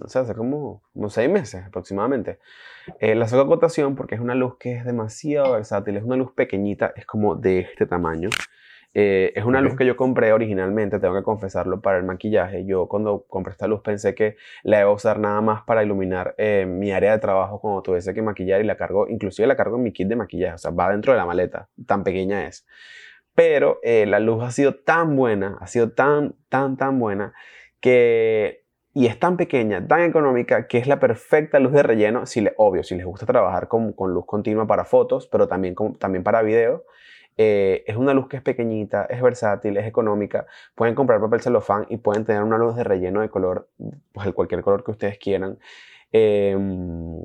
no 0.00 0.08
sé, 0.08 0.18
hace 0.18 0.34
como, 0.34 0.82
como 0.92 1.10
seis 1.10 1.30
meses 1.30 1.64
aproximadamente. 1.66 2.38
Eh, 3.00 3.14
la 3.14 3.28
saco 3.28 3.42
a 3.42 3.46
cotación 3.46 3.94
porque 3.94 4.16
es 4.16 4.20
una 4.20 4.34
luz 4.34 4.56
que 4.58 4.72
es 4.74 4.84
demasiado 4.84 5.52
versátil, 5.52 5.96
es 5.96 6.02
una 6.02 6.16
luz 6.16 6.32
pequeñita, 6.32 6.92
es 6.96 7.06
como 7.06 7.36
de 7.36 7.60
este 7.60 7.86
tamaño 7.86 8.30
Eh, 8.94 9.32
es 9.36 9.44
una 9.44 9.60
luz 9.60 9.76
que 9.76 9.84
yo 9.84 9.96
compré 9.96 10.32
originalmente, 10.32 10.98
tengo 10.98 11.14
que 11.14 11.22
confesarlo, 11.22 11.80
para 11.80 11.98
el 11.98 12.04
maquillaje. 12.04 12.64
Yo 12.64 12.88
cuando 12.88 13.24
compré 13.28 13.52
esta 13.52 13.66
luz 13.66 13.80
pensé 13.82 14.14
que 14.14 14.36
la 14.62 14.80
iba 14.80 14.88
a 14.90 14.92
usar 14.92 15.18
nada 15.18 15.40
más 15.40 15.62
para 15.62 15.82
iluminar 15.82 16.34
eh, 16.38 16.66
mi 16.66 16.90
área 16.92 17.12
de 17.12 17.18
trabajo 17.18 17.60
cuando 17.60 17.82
tuviese 17.82 18.14
que 18.14 18.22
maquillar 18.22 18.60
y 18.60 18.64
la 18.64 18.76
cargo, 18.76 19.06
inclusive 19.08 19.46
la 19.46 19.56
cargo 19.56 19.76
en 19.76 19.82
mi 19.84 19.92
kit 19.92 20.08
de 20.08 20.16
maquillaje, 20.16 20.54
o 20.54 20.58
sea, 20.58 20.70
va 20.70 20.90
dentro 20.90 21.12
de 21.12 21.18
la 21.18 21.26
maleta, 21.26 21.68
tan 21.86 22.02
pequeña 22.02 22.46
es. 22.46 22.66
Pero 23.34 23.78
eh, 23.82 24.06
la 24.06 24.20
luz 24.20 24.42
ha 24.42 24.50
sido 24.50 24.74
tan 24.74 25.16
buena, 25.16 25.58
ha 25.60 25.66
sido 25.66 25.92
tan, 25.92 26.34
tan, 26.48 26.76
tan 26.76 26.98
buena 26.98 27.34
que 27.80 28.64
y 28.94 29.06
es 29.06 29.20
tan 29.20 29.36
pequeña, 29.36 29.86
tan 29.86 30.00
económica, 30.00 30.66
que 30.66 30.78
es 30.78 30.88
la 30.88 30.98
perfecta 30.98 31.60
luz 31.60 31.72
de 31.72 31.84
relleno, 31.84 32.26
si 32.26 32.40
le, 32.40 32.52
obvio, 32.56 32.82
si 32.82 32.96
les 32.96 33.06
gusta 33.06 33.26
trabajar 33.26 33.68
con, 33.68 33.92
con 33.92 34.12
luz 34.12 34.26
continua 34.26 34.66
para 34.66 34.84
fotos, 34.84 35.28
pero 35.28 35.46
también, 35.46 35.76
también 36.00 36.24
para 36.24 36.42
video. 36.42 36.84
Eh, 37.40 37.84
es 37.86 37.96
una 37.96 38.12
luz 38.14 38.28
que 38.28 38.36
es 38.36 38.42
pequeñita, 38.42 39.04
es 39.04 39.22
versátil, 39.22 39.76
es 39.76 39.86
económica. 39.86 40.46
Pueden 40.74 40.96
comprar 40.96 41.20
papel 41.20 41.40
celofán 41.40 41.86
y 41.88 41.98
pueden 41.98 42.24
tener 42.24 42.42
una 42.42 42.58
luz 42.58 42.74
de 42.76 42.82
relleno 42.82 43.20
de 43.20 43.30
color, 43.30 43.68
pues 44.12 44.32
cualquier 44.34 44.62
color 44.62 44.82
que 44.84 44.90
ustedes 44.90 45.18
quieran. 45.18 45.58
Em, 46.10 47.20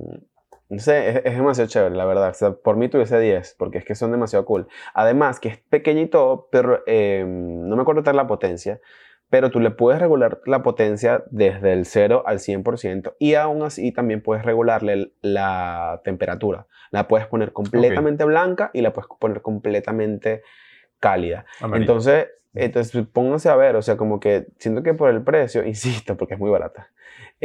no 0.69 0.79
sé, 0.79 1.21
es, 1.27 1.35
demasiado 1.35 1.69
chévere, 1.69 1.95
la 1.95 2.05
verdad. 2.05 2.35
por 2.63 2.77
mí 2.77 2.89
tuviese 2.89 3.19
10, 3.19 3.55
porque 3.57 3.79
es 3.79 3.85
que 3.85 3.95
son 3.95 4.11
demasiado 4.11 4.45
cool. 4.45 4.67
Además, 4.93 5.39
que 5.39 5.49
es 5.49 5.57
pequeñito, 5.57 6.47
pero 6.51 6.83
em, 6.85 7.67
no 7.67 7.75
me 7.75 7.81
acuerdo 7.81 8.01
de 8.03 8.13
la 8.13 8.27
potencia, 8.27 8.79
pero 9.33 9.49
tú 9.49 9.59
le 9.59 9.71
puedes 9.71 9.99
regular 9.99 10.41
la 10.45 10.61
potencia 10.61 11.23
desde 11.31 11.73
el 11.73 11.87
0 11.87 12.21
al 12.27 12.37
100% 12.37 13.15
y 13.17 13.33
aún 13.33 13.63
así 13.63 13.91
también 13.91 14.21
puedes 14.21 14.45
regularle 14.45 15.13
la 15.23 16.01
temperatura. 16.03 16.67
La 16.91 17.07
puedes 17.07 17.25
poner 17.25 17.51
completamente 17.51 18.25
blanca 18.25 18.69
y 18.75 18.81
la 18.81 18.93
puedes 18.93 19.09
poner 19.19 19.41
completamente 19.41 20.43
cálida. 20.99 21.47
Entonces, 21.73 22.27
entonces, 22.53 23.07
pónganse 23.11 23.49
a 23.49 23.55
ver, 23.55 23.75
o 23.75 23.81
sea, 23.81 23.97
como 23.97 24.19
que 24.19 24.45
siento 24.59 24.83
que 24.83 24.93
por 24.93 25.09
el 25.09 25.23
precio, 25.23 25.63
insisto, 25.65 26.15
porque 26.15 26.35
es 26.35 26.39
muy 26.39 26.51
barata, 26.51 26.91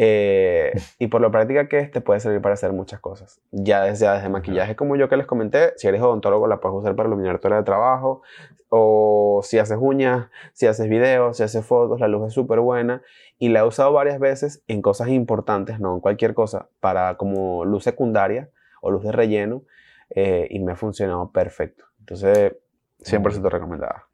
eh, 0.01 0.71
y 1.01 1.09
por 1.09 1.21
lo 1.21 1.33
práctica 1.33 1.69
que 1.69 1.81
es, 1.81 1.91
te 1.91 2.01
puede 2.01 2.21
servir 2.21 2.41
para 2.41 2.53
hacer 2.53 2.73
muchas 2.73 3.01
cosas. 3.01 3.41
Ya 3.51 3.83
desde, 3.83 4.09
desde 4.09 4.29
maquillaje, 4.29 4.77
como 4.77 4.95
yo 4.95 5.09
que 5.09 5.17
les 5.17 5.27
comenté, 5.27 5.73
si 5.77 5.89
eres 5.89 6.01
odontólogo, 6.01 6.47
la 6.47 6.61
puedes 6.61 6.79
usar 6.79 6.95
para 6.95 7.09
iluminar 7.09 7.41
tu 7.41 7.49
área 7.49 7.59
de 7.59 7.65
trabajo, 7.65 8.23
o 8.69 9.41
si 9.43 9.59
haces 9.59 9.77
uñas, 9.81 10.29
si 10.53 10.69
haces 10.69 10.89
videos, 10.89 11.39
si 11.39 11.43
haces 11.43 11.67
fotos, 11.67 11.99
la 11.99 12.07
luz 12.07 12.29
es 12.29 12.33
súper 12.33 12.61
buena, 12.61 13.03
y 13.41 13.49
la 13.49 13.61
he 13.61 13.63
usado 13.65 13.93
varias 13.93 14.21
veces 14.21 14.63
en 14.69 14.83
cosas 14.83 15.09
importantes, 15.09 15.81
no 15.81 15.95
en 15.95 16.01
cualquier 16.01 16.33
cosa, 16.33 16.69
para 16.79 17.17
como 17.17 17.65
luz 17.65 17.83
secundaria 17.83 18.51
o 18.81 18.93
luz 18.93 19.03
de 19.03 19.11
relleno, 19.11 19.63
eh, 20.11 20.47
y 20.49 20.61
me 20.61 20.73
ha 20.73 20.77
funcionado 20.77 21.33
perfecto. 21.33 21.87
Entonces, 21.99 22.55
100% 23.01 23.51
recomendada. 23.51 24.07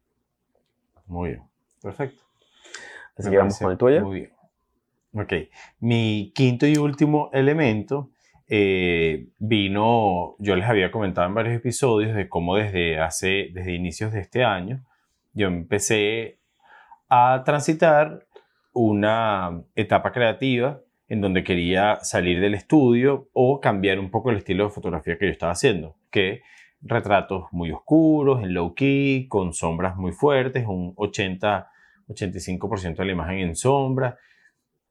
Muy 1.05 1.29
bien, 1.29 1.43
perfecto. 1.79 2.23
Así 3.17 3.29
que 3.29 3.37
vamos 3.37 3.59
con 3.59 3.71
el 3.71 3.77
tuyo. 3.77 4.01
Muy 4.01 4.21
bien. 4.21 4.34
Ok, 5.17 5.31
mi 5.79 6.33
quinto 6.35 6.67
y 6.67 6.75
último 6.75 7.29
elemento 7.31 8.09
eh, 8.49 9.27
vino, 9.39 10.35
yo 10.39 10.57
les 10.57 10.67
había 10.67 10.91
comentado 10.91 11.25
en 11.25 11.33
varios 11.33 11.55
episodios 11.55 12.13
de 12.13 12.27
cómo 12.27 12.57
desde 12.57 12.99
hace, 12.99 13.49
desde 13.53 13.73
inicios 13.73 14.11
de 14.11 14.19
este 14.19 14.43
año, 14.43 14.83
yo 15.31 15.47
empecé 15.47 16.39
a 17.07 17.43
transitar 17.45 18.25
una 18.73 19.63
etapa 19.73 20.11
creativa 20.11 20.81
en 21.07 21.21
donde 21.21 21.45
quería 21.45 21.99
salir 22.01 22.41
del 22.41 22.53
estudio 22.53 23.29
o 23.31 23.61
cambiar 23.61 23.99
un 23.99 24.11
poco 24.11 24.31
el 24.31 24.37
estilo 24.37 24.65
de 24.65 24.71
fotografía 24.71 25.17
que 25.17 25.27
yo 25.27 25.31
estaba 25.31 25.53
haciendo, 25.53 25.95
que 26.11 26.41
retratos 26.81 27.45
muy 27.53 27.71
oscuros, 27.71 28.43
en 28.43 28.53
low 28.53 28.75
key, 28.75 29.29
con 29.29 29.53
sombras 29.53 29.95
muy 29.95 30.11
fuertes, 30.11 30.65
un 30.67 30.93
80-85% 30.95 32.97
de 32.97 33.05
la 33.05 33.11
imagen 33.13 33.39
en 33.39 33.55
sombra, 33.55 34.17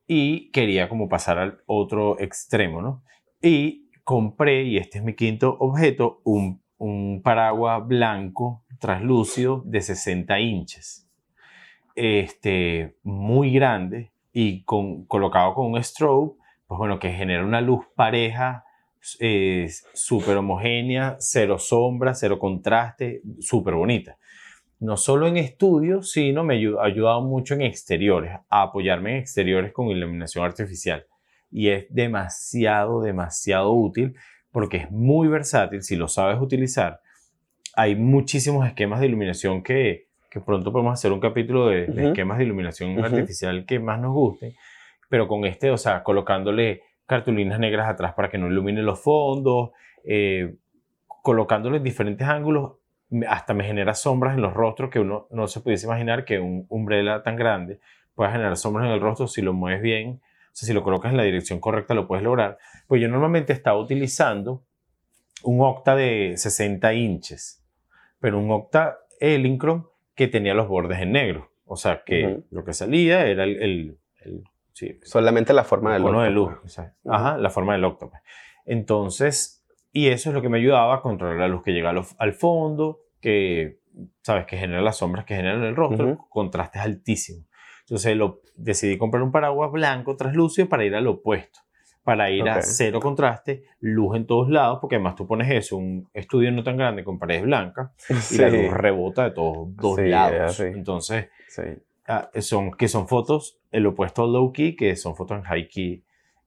y 0.07 0.51
quería 0.51 0.89
como 0.89 1.09
pasar 1.09 1.39
al 1.39 1.63
otro 1.67 2.19
extremo, 2.21 2.83
¿no? 2.83 3.03
Y 3.41 3.91
compré, 4.05 4.65
y 4.65 4.77
este 4.77 4.99
es 4.99 5.05
mi 5.05 5.15
quinto 5.15 5.57
objeto, 5.59 6.21
un, 6.25 6.63
un 6.79 7.23
paraguas 7.23 7.87
blanco 7.87 8.65
translúcido 8.79 9.63
de 9.65 9.81
60 9.81 10.39
inches. 10.41 11.09
Este, 11.95 12.97
muy 13.03 13.53
grande 13.53 14.13
y 14.33 14.65
con, 14.65 15.07
colocado 15.07 15.55
con 15.55 15.73
un 15.73 15.83
strobe, 15.83 16.33
pues 16.67 16.79
bueno, 16.79 16.99
que 16.99 17.13
genera 17.13 17.45
una 17.45 17.61
luz 17.61 17.87
pareja 17.95 18.65
eh, 19.21 19.69
súper 19.93 20.37
homogénea, 20.39 21.17
cero 21.19 21.59
sombra, 21.59 22.15
cero 22.15 22.39
contraste, 22.39 23.23
súper 23.41 23.75
bonita. 23.75 24.19
No 24.81 24.97
solo 24.97 25.27
en 25.27 25.37
estudios, 25.37 26.11
sino 26.11 26.45
me 26.45 26.55
ha 26.55 26.85
ayudado 26.85 27.23
mucho 27.23 27.55
en 27.55 27.63
exteriores, 27.63 28.33
a 28.49 28.63
apoyarme 28.63 29.13
en 29.13 29.17
exteriores 29.19 29.73
con 29.73 29.89
iluminación 29.89 30.45
artificial. 30.45 31.07
Y 31.51 31.69
es 31.69 31.87
demasiado, 31.89 33.01
demasiado 33.01 33.73
útil 33.73 34.17
porque 34.55 34.77
es 34.77 34.91
muy 34.93 35.27
versátil 35.27 35.83
si 35.83 35.97
lo 35.97 36.07
sabes 36.07 36.41
utilizar. 36.41 37.01
Hay 37.75 37.97
muchísimos 37.97 38.65
esquemas 38.67 39.01
de 39.01 39.07
iluminación 39.07 39.65
que, 39.65 40.07
que 40.31 40.41
pronto 40.41 40.71
podemos 40.71 40.95
hacer 40.95 41.13
un 41.13 41.19
capítulo 41.19 41.69
de, 41.69 41.85
esquemas 42.09 42.39
de 42.39 42.45
iluminación 42.45 43.05
artificial 43.05 43.67
que 43.67 43.81
más 43.81 44.01
nos 44.01 44.13
gusten, 44.13 44.55
pero 45.09 45.27
con 45.27 45.45
este, 45.45 45.71
o 45.73 45.77
sea, 45.77 46.05
colocándole 46.05 46.83
cartulinas 47.05 47.59
negras 47.59 47.89
atrás 47.89 48.15
para 48.15 48.31
que 48.31 48.39
no 48.39 48.47
ilumine 48.47 48.83
los 48.83 49.01
fondos, 49.01 49.71
eh, 50.05 50.55
colocándolo 51.23 51.77
en 51.77 51.83
diferentes 51.83 52.27
ángulos, 52.27 52.75
hasta 53.29 53.55
me 53.55 53.65
genera 53.65 53.95
sombras 53.95 54.35
en 54.35 54.43
los 54.43 54.55
rostros 54.55 54.91
que 54.91 55.01
uno 55.01 55.27
no 55.31 55.47
se 55.47 55.61
pudiese 55.61 55.87
imaginar 55.87 56.25
que 56.25 56.39
un 56.39 56.67
umbrella 56.69 57.23
tan 57.23 57.37
grande 57.37 57.81
pueda 58.15 58.31
generar 58.31 58.57
sombras 58.57 58.87
en 58.87 58.93
el 58.93 59.01
rostro 59.01 59.27
si 59.27 59.43
lo 59.43 59.53
mueves 59.53 59.83
bien, 59.83 60.21
o 60.21 60.51
sea, 60.53 60.67
si 60.67 60.73
lo 60.73 60.83
colocas 60.83 61.11
en 61.11 61.17
la 61.17 61.25
dirección 61.25 61.61
correcta 61.61 61.95
lo 61.95 62.07
puedes 62.07 62.25
lograr. 62.25 62.59
Pues 62.87 63.01
yo 63.03 63.09
normalmente 63.09 63.53
estaba 63.53 63.79
utilizando 63.79 64.65
un 65.43 65.61
octa 65.61 65.97
de 65.97 66.35
60 66.37 66.95
inches, 66.95 67.63
pero 68.21 68.39
un 68.39 68.51
octa 68.51 68.99
Elincrom 69.21 69.87
que 70.15 70.29
tenía 70.29 70.55
los 70.55 70.69
bordes 70.69 71.01
en 71.01 71.13
negro. 71.13 71.51
O 71.67 71.77
sea, 71.77 72.03
que 72.05 72.41
lo 72.51 72.65
que 72.65 72.73
salía 72.73 73.27
era 73.27 73.45
el, 73.45 73.99
Solamente 75.03 75.53
la 75.53 75.65
forma 75.65 75.95
del 75.95 76.05
octo. 76.05 76.21
de 76.21 76.31
luz. 76.31 76.53
Pues. 76.61 76.79
Ajá, 76.79 77.39
la 77.39 77.51
forma 77.51 77.75
del 77.75 77.85
octo. 77.85 78.11
Pues. 78.11 78.23
Entonces, 78.67 79.65
y 79.93 80.09
eso 80.09 80.31
es 80.31 80.35
lo 80.35 80.43
que 80.43 80.49
me 80.49 80.59
ayudaba 80.59 80.97
a 80.97 81.01
controlar 81.01 81.39
la 81.39 81.49
luz 81.49 81.63
que 81.63 81.73
llega 81.73 81.91
al, 81.91 82.33
fondo, 82.33 83.04
que, 83.25 83.79
¿sabes? 84.21 84.45
Que 84.45 84.59
genera 84.59 84.83
las 84.83 84.99
sombras 84.99 85.25
que 85.25 85.35
generan 85.35 85.63
el 85.63 85.75
rostro, 85.75 86.27
contrastes 86.29 86.83
altísimos. 86.83 87.47
Entonces 87.81 88.15
lo, 88.19 88.43
decidí 88.55 88.99
comprar 88.99 89.23
un 89.23 89.33
paraguas 89.33 89.73
blanco 89.73 90.15
translúcido 90.15 90.69
para 90.69 90.85
ir 90.85 90.95
al 90.95 91.07
opuesto, 91.07 91.61
para 92.03 92.31
ir 92.31 92.47
a 92.47 92.61
cero 92.61 93.01
contraste, 93.01 93.65
luz 93.81 94.15
en 94.17 94.27
todos 94.27 94.51
lados, 94.51 94.77
porque 94.79 94.97
además 94.97 95.17
tú 95.17 95.27
pones 95.27 95.51
eso, 95.51 95.79
un 95.79 96.07
estudio 96.13 96.53
no 96.53 96.63
tan 96.63 96.77
grande 96.77 97.03
con 97.03 97.19
paredes 97.19 97.45
blancas, 97.45 97.93
y 98.31 98.37
la 98.37 98.51
luz 98.51 98.75
rebota 98.75 99.25
de 99.25 99.31
todos 99.31 99.75
dos 99.75 99.99
lados. 100.01 100.61
Entonces, 100.61 101.31
ah, 102.07 102.29
son, 102.41 102.73
que 102.73 102.89
son 102.89 103.09
fotos, 103.09 103.59
el 103.71 103.87
opuesto 103.87 104.25
al 104.25 104.35
low 104.35 104.53
key, 104.53 104.77
que 104.77 104.97
son 104.97 105.17
fotos 105.17 105.39
en 105.39 105.45
high 105.45 105.67
key. 105.67 106.05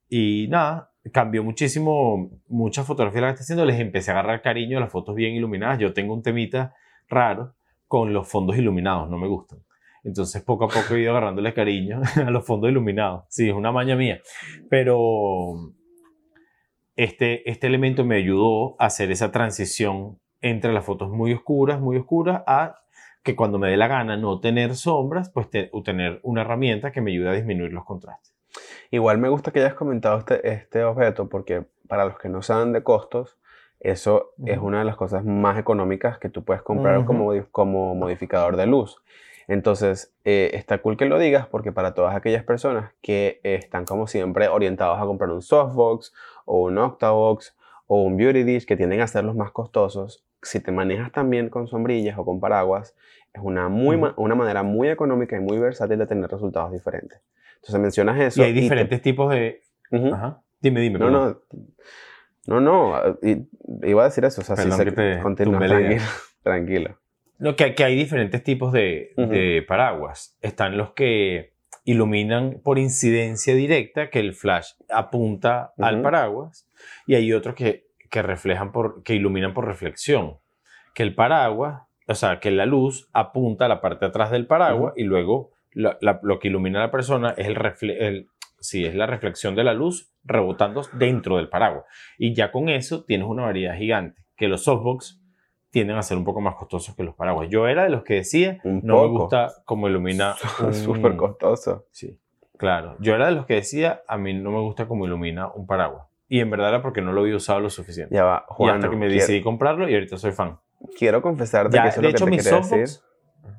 Y 0.09 0.47
nada, 0.49 0.91
cambió 1.11 1.43
muchísimo, 1.43 2.31
muchas 2.47 2.85
fotografías 2.85 3.21
las 3.21 3.31
que 3.31 3.41
estoy 3.41 3.53
haciendo, 3.55 3.65
les 3.65 3.79
empecé 3.79 4.11
a 4.11 4.15
agarrar 4.15 4.41
cariño 4.41 4.77
a 4.77 4.81
las 4.81 4.91
fotos 4.91 5.15
bien 5.15 5.33
iluminadas. 5.33 5.79
Yo 5.79 5.93
tengo 5.93 6.13
un 6.13 6.21
temita 6.21 6.73
raro 7.07 7.55
con 7.87 8.13
los 8.13 8.27
fondos 8.27 8.57
iluminados, 8.57 9.09
no 9.09 9.17
me 9.17 9.27
gustan. 9.27 9.59
Entonces 10.03 10.41
poco 10.43 10.65
a 10.65 10.67
poco 10.69 10.95
he 10.95 11.01
ido 11.01 11.11
agarrándole 11.11 11.53
cariño 11.53 12.01
a 12.25 12.31
los 12.31 12.45
fondos 12.45 12.69
iluminados. 12.69 13.25
Sí, 13.29 13.49
es 13.49 13.55
una 13.55 13.71
maña 13.71 13.95
mía. 13.95 14.21
Pero 14.69 15.73
este, 16.95 17.49
este 17.49 17.67
elemento 17.67 18.05
me 18.05 18.15
ayudó 18.15 18.75
a 18.79 18.85
hacer 18.85 19.11
esa 19.11 19.31
transición 19.31 20.19
entre 20.41 20.71
las 20.73 20.85
fotos 20.85 21.09
muy 21.09 21.33
oscuras, 21.33 21.81
muy 21.81 21.97
oscuras, 21.97 22.43
a 22.47 22.75
que 23.23 23.35
cuando 23.35 23.59
me 23.59 23.69
dé 23.69 23.75
la 23.75 23.87
gana 23.87 24.15
no 24.15 24.39
tener 24.39 24.75
sombras, 24.75 25.29
pues 25.29 25.49
tener 25.49 26.21
una 26.23 26.41
herramienta 26.41 26.91
que 26.91 27.01
me 27.01 27.11
ayude 27.11 27.29
a 27.29 27.33
disminuir 27.33 27.73
los 27.73 27.83
contrastes. 27.83 28.36
Igual 28.91 29.17
me 29.17 29.29
gusta 29.29 29.51
que 29.51 29.59
hayas 29.59 29.73
comentado 29.73 30.19
este, 30.19 30.47
este 30.49 30.83
objeto 30.83 31.27
porque 31.29 31.65
para 31.87 32.05
los 32.05 32.17
que 32.17 32.29
no 32.29 32.41
saben 32.41 32.73
de 32.73 32.83
costos, 32.83 33.37
eso 33.79 34.33
es 34.45 34.57
una 34.57 34.79
de 34.79 34.85
las 34.85 34.95
cosas 34.95 35.23
más 35.23 35.57
económicas 35.59 36.17
que 36.17 36.29
tú 36.29 36.43
puedes 36.43 36.63
comprar 36.63 37.05
como, 37.05 37.31
como 37.51 37.95
modificador 37.95 38.57
de 38.57 38.65
luz. 38.65 39.01
Entonces, 39.47 40.13
eh, 40.25 40.51
está 40.53 40.79
cool 40.79 40.97
que 40.97 41.05
lo 41.05 41.19
digas 41.19 41.47
porque 41.47 41.71
para 41.71 41.93
todas 41.93 42.15
aquellas 42.15 42.43
personas 42.43 42.91
que 43.01 43.39
están 43.43 43.85
como 43.85 44.07
siempre 44.07 44.49
orientados 44.49 44.99
a 44.99 45.05
comprar 45.05 45.29
un 45.29 45.41
softbox 45.41 46.13
o 46.45 46.63
un 46.63 46.77
octavox 46.77 47.55
o 47.85 48.03
un 48.03 48.17
beauty 48.17 48.43
dish 48.43 48.65
que 48.65 48.75
tienden 48.75 48.99
a 48.99 49.07
ser 49.07 49.23
los 49.23 49.35
más 49.35 49.51
costosos, 49.51 50.25
si 50.41 50.59
te 50.59 50.71
manejas 50.71 51.11
también 51.11 51.49
con 51.49 51.67
sombrillas 51.67 52.17
o 52.17 52.25
con 52.25 52.39
paraguas, 52.39 52.95
es 53.33 53.41
una, 53.41 53.69
muy 53.69 53.99
una 54.17 54.35
manera 54.35 54.63
muy 54.63 54.89
económica 54.89 55.37
y 55.37 55.39
muy 55.39 55.59
versátil 55.59 55.99
de 55.99 56.07
tener 56.07 56.29
resultados 56.29 56.71
diferentes. 56.71 57.21
Entonces 57.67 57.81
mencionas 57.81 58.19
eso. 58.21 58.41
Y 58.41 58.45
hay 58.45 58.53
diferentes 58.53 59.01
tipos 59.01 59.33
de... 59.33 59.61
Ajá. 59.91 60.41
Dime, 60.61 60.79
dime. 60.79 60.99
No, 60.99 61.09
no. 61.09 61.41
No, 62.45 62.61
no. 62.61 62.93
iba 63.83 64.01
a 64.03 64.05
decir 64.05 64.23
eso. 64.23 64.39
O 64.39 64.43
sea, 64.43 64.55
si 64.55 64.71
se... 64.71 64.85
te 64.85 65.17
tranquilo. 65.17 65.59
tranquilo. 66.43 66.97
No, 67.39 67.55
que, 67.57 67.75
que 67.75 67.83
hay 67.83 67.95
diferentes 67.95 68.41
tipos 68.41 68.71
de, 68.71 69.11
de 69.17 69.65
paraguas. 69.67 70.37
Están 70.41 70.77
los 70.77 70.93
que 70.93 71.53
iluminan 71.83 72.61
por 72.63 72.79
incidencia 72.79 73.53
directa, 73.53 74.09
que 74.09 74.19
el 74.19 74.33
flash 74.33 74.71
apunta 74.89 75.73
al 75.77 76.01
paraguas, 76.01 76.67
y 77.05 77.15
hay 77.15 77.31
otros 77.33 77.55
que, 77.55 77.87
que 78.09 78.21
reflejan 78.21 78.71
por, 78.71 79.03
que 79.03 79.13
iluminan 79.13 79.53
por 79.53 79.65
reflexión, 79.65 80.37
que 80.93 81.03
el 81.03 81.15
paraguas, 81.15 81.83
o 82.07 82.15
sea, 82.15 82.39
que 82.39 82.51
la 82.51 82.65
luz 82.65 83.09
apunta 83.13 83.65
a 83.65 83.67
la 83.67 83.81
parte 83.81 84.05
de 84.05 84.09
atrás 84.09 84.31
del 84.31 84.47
paraguas 84.47 84.93
y 84.97 85.03
luego 85.03 85.51
lo 85.77 86.39
que 86.39 86.47
ilumina 86.47 86.79
a 86.79 86.85
la 86.87 86.91
persona 86.91 87.33
es, 87.37 87.47
el, 87.47 87.57
el 87.91 88.27
sí, 88.59 88.85
es 88.85 88.95
la 88.95 89.05
reflexión 89.05 89.55
de 89.55 89.63
la 89.63 89.73
luz 89.73 90.11
rebotando 90.23 90.81
dentro 90.93 91.37
del 91.37 91.49
paraguas. 91.49 91.85
Y 92.17 92.33
ya 92.33 92.51
con 92.51 92.69
eso 92.69 93.03
tienes 93.05 93.27
una 93.27 93.43
variedad 93.43 93.75
gigante, 93.75 94.23
que 94.35 94.47
los 94.47 94.63
softbox 94.63 95.21
tienden 95.69 95.97
a 95.97 96.03
ser 96.03 96.17
un 96.17 96.23
poco 96.23 96.41
más 96.41 96.55
costosos 96.55 96.95
que 96.95 97.03
los 97.03 97.15
paraguas. 97.15 97.49
Yo 97.49 97.67
era 97.67 97.83
de 97.83 97.89
los 97.89 98.03
que 98.03 98.15
decía, 98.15 98.59
no 98.63 99.01
me 99.01 99.07
gusta 99.07 99.53
cómo 99.65 99.87
ilumina. 99.87 100.35
Súper 100.71 101.15
costoso. 101.15 101.85
Sí, 101.91 102.19
claro. 102.57 102.95
Yo 102.99 103.15
era 103.15 103.27
de 103.27 103.33
los 103.33 103.45
que 103.45 103.55
decía, 103.55 104.01
a 104.07 104.17
mí 104.17 104.33
no 104.33 104.51
me 104.51 104.59
gusta 104.59 104.87
cómo 104.87 105.05
ilumina 105.05 105.51
un 105.53 105.67
paraguas. 105.67 106.07
Y 106.29 106.41
en 106.41 106.49
verdad 106.49 106.69
era 106.69 106.81
porque 106.81 107.01
no 107.01 107.13
lo 107.13 107.21
había 107.21 107.35
usado 107.35 107.59
lo 107.59 107.69
suficiente. 107.69 108.13
Ya 108.13 108.23
va, 108.23 108.45
Juan, 108.49 108.75
y 108.75 108.75
hasta 108.75 108.89
que 108.89 108.95
me 108.97 109.07
decidí 109.07 109.41
comprarlo 109.41 109.87
y 109.87 109.93
ahorita 109.93 110.17
soy 110.17 110.31
fan. 110.31 110.59
Quiero 110.97 111.21
confesarte 111.21 111.79
que 111.79 111.87
eso 111.87 112.01
es 112.01 112.03
lo 112.03 112.25
que 112.27 112.37
te 112.37 112.43
quería 112.43 112.59
decir. 112.59 113.01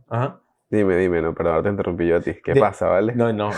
Ajá. 0.08 0.40
Dime, 0.70 0.96
dime, 0.96 1.22
no, 1.22 1.34
perdón, 1.34 1.62
te 1.62 1.68
interrumpí 1.70 2.06
yo 2.06 2.16
a 2.16 2.20
ti. 2.20 2.34
¿Qué 2.44 2.54
pasa, 2.54 2.88
vale? 2.88 3.14
No, 3.14 3.32
no, 3.32 3.50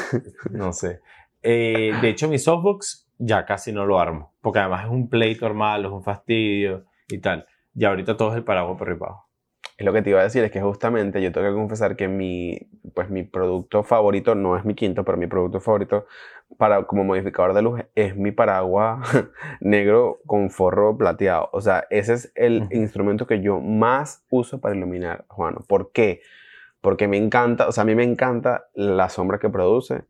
no 0.50 0.72
sé. 0.72 1.00
Eh, 1.42 1.92
de 2.00 2.08
hecho, 2.08 2.28
mi 2.28 2.38
softbox 2.38 3.08
ya 3.18 3.44
casi 3.44 3.72
no 3.72 3.84
lo 3.84 3.98
armo, 3.98 4.32
porque 4.40 4.60
además 4.60 4.84
es 4.84 4.90
un 4.90 5.08
pleito 5.08 5.46
armado, 5.46 5.88
es 5.88 5.92
un 5.92 6.02
fastidio 6.02 6.84
y 7.08 7.18
tal. 7.18 7.46
Y 7.74 7.84
ahorita 7.84 8.16
todo 8.16 8.30
es 8.30 8.36
el 8.36 8.44
paraguas 8.44 8.78
por 8.78 8.90
abajo. 8.90 9.26
Es 9.76 9.86
lo 9.86 9.92
que 9.92 10.02
te 10.02 10.10
iba 10.10 10.20
a 10.20 10.24
decir, 10.24 10.44
es 10.44 10.50
que 10.50 10.60
justamente 10.60 11.22
yo 11.22 11.32
tengo 11.32 11.48
que 11.48 11.54
confesar 11.54 11.96
que 11.96 12.06
mi, 12.06 12.58
pues 12.94 13.08
mi 13.08 13.22
producto 13.22 13.82
favorito, 13.82 14.34
no 14.34 14.56
es 14.56 14.64
mi 14.64 14.74
quinto, 14.74 15.04
pero 15.04 15.16
mi 15.16 15.26
producto 15.26 15.58
favorito 15.58 16.06
para, 16.58 16.84
como 16.84 17.02
modificador 17.02 17.54
de 17.54 17.62
luz 17.62 17.80
es 17.94 18.14
mi 18.14 18.30
paraguas 18.30 19.00
negro 19.60 20.20
con 20.26 20.50
forro 20.50 20.96
plateado. 20.96 21.48
O 21.52 21.60
sea, 21.60 21.86
ese 21.88 22.14
es 22.14 22.32
el 22.34 22.68
instrumento 22.72 23.26
que 23.26 23.40
yo 23.40 23.58
más 23.60 24.24
uso 24.30 24.60
para 24.60 24.76
iluminar, 24.76 25.24
Juan. 25.28 25.56
¿Por 25.66 25.92
qué? 25.92 26.20
Porque 26.20 26.39
me 27.08 27.16
encanta, 27.16 27.68
o 27.68 27.72
sea, 27.72 27.82
a 27.82 27.84
mí 27.84 27.94
me 27.94 28.04
encanta 28.04 28.66
la 28.74 29.08
sombra 29.08 29.38
que 29.38 29.48
produce 29.48 30.04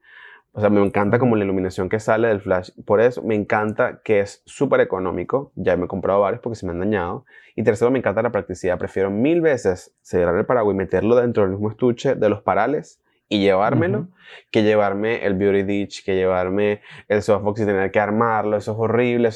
o 0.52 0.60
sea, 0.60 0.68
me 0.68 0.84
encanta 0.84 1.20
como 1.20 1.36
la 1.36 1.44
iluminación 1.44 1.88
que 1.88 2.00
sale 2.00 2.26
del 2.26 2.40
flash. 2.40 2.70
Por 2.84 3.00
eso 3.00 3.22
me 3.22 3.36
encanta 3.36 4.00
que 4.02 4.20
es 4.20 4.42
súper 4.46 4.80
económico. 4.80 5.52
Ya 5.54 5.76
me 5.76 5.84
he 5.84 5.88
comprado 5.88 6.20
varios 6.20 6.42
porque 6.42 6.56
se 6.56 6.66
me 6.66 6.72
han 6.72 6.80
dañado. 6.80 7.24
Y 7.54 7.62
tercero, 7.62 7.90
me 7.92 8.00
encanta 8.00 8.20
la 8.20 8.32
practicidad. 8.32 8.76
Prefiero 8.76 9.10
mil 9.10 9.42
veces 9.42 9.94
cerrar 10.02 10.36
el 10.36 10.46
paraguas 10.46 10.74
y 10.74 10.76
meterlo 10.76 11.14
dentro 11.14 11.44
del 11.44 11.52
mismo 11.52 11.70
estuche 11.70 12.16
de 12.16 12.28
los 12.28 12.42
parales 12.42 13.00
y 13.28 13.38
llevármelo 13.38 14.08
que 14.50 14.64
llevarme 14.64 15.24
el 15.24 15.34
Beauty 15.34 15.62
Ditch, 15.62 16.04
que 16.04 16.16
llevarme 16.16 16.80
el 17.06 17.22
softbox 17.22 17.60
y 17.60 17.66
tener 17.66 17.92
que 17.92 18.00
armarlo. 18.00 18.56
Eso 18.56 18.72
es 18.72 18.78
horrible. 18.78 19.30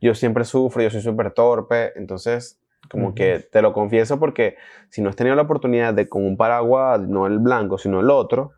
Yo 0.00 0.14
siempre 0.14 0.44
sufro, 0.44 0.82
yo 0.82 0.90
soy 0.90 1.00
súper 1.00 1.32
torpe. 1.32 1.98
Entonces, 1.98 2.60
como 2.90 3.14
que 3.14 3.38
te 3.38 3.62
lo 3.62 3.72
confieso 3.72 4.18
porque 4.18 4.56
si 4.88 5.02
no 5.02 5.08
has 5.08 5.16
tenido 5.16 5.36
la 5.36 5.42
oportunidad 5.42 5.94
de 5.94 6.08
con 6.08 6.24
un 6.24 6.36
paraguas, 6.36 7.00
no 7.00 7.26
el 7.26 7.38
blanco, 7.38 7.78
sino 7.78 8.00
el 8.00 8.10
otro, 8.10 8.52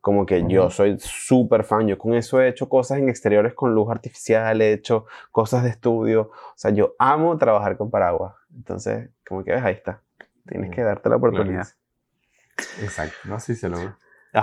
como 0.00 0.24
que 0.24 0.46
yo 0.48 0.70
soy 0.70 0.96
súper 0.98 1.64
fan, 1.64 1.86
yo 1.86 1.98
con 1.98 2.14
eso 2.14 2.40
he 2.40 2.48
hecho 2.48 2.68
cosas 2.68 2.98
en 2.98 3.08
exteriores 3.08 3.52
con 3.52 3.74
luz 3.74 3.90
artificial, 3.90 4.60
he 4.62 4.72
hecho 4.72 5.04
cosas 5.30 5.62
de 5.62 5.70
estudio, 5.70 6.30
o 6.32 6.52
sea, 6.56 6.70
yo 6.70 6.94
amo 6.98 7.36
trabajar 7.36 7.76
con 7.76 7.90
paraguas. 7.90 8.34
Entonces, 8.54 9.10
como 9.26 9.44
que 9.44 9.52
ves, 9.52 9.62
ahí 9.62 9.74
está, 9.74 10.02
tienes 10.46 10.70
que 10.70 10.82
darte 10.82 11.08
la 11.10 11.16
oportunidad. 11.16 11.66
Exacto, 12.82 13.16
no, 13.24 13.38
sí 13.40 13.54
se 13.54 13.68
logra. 13.68 13.98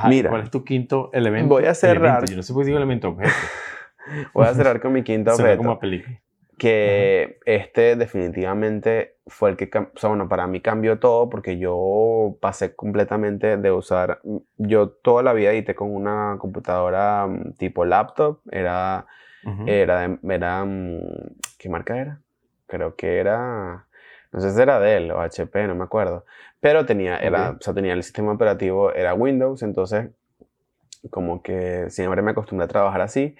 Mira, 0.08 0.30
¿cuál 0.30 0.44
es 0.44 0.52
tu 0.52 0.64
quinto 0.64 1.10
elemento? 1.14 1.50
Voy 1.50 1.66
a 1.66 1.74
cerrar. 1.74 2.26
Yo 2.26 2.36
no 2.36 2.44
sé 2.44 2.54
por 2.54 2.62
qué 2.62 2.68
digo 2.68 2.78
elemento 2.78 3.10
objeto. 3.10 3.34
voy 4.34 4.46
a 4.46 4.54
cerrar 4.54 4.80
con 4.80 4.94
mi 4.94 5.04
quinto 5.04 5.32
objeto. 5.34 5.58
como 5.58 5.80
película 5.80 6.20
que 6.58 7.40
este 7.46 7.96
definitivamente 7.96 9.18
fue 9.28 9.52
el 9.52 9.58
que, 9.58 9.70
o 9.78 9.98
sea, 9.98 10.10
bueno, 10.10 10.28
para 10.28 10.48
mí 10.48 10.62
cambió 10.62 11.00
todo 11.00 11.30
porque 11.30 11.60
yo 11.60 12.38
pasé 12.42 12.76
completamente 12.76 13.58
de 13.58 13.72
usar, 13.72 14.22
yo 14.58 14.90
toda 14.90 15.22
la 15.22 15.34
vida 15.34 15.52
edité 15.52 15.76
con 15.76 15.94
una 15.94 16.38
computadora 16.40 17.28
mm, 17.28 17.54
tipo 17.58 17.86
laptop, 17.86 18.40
era, 18.52 19.06
era, 19.66 20.18
era, 20.24 20.66
mm, 20.66 21.00
¿qué 21.60 21.70
marca 21.70 21.98
era? 21.98 22.22
Creo 22.66 22.96
que 22.96 23.18
era, 23.20 23.86
no 24.32 24.40
sé 24.42 24.52
si 24.52 24.62
era 24.62 24.80
Dell 24.80 25.12
o 25.12 25.22
HP, 25.22 25.68
no 25.68 25.76
me 25.76 25.84
acuerdo, 25.84 26.26
pero 26.60 26.86
tenía, 26.86 27.18
era, 27.18 27.52
o 27.52 27.62
sea, 27.62 27.74
tenía 27.74 27.94
el 27.94 28.04
sistema 28.04 28.32
operativo, 28.32 28.92
era 28.94 29.14
Windows, 29.14 29.62
entonces 29.62 30.10
como 31.12 31.42
que 31.44 31.90
siempre 31.90 32.22
me 32.22 32.32
acostumbré 32.32 32.66
a 32.66 32.68
trabajar 32.68 33.02
así. 33.02 33.36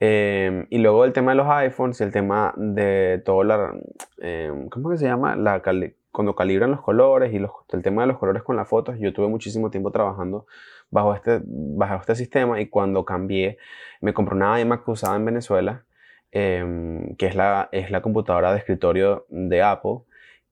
Em, 0.00 0.66
y 0.70 0.78
luego 0.78 1.04
el 1.04 1.12
tema 1.12 1.32
de 1.32 1.36
los 1.36 1.46
iPhones 1.48 2.00
y 2.00 2.04
el 2.04 2.12
tema 2.12 2.52
de 2.56 3.22
todo 3.24 3.44
la... 3.44 3.74
Eh, 4.18 4.52
¿Cómo 4.70 4.90
que 4.90 4.98
se 4.98 5.06
llama? 5.06 5.36
La 5.36 5.62
cuando 6.10 6.36
calibran 6.36 6.70
los 6.70 6.80
colores 6.80 7.32
y 7.34 7.38
los, 7.38 7.50
el 7.72 7.82
tema 7.82 8.02
de 8.02 8.08
los 8.08 8.18
colores 8.18 8.42
con 8.42 8.56
las 8.56 8.68
fotos. 8.68 8.96
Yo 9.00 9.12
tuve 9.12 9.28
muchísimo 9.28 9.70
tiempo 9.70 9.90
trabajando 9.90 10.46
bajo 10.90 11.14
este, 11.14 11.40
bajo 11.44 12.00
este 12.00 12.14
sistema 12.14 12.60
y 12.60 12.68
cuando 12.68 13.04
cambié 13.04 13.58
me 14.00 14.14
compré 14.14 14.36
una 14.36 14.60
iMac 14.60 14.86
usada 14.88 15.16
en 15.16 15.24
Venezuela, 15.24 15.84
em, 16.30 17.16
que 17.16 17.26
es 17.26 17.34
la, 17.34 17.68
es 17.72 17.90
la 17.90 18.00
computadora 18.02 18.52
de 18.52 18.58
escritorio 18.58 19.26
de 19.28 19.62
Apple 19.62 20.02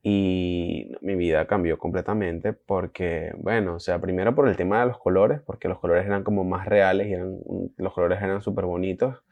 y 0.03 0.91
mi 1.01 1.15
vida 1.15 1.47
cambió 1.47 1.79
completamente 1.79 2.53
porque, 2.53 3.33
bueno, 3.37 3.77
o 3.77 3.79
sea, 3.79 4.01
primero 4.01 4.35
por 4.35 4.49
el 4.49 4.57
tema 4.57 4.81
de 4.81 4.87
los 4.87 4.99
colores, 4.99 5.41
porque 5.47 5.69
los 5.69 5.79
colores 5.79 6.05
eran 6.07 6.25
como 6.25 6.43
más 6.45 6.67
reales 6.67 7.07
y 7.07 7.13
eran, 7.13 7.39
los 7.77 7.93
colores 7.93 8.21
eran 8.21 8.43
súper 8.43 8.65
bonitos, 8.65 9.23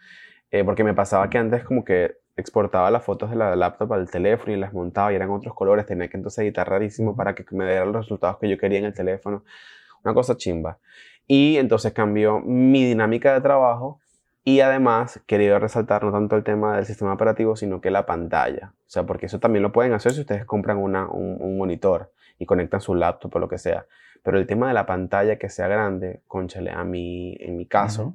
eh, 0.52 0.64
porque 0.64 0.84
me 0.84 0.94
pasaba 0.94 1.28
que 1.28 1.38
antes 1.38 1.64
como 1.64 1.84
que 1.84 2.18
exportaba 2.36 2.90
las 2.90 3.04
fotos 3.04 3.30
de 3.30 3.36
la 3.36 3.56
laptop 3.56 3.92
al 3.92 4.10
teléfono 4.10 4.52
y 4.52 4.56
las 4.56 4.72
montaba 4.72 5.12
y 5.12 5.16
eran 5.16 5.30
otros 5.30 5.54
colores, 5.54 5.86
tenía 5.86 6.08
que 6.08 6.16
entonces 6.16 6.44
editar 6.44 6.68
rarísimo 6.68 7.16
para 7.16 7.34
que 7.34 7.44
me 7.50 7.64
dieran 7.64 7.92
los 7.92 8.04
resultados 8.04 8.38
que 8.38 8.48
yo 8.48 8.56
quería 8.56 8.78
en 8.78 8.86
el 8.86 8.94
teléfono, 8.94 9.44
una 10.04 10.14
cosa 10.14 10.36
chimba. 10.36 10.78
Y 11.26 11.56
entonces 11.58 11.92
cambió 11.92 12.40
mi 12.40 12.84
dinámica 12.84 13.34
de 13.34 13.40
trabajo 13.40 13.99
y 14.42 14.60
además, 14.60 15.20
quería 15.26 15.58
resaltar 15.58 16.02
no 16.02 16.12
tanto 16.12 16.36
el 16.36 16.44
tema 16.44 16.76
del 16.76 16.86
sistema 16.86 17.12
operativo, 17.12 17.56
sino 17.56 17.80
que 17.80 17.90
la 17.90 18.06
pantalla. 18.06 18.72
O 18.86 18.90
sea, 18.90 19.04
porque 19.04 19.26
eso 19.26 19.38
también 19.38 19.62
lo 19.62 19.72
pueden 19.72 19.92
hacer 19.92 20.12
si 20.12 20.20
ustedes 20.20 20.46
compran 20.46 20.78
una, 20.78 21.08
un, 21.08 21.58
monitor 21.58 22.10
y 22.38 22.46
conectan 22.46 22.80
su 22.80 22.94
laptop 22.94 23.36
o 23.36 23.38
lo 23.38 23.48
que 23.48 23.58
sea. 23.58 23.86
Pero 24.22 24.38
el 24.38 24.46
tema 24.46 24.68
de 24.68 24.74
la 24.74 24.86
pantalla 24.86 25.36
que 25.36 25.50
sea 25.50 25.68
grande, 25.68 26.22
conchale, 26.26 26.70
a 26.70 26.84
mí, 26.84 27.36
en 27.40 27.56
mi 27.56 27.66
caso, 27.66 28.14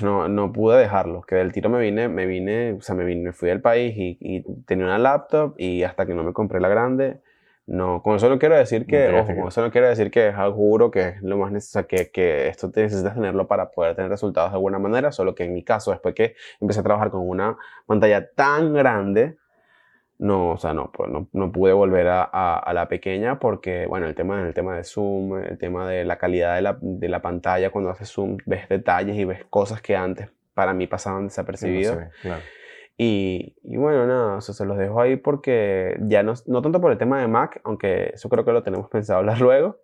no, 0.00 0.28
no 0.28 0.50
pude 0.50 0.78
dejarlo. 0.78 1.20
Que 1.22 1.36
del 1.36 1.52
tiro 1.52 1.68
me 1.68 1.78
vine, 1.80 2.08
me 2.08 2.24
vine, 2.24 2.72
o 2.72 2.80
sea, 2.80 2.94
me 2.94 3.04
vine, 3.04 3.22
me 3.22 3.32
fui 3.32 3.50
del 3.50 3.60
país 3.60 3.94
y, 3.96 4.16
y 4.18 4.42
tenía 4.64 4.86
una 4.86 4.98
laptop 4.98 5.54
y 5.58 5.82
hasta 5.82 6.06
que 6.06 6.14
no 6.14 6.22
me 6.24 6.32
compré 6.32 6.58
la 6.58 6.68
grande, 6.68 7.20
no, 7.66 8.02
con 8.02 8.16
eso 8.16 8.28
no 8.28 8.38
quiero 8.38 8.56
decir 8.56 8.86
que, 8.86 9.08
ojo, 9.10 9.34
con 9.34 9.48
eso 9.48 9.62
no 9.62 9.70
quiero 9.70 9.88
decir 9.88 10.10
que 10.10 10.28
es 10.28 10.34
juro 10.52 10.90
que 10.90 11.08
es 11.08 11.22
lo 11.22 11.36
más 11.36 11.52
necesario, 11.52 11.86
que, 11.86 12.10
que 12.10 12.48
esto 12.48 12.70
necesitas 12.74 13.14
tenerlo 13.14 13.46
para 13.46 13.70
poder 13.70 13.94
tener 13.94 14.10
resultados 14.10 14.50
de 14.50 14.56
alguna 14.56 14.78
manera, 14.78 15.12
solo 15.12 15.34
que 15.34 15.44
en 15.44 15.54
mi 15.54 15.62
caso, 15.62 15.92
después 15.92 16.14
que 16.14 16.34
empecé 16.60 16.80
a 16.80 16.82
trabajar 16.82 17.10
con 17.10 17.28
una 17.28 17.56
pantalla 17.86 18.28
tan 18.32 18.72
grande, 18.74 19.36
no, 20.18 20.50
o 20.50 20.58
sea, 20.58 20.74
no, 20.74 20.90
pues 20.92 21.10
no, 21.10 21.28
no 21.32 21.50
pude 21.50 21.72
volver 21.72 22.08
a, 22.08 22.24
a, 22.24 22.74
la 22.74 22.88
pequeña 22.88 23.38
porque, 23.38 23.86
bueno, 23.86 24.06
el 24.06 24.14
tema, 24.14 24.46
el 24.46 24.52
tema 24.52 24.76
de 24.76 24.84
zoom, 24.84 25.38
el 25.38 25.56
tema 25.56 25.88
de 25.88 26.04
la 26.04 26.18
calidad 26.18 26.56
de 26.56 26.62
la, 26.62 26.76
de 26.80 27.08
la 27.08 27.22
pantalla, 27.22 27.70
cuando 27.70 27.90
haces 27.90 28.10
zoom, 28.10 28.36
ves 28.44 28.68
detalles 28.68 29.16
y 29.16 29.24
ves 29.24 29.44
cosas 29.48 29.80
que 29.80 29.96
antes 29.96 30.28
para 30.52 30.74
mí 30.74 30.86
pasaban 30.86 31.28
desapercibidos. 31.28 31.96
claro. 32.20 32.42
Y, 33.02 33.56
y, 33.62 33.78
bueno, 33.78 34.06
nada, 34.06 34.36
o 34.36 34.40
sea, 34.42 34.54
se 34.54 34.66
los 34.66 34.76
dejo 34.76 35.00
ahí 35.00 35.16
porque 35.16 35.96
ya 36.02 36.22
no, 36.22 36.34
no 36.44 36.60
tanto 36.60 36.82
por 36.82 36.92
el 36.92 36.98
tema 36.98 37.18
de 37.18 37.28
Mac, 37.28 37.58
aunque 37.64 38.10
eso 38.12 38.28
creo 38.28 38.44
que 38.44 38.52
lo 38.52 38.62
tenemos 38.62 38.90
pensado 38.90 39.20
hablar 39.20 39.40
luego, 39.40 39.78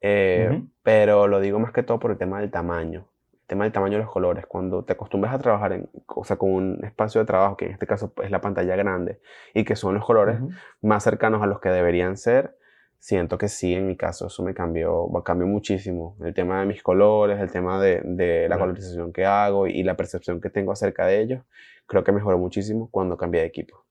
eh, 0.00 0.62
pero 0.84 1.26
lo 1.26 1.40
digo 1.40 1.58
más 1.58 1.72
que 1.72 1.82
todo 1.82 1.98
por 1.98 2.12
el 2.12 2.16
tema 2.16 2.40
del 2.40 2.52
tamaño. 2.52 3.08
El 3.32 3.48
tema 3.48 3.64
del 3.64 3.72
tamaño 3.72 3.94
de 3.94 4.04
los 4.04 4.12
colores. 4.12 4.46
Cuando 4.46 4.84
te 4.84 4.92
acostumbras 4.92 5.34
a 5.34 5.38
trabajar 5.40 5.72
en, 5.72 5.88
o 6.06 6.22
sea, 6.22 6.36
con 6.36 6.52
un 6.52 6.84
espacio 6.84 7.20
de 7.20 7.26
trabajo, 7.26 7.56
que 7.56 7.64
en 7.64 7.72
este 7.72 7.88
caso 7.88 8.12
es 8.22 8.30
la 8.30 8.40
pantalla 8.40 8.76
grande, 8.76 9.18
y 9.52 9.64
que 9.64 9.74
son 9.74 9.94
los 9.94 10.04
colores 10.04 10.38
más 10.80 11.02
cercanos 11.02 11.42
a 11.42 11.46
los 11.46 11.58
que 11.58 11.70
deberían 11.70 12.16
ser, 12.16 12.56
siento 13.00 13.36
que 13.36 13.48
sí, 13.48 13.74
en 13.74 13.88
mi 13.88 13.96
caso, 13.96 14.28
eso 14.28 14.44
me 14.44 14.54
cambió, 14.54 15.10
cambió 15.24 15.48
muchísimo. 15.48 16.16
El 16.22 16.32
tema 16.32 16.60
de 16.60 16.66
mis 16.66 16.84
colores, 16.84 17.40
el 17.40 17.50
tema 17.50 17.82
de, 17.82 18.00
de 18.04 18.48
la 18.48 18.60
colorización 18.60 19.12
que 19.12 19.26
hago 19.26 19.66
y 19.66 19.82
la 19.82 19.96
percepción 19.96 20.40
que 20.40 20.50
tengo 20.50 20.70
acerca 20.70 21.04
de 21.06 21.20
ellos, 21.20 21.42
creo 21.86 22.04
que 22.04 22.12
mejoró 22.12 22.38
muchísimo 22.38 22.88
cuando 22.90 23.16
cambié 23.16 23.42
de 23.42 23.46
equipo. 23.46 23.84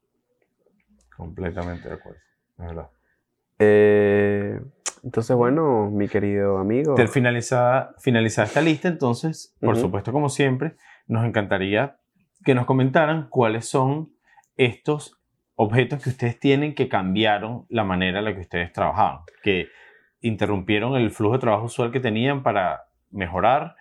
Completamente 1.15 1.87
de 1.87 1.95
acuerdo, 1.95 2.19
es 2.57 2.65
verdad. 2.65 2.89
Eh, 3.59 4.59
entonces, 5.03 5.35
bueno, 5.35 5.89
mi 5.91 6.07
querido 6.07 6.57
amigo. 6.57 6.95
Finalizada, 7.07 7.93
finalizada 7.99 8.47
esta 8.47 8.61
lista, 8.61 8.87
entonces, 8.87 9.55
por 9.59 9.75
supuesto, 9.75 10.11
como 10.11 10.29
siempre, 10.29 10.75
nos 11.07 11.25
encantaría 11.25 11.97
que 12.43 12.55
nos 12.55 12.65
comentaran 12.65 13.27
cuáles 13.29 13.67
son 13.67 14.13
estos 14.55 15.19
objetos 15.55 16.01
que 16.01 16.09
ustedes 16.09 16.39
tienen 16.39 16.73
que 16.73 16.89
cambiaron 16.89 17.65
la 17.69 17.83
manera 17.83 18.19
en 18.19 18.25
la 18.25 18.33
que 18.33 18.41
ustedes 18.41 18.71
trabajaban, 18.71 19.19
que 19.43 19.67
interrumpieron 20.21 20.95
el 20.95 21.11
flujo 21.11 21.33
de 21.33 21.39
trabajo 21.39 21.65
usual 21.65 21.91
que 21.91 21.99
tenían 21.99 22.43
para 22.43 22.85
mejorar. 23.11 23.75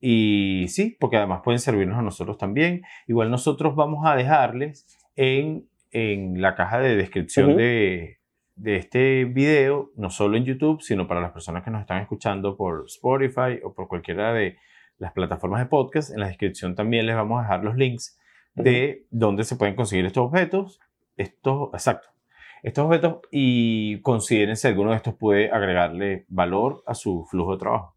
Y 0.00 0.66
sí, 0.68 0.96
porque 1.00 1.16
además 1.16 1.40
pueden 1.42 1.58
servirnos 1.58 1.98
a 1.98 2.02
nosotros 2.02 2.38
también. 2.38 2.82
Igual 3.06 3.30
nosotros 3.30 3.74
vamos 3.74 4.06
a 4.06 4.14
dejarles 4.14 4.86
en, 5.16 5.68
en 5.90 6.40
la 6.40 6.54
caja 6.54 6.80
de 6.80 6.96
descripción 6.96 7.56
de, 7.56 8.18
de 8.56 8.76
este 8.76 9.24
video, 9.24 9.90
no 9.96 10.10
solo 10.10 10.36
en 10.36 10.44
YouTube, 10.44 10.82
sino 10.82 11.06
para 11.06 11.20
las 11.20 11.32
personas 11.32 11.62
que 11.62 11.70
nos 11.70 11.80
están 11.80 12.00
escuchando 12.02 12.56
por 12.56 12.84
Spotify 12.86 13.60
o 13.62 13.74
por 13.74 13.88
cualquiera 13.88 14.32
de 14.32 14.56
las 14.98 15.12
plataformas 15.12 15.60
de 15.60 15.66
podcast. 15.66 16.10
En 16.10 16.20
la 16.20 16.28
descripción 16.28 16.74
también 16.74 17.06
les 17.06 17.16
vamos 17.16 17.38
a 17.38 17.42
dejar 17.42 17.64
los 17.64 17.76
links 17.76 18.18
de 18.54 19.06
dónde 19.10 19.44
se 19.44 19.56
pueden 19.56 19.76
conseguir 19.76 20.06
estos 20.06 20.24
objetos. 20.24 20.80
Estos, 21.16 21.70
exacto, 21.72 22.08
estos 22.62 22.84
objetos 22.84 23.20
y 23.30 24.00
consideren 24.02 24.56
si 24.56 24.68
alguno 24.68 24.90
de 24.90 24.96
estos 24.96 25.14
puede 25.14 25.50
agregarle 25.50 26.26
valor 26.28 26.82
a 26.86 26.94
su 26.94 27.24
flujo 27.30 27.52
de 27.52 27.58
trabajo. 27.58 27.95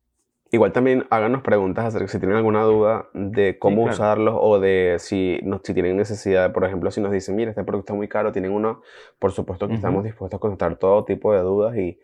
Igual 0.52 0.72
también 0.72 1.06
háganos 1.12 1.43
preguntas 1.43 1.86
acerca 1.86 2.08
si 2.08 2.18
tienen 2.18 2.38
alguna 2.38 2.64
duda 2.64 3.08
de 3.14 3.60
cómo 3.60 3.84
usarlos 3.84 4.36
o 4.39 4.60
de 4.60 4.95
si, 4.97 5.39
no, 5.43 5.62
si 5.64 5.74
tienen 5.76 5.95
necesidad, 5.95 6.52
por 6.52 6.64
ejemplo, 6.64 6.89
si 6.89 7.02
nos 7.02 7.12
dicen, 7.12 7.36
mira, 7.36 7.52
este 7.52 7.64
producto 7.64 7.93
es 7.93 7.97
muy 7.97 8.08
caro, 8.08 8.32
tienen 8.32 8.52
uno, 8.52 8.82
por 9.20 9.32
supuesto 9.32 9.68
que 9.68 9.76
estamos 9.76 10.04
dispuestos 10.04 10.38
a 10.38 10.41
contestar 10.41 10.78
todo 10.78 11.06
tipo 11.06 11.34
de 11.34 11.41
dudas 11.41 11.78
y, 11.78 12.00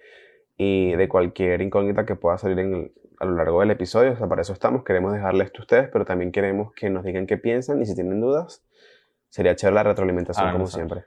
y 0.58 0.96
de 0.96 1.10
cualquier 1.10 1.62
incógnita 1.62 2.06
que 2.06 2.16
pueda 2.16 2.38
salir 2.38 2.60
en 2.60 2.92
a 3.20 3.26
lo 3.26 3.36
largo 3.36 3.60
del 3.62 3.72
episodio. 3.72 4.14
O 4.14 4.16
sea, 4.16 4.28
para 4.28 4.42
eso 4.42 4.54
estamos, 4.54 4.84
queremos 4.84 5.14
dejarles 5.14 5.48
esto 5.48 5.60
a 5.60 5.64
ustedes, 5.64 5.90
pero 5.92 6.06
también 6.06 6.32
queremos 6.32 6.74
que 6.74 6.90
nos 6.90 7.04
digan 7.04 7.28
qué 7.28 7.38
piensan 7.38 7.82
y 7.82 7.86
si 7.86 7.96
tienen 7.96 8.20
dudas, 8.20 8.64
sería 9.30 9.56
chévere 9.56 9.76
la 9.76 9.84
retroalimentación 9.84 10.52
como 10.52 10.68
siempre. 10.68 11.06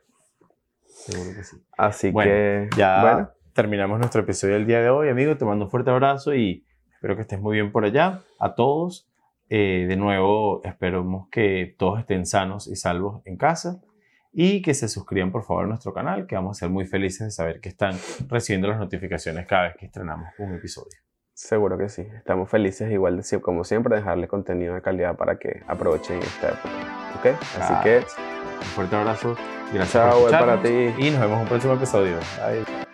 Seguro 0.87 1.31
que 1.37 1.45
sí. 1.45 1.57
Así 1.77 2.13
que 2.13 2.69
ya 2.77 3.33
terminamos 3.53 3.99
nuestro 3.99 4.23
episodio 4.23 4.55
del 4.55 4.67
día 4.67 4.81
de 4.81 4.91
hoy, 4.91 5.09
amigo. 5.09 5.37
Te 5.37 5.45
mando 5.45 5.67
un 5.67 5.71
fuerte 5.71 5.91
abrazo 5.91 6.35
y 6.35 6.65
Espero 6.99 7.15
que 7.15 7.23
estés 7.23 7.41
muy 7.41 7.55
bien 7.55 7.71
por 7.71 7.85
allá. 7.85 8.23
A 8.41 8.57
todos, 8.57 9.09
eh, 9.49 9.87
de 9.89 9.95
nuevo, 9.95 10.61
esperamos 10.65 11.29
que 11.31 11.77
todos 11.79 12.01
estén 12.01 12.27
sanos 12.27 12.67
y 12.67 12.75
salvos 12.75 13.23
en 13.25 13.37
casa 13.37 13.81
y 14.33 14.63
que 14.63 14.75
se 14.75 14.89
suscriban 14.89 15.31
por 15.31 15.45
favor 15.45 15.67
a 15.67 15.69
nuestro 15.69 15.95
canal, 15.95 16.27
que 16.27 16.35
vamos 16.35 16.59
a 16.59 16.59
ser 16.59 16.71
muy 16.71 16.87
felices 16.87 17.29
de 17.29 17.31
saber 17.31 17.61
que 17.61 17.69
están 17.69 17.97
recibiendo 18.29 18.67
las 18.67 18.81
notificaciones 18.81 19.47
cada 19.47 19.69
vez 19.69 19.77
que 19.77 19.87
estrenamos 19.87 20.29
un 20.39 20.55
episodio. 20.57 20.99
Seguro 21.35 21.79
que 21.79 21.89
sí. 21.89 22.03
Estamos 22.17 22.51
felices, 22.51 22.91
igual 22.91 23.17
de, 23.17 23.41
como 23.41 23.63
siempre, 23.63 23.95
de 23.95 24.01
dejarle 24.01 24.27
contenido 24.27 24.75
de 24.75 24.83
calidad 24.83 25.17
para 25.17 25.39
que 25.39 25.63
aprovechen 25.69 26.19
esta 26.19 26.49
época. 26.49 27.13
¿Ok? 27.17 27.27
Así 27.61 27.75
que. 27.85 27.99
Un 27.99 28.65
fuerte 28.75 28.97
abrazo. 28.97 29.37
Gracias 29.73 29.93
Chao, 29.93 30.23
por 30.23 30.31
para 30.33 30.61
ti. 30.61 30.69
Y 30.99 31.11
nos 31.13 31.21
vemos 31.21 31.37
en 31.37 31.43
un 31.43 31.49
próximo 31.49 31.75
episodio. 31.75 32.17
Bye. 32.45 32.88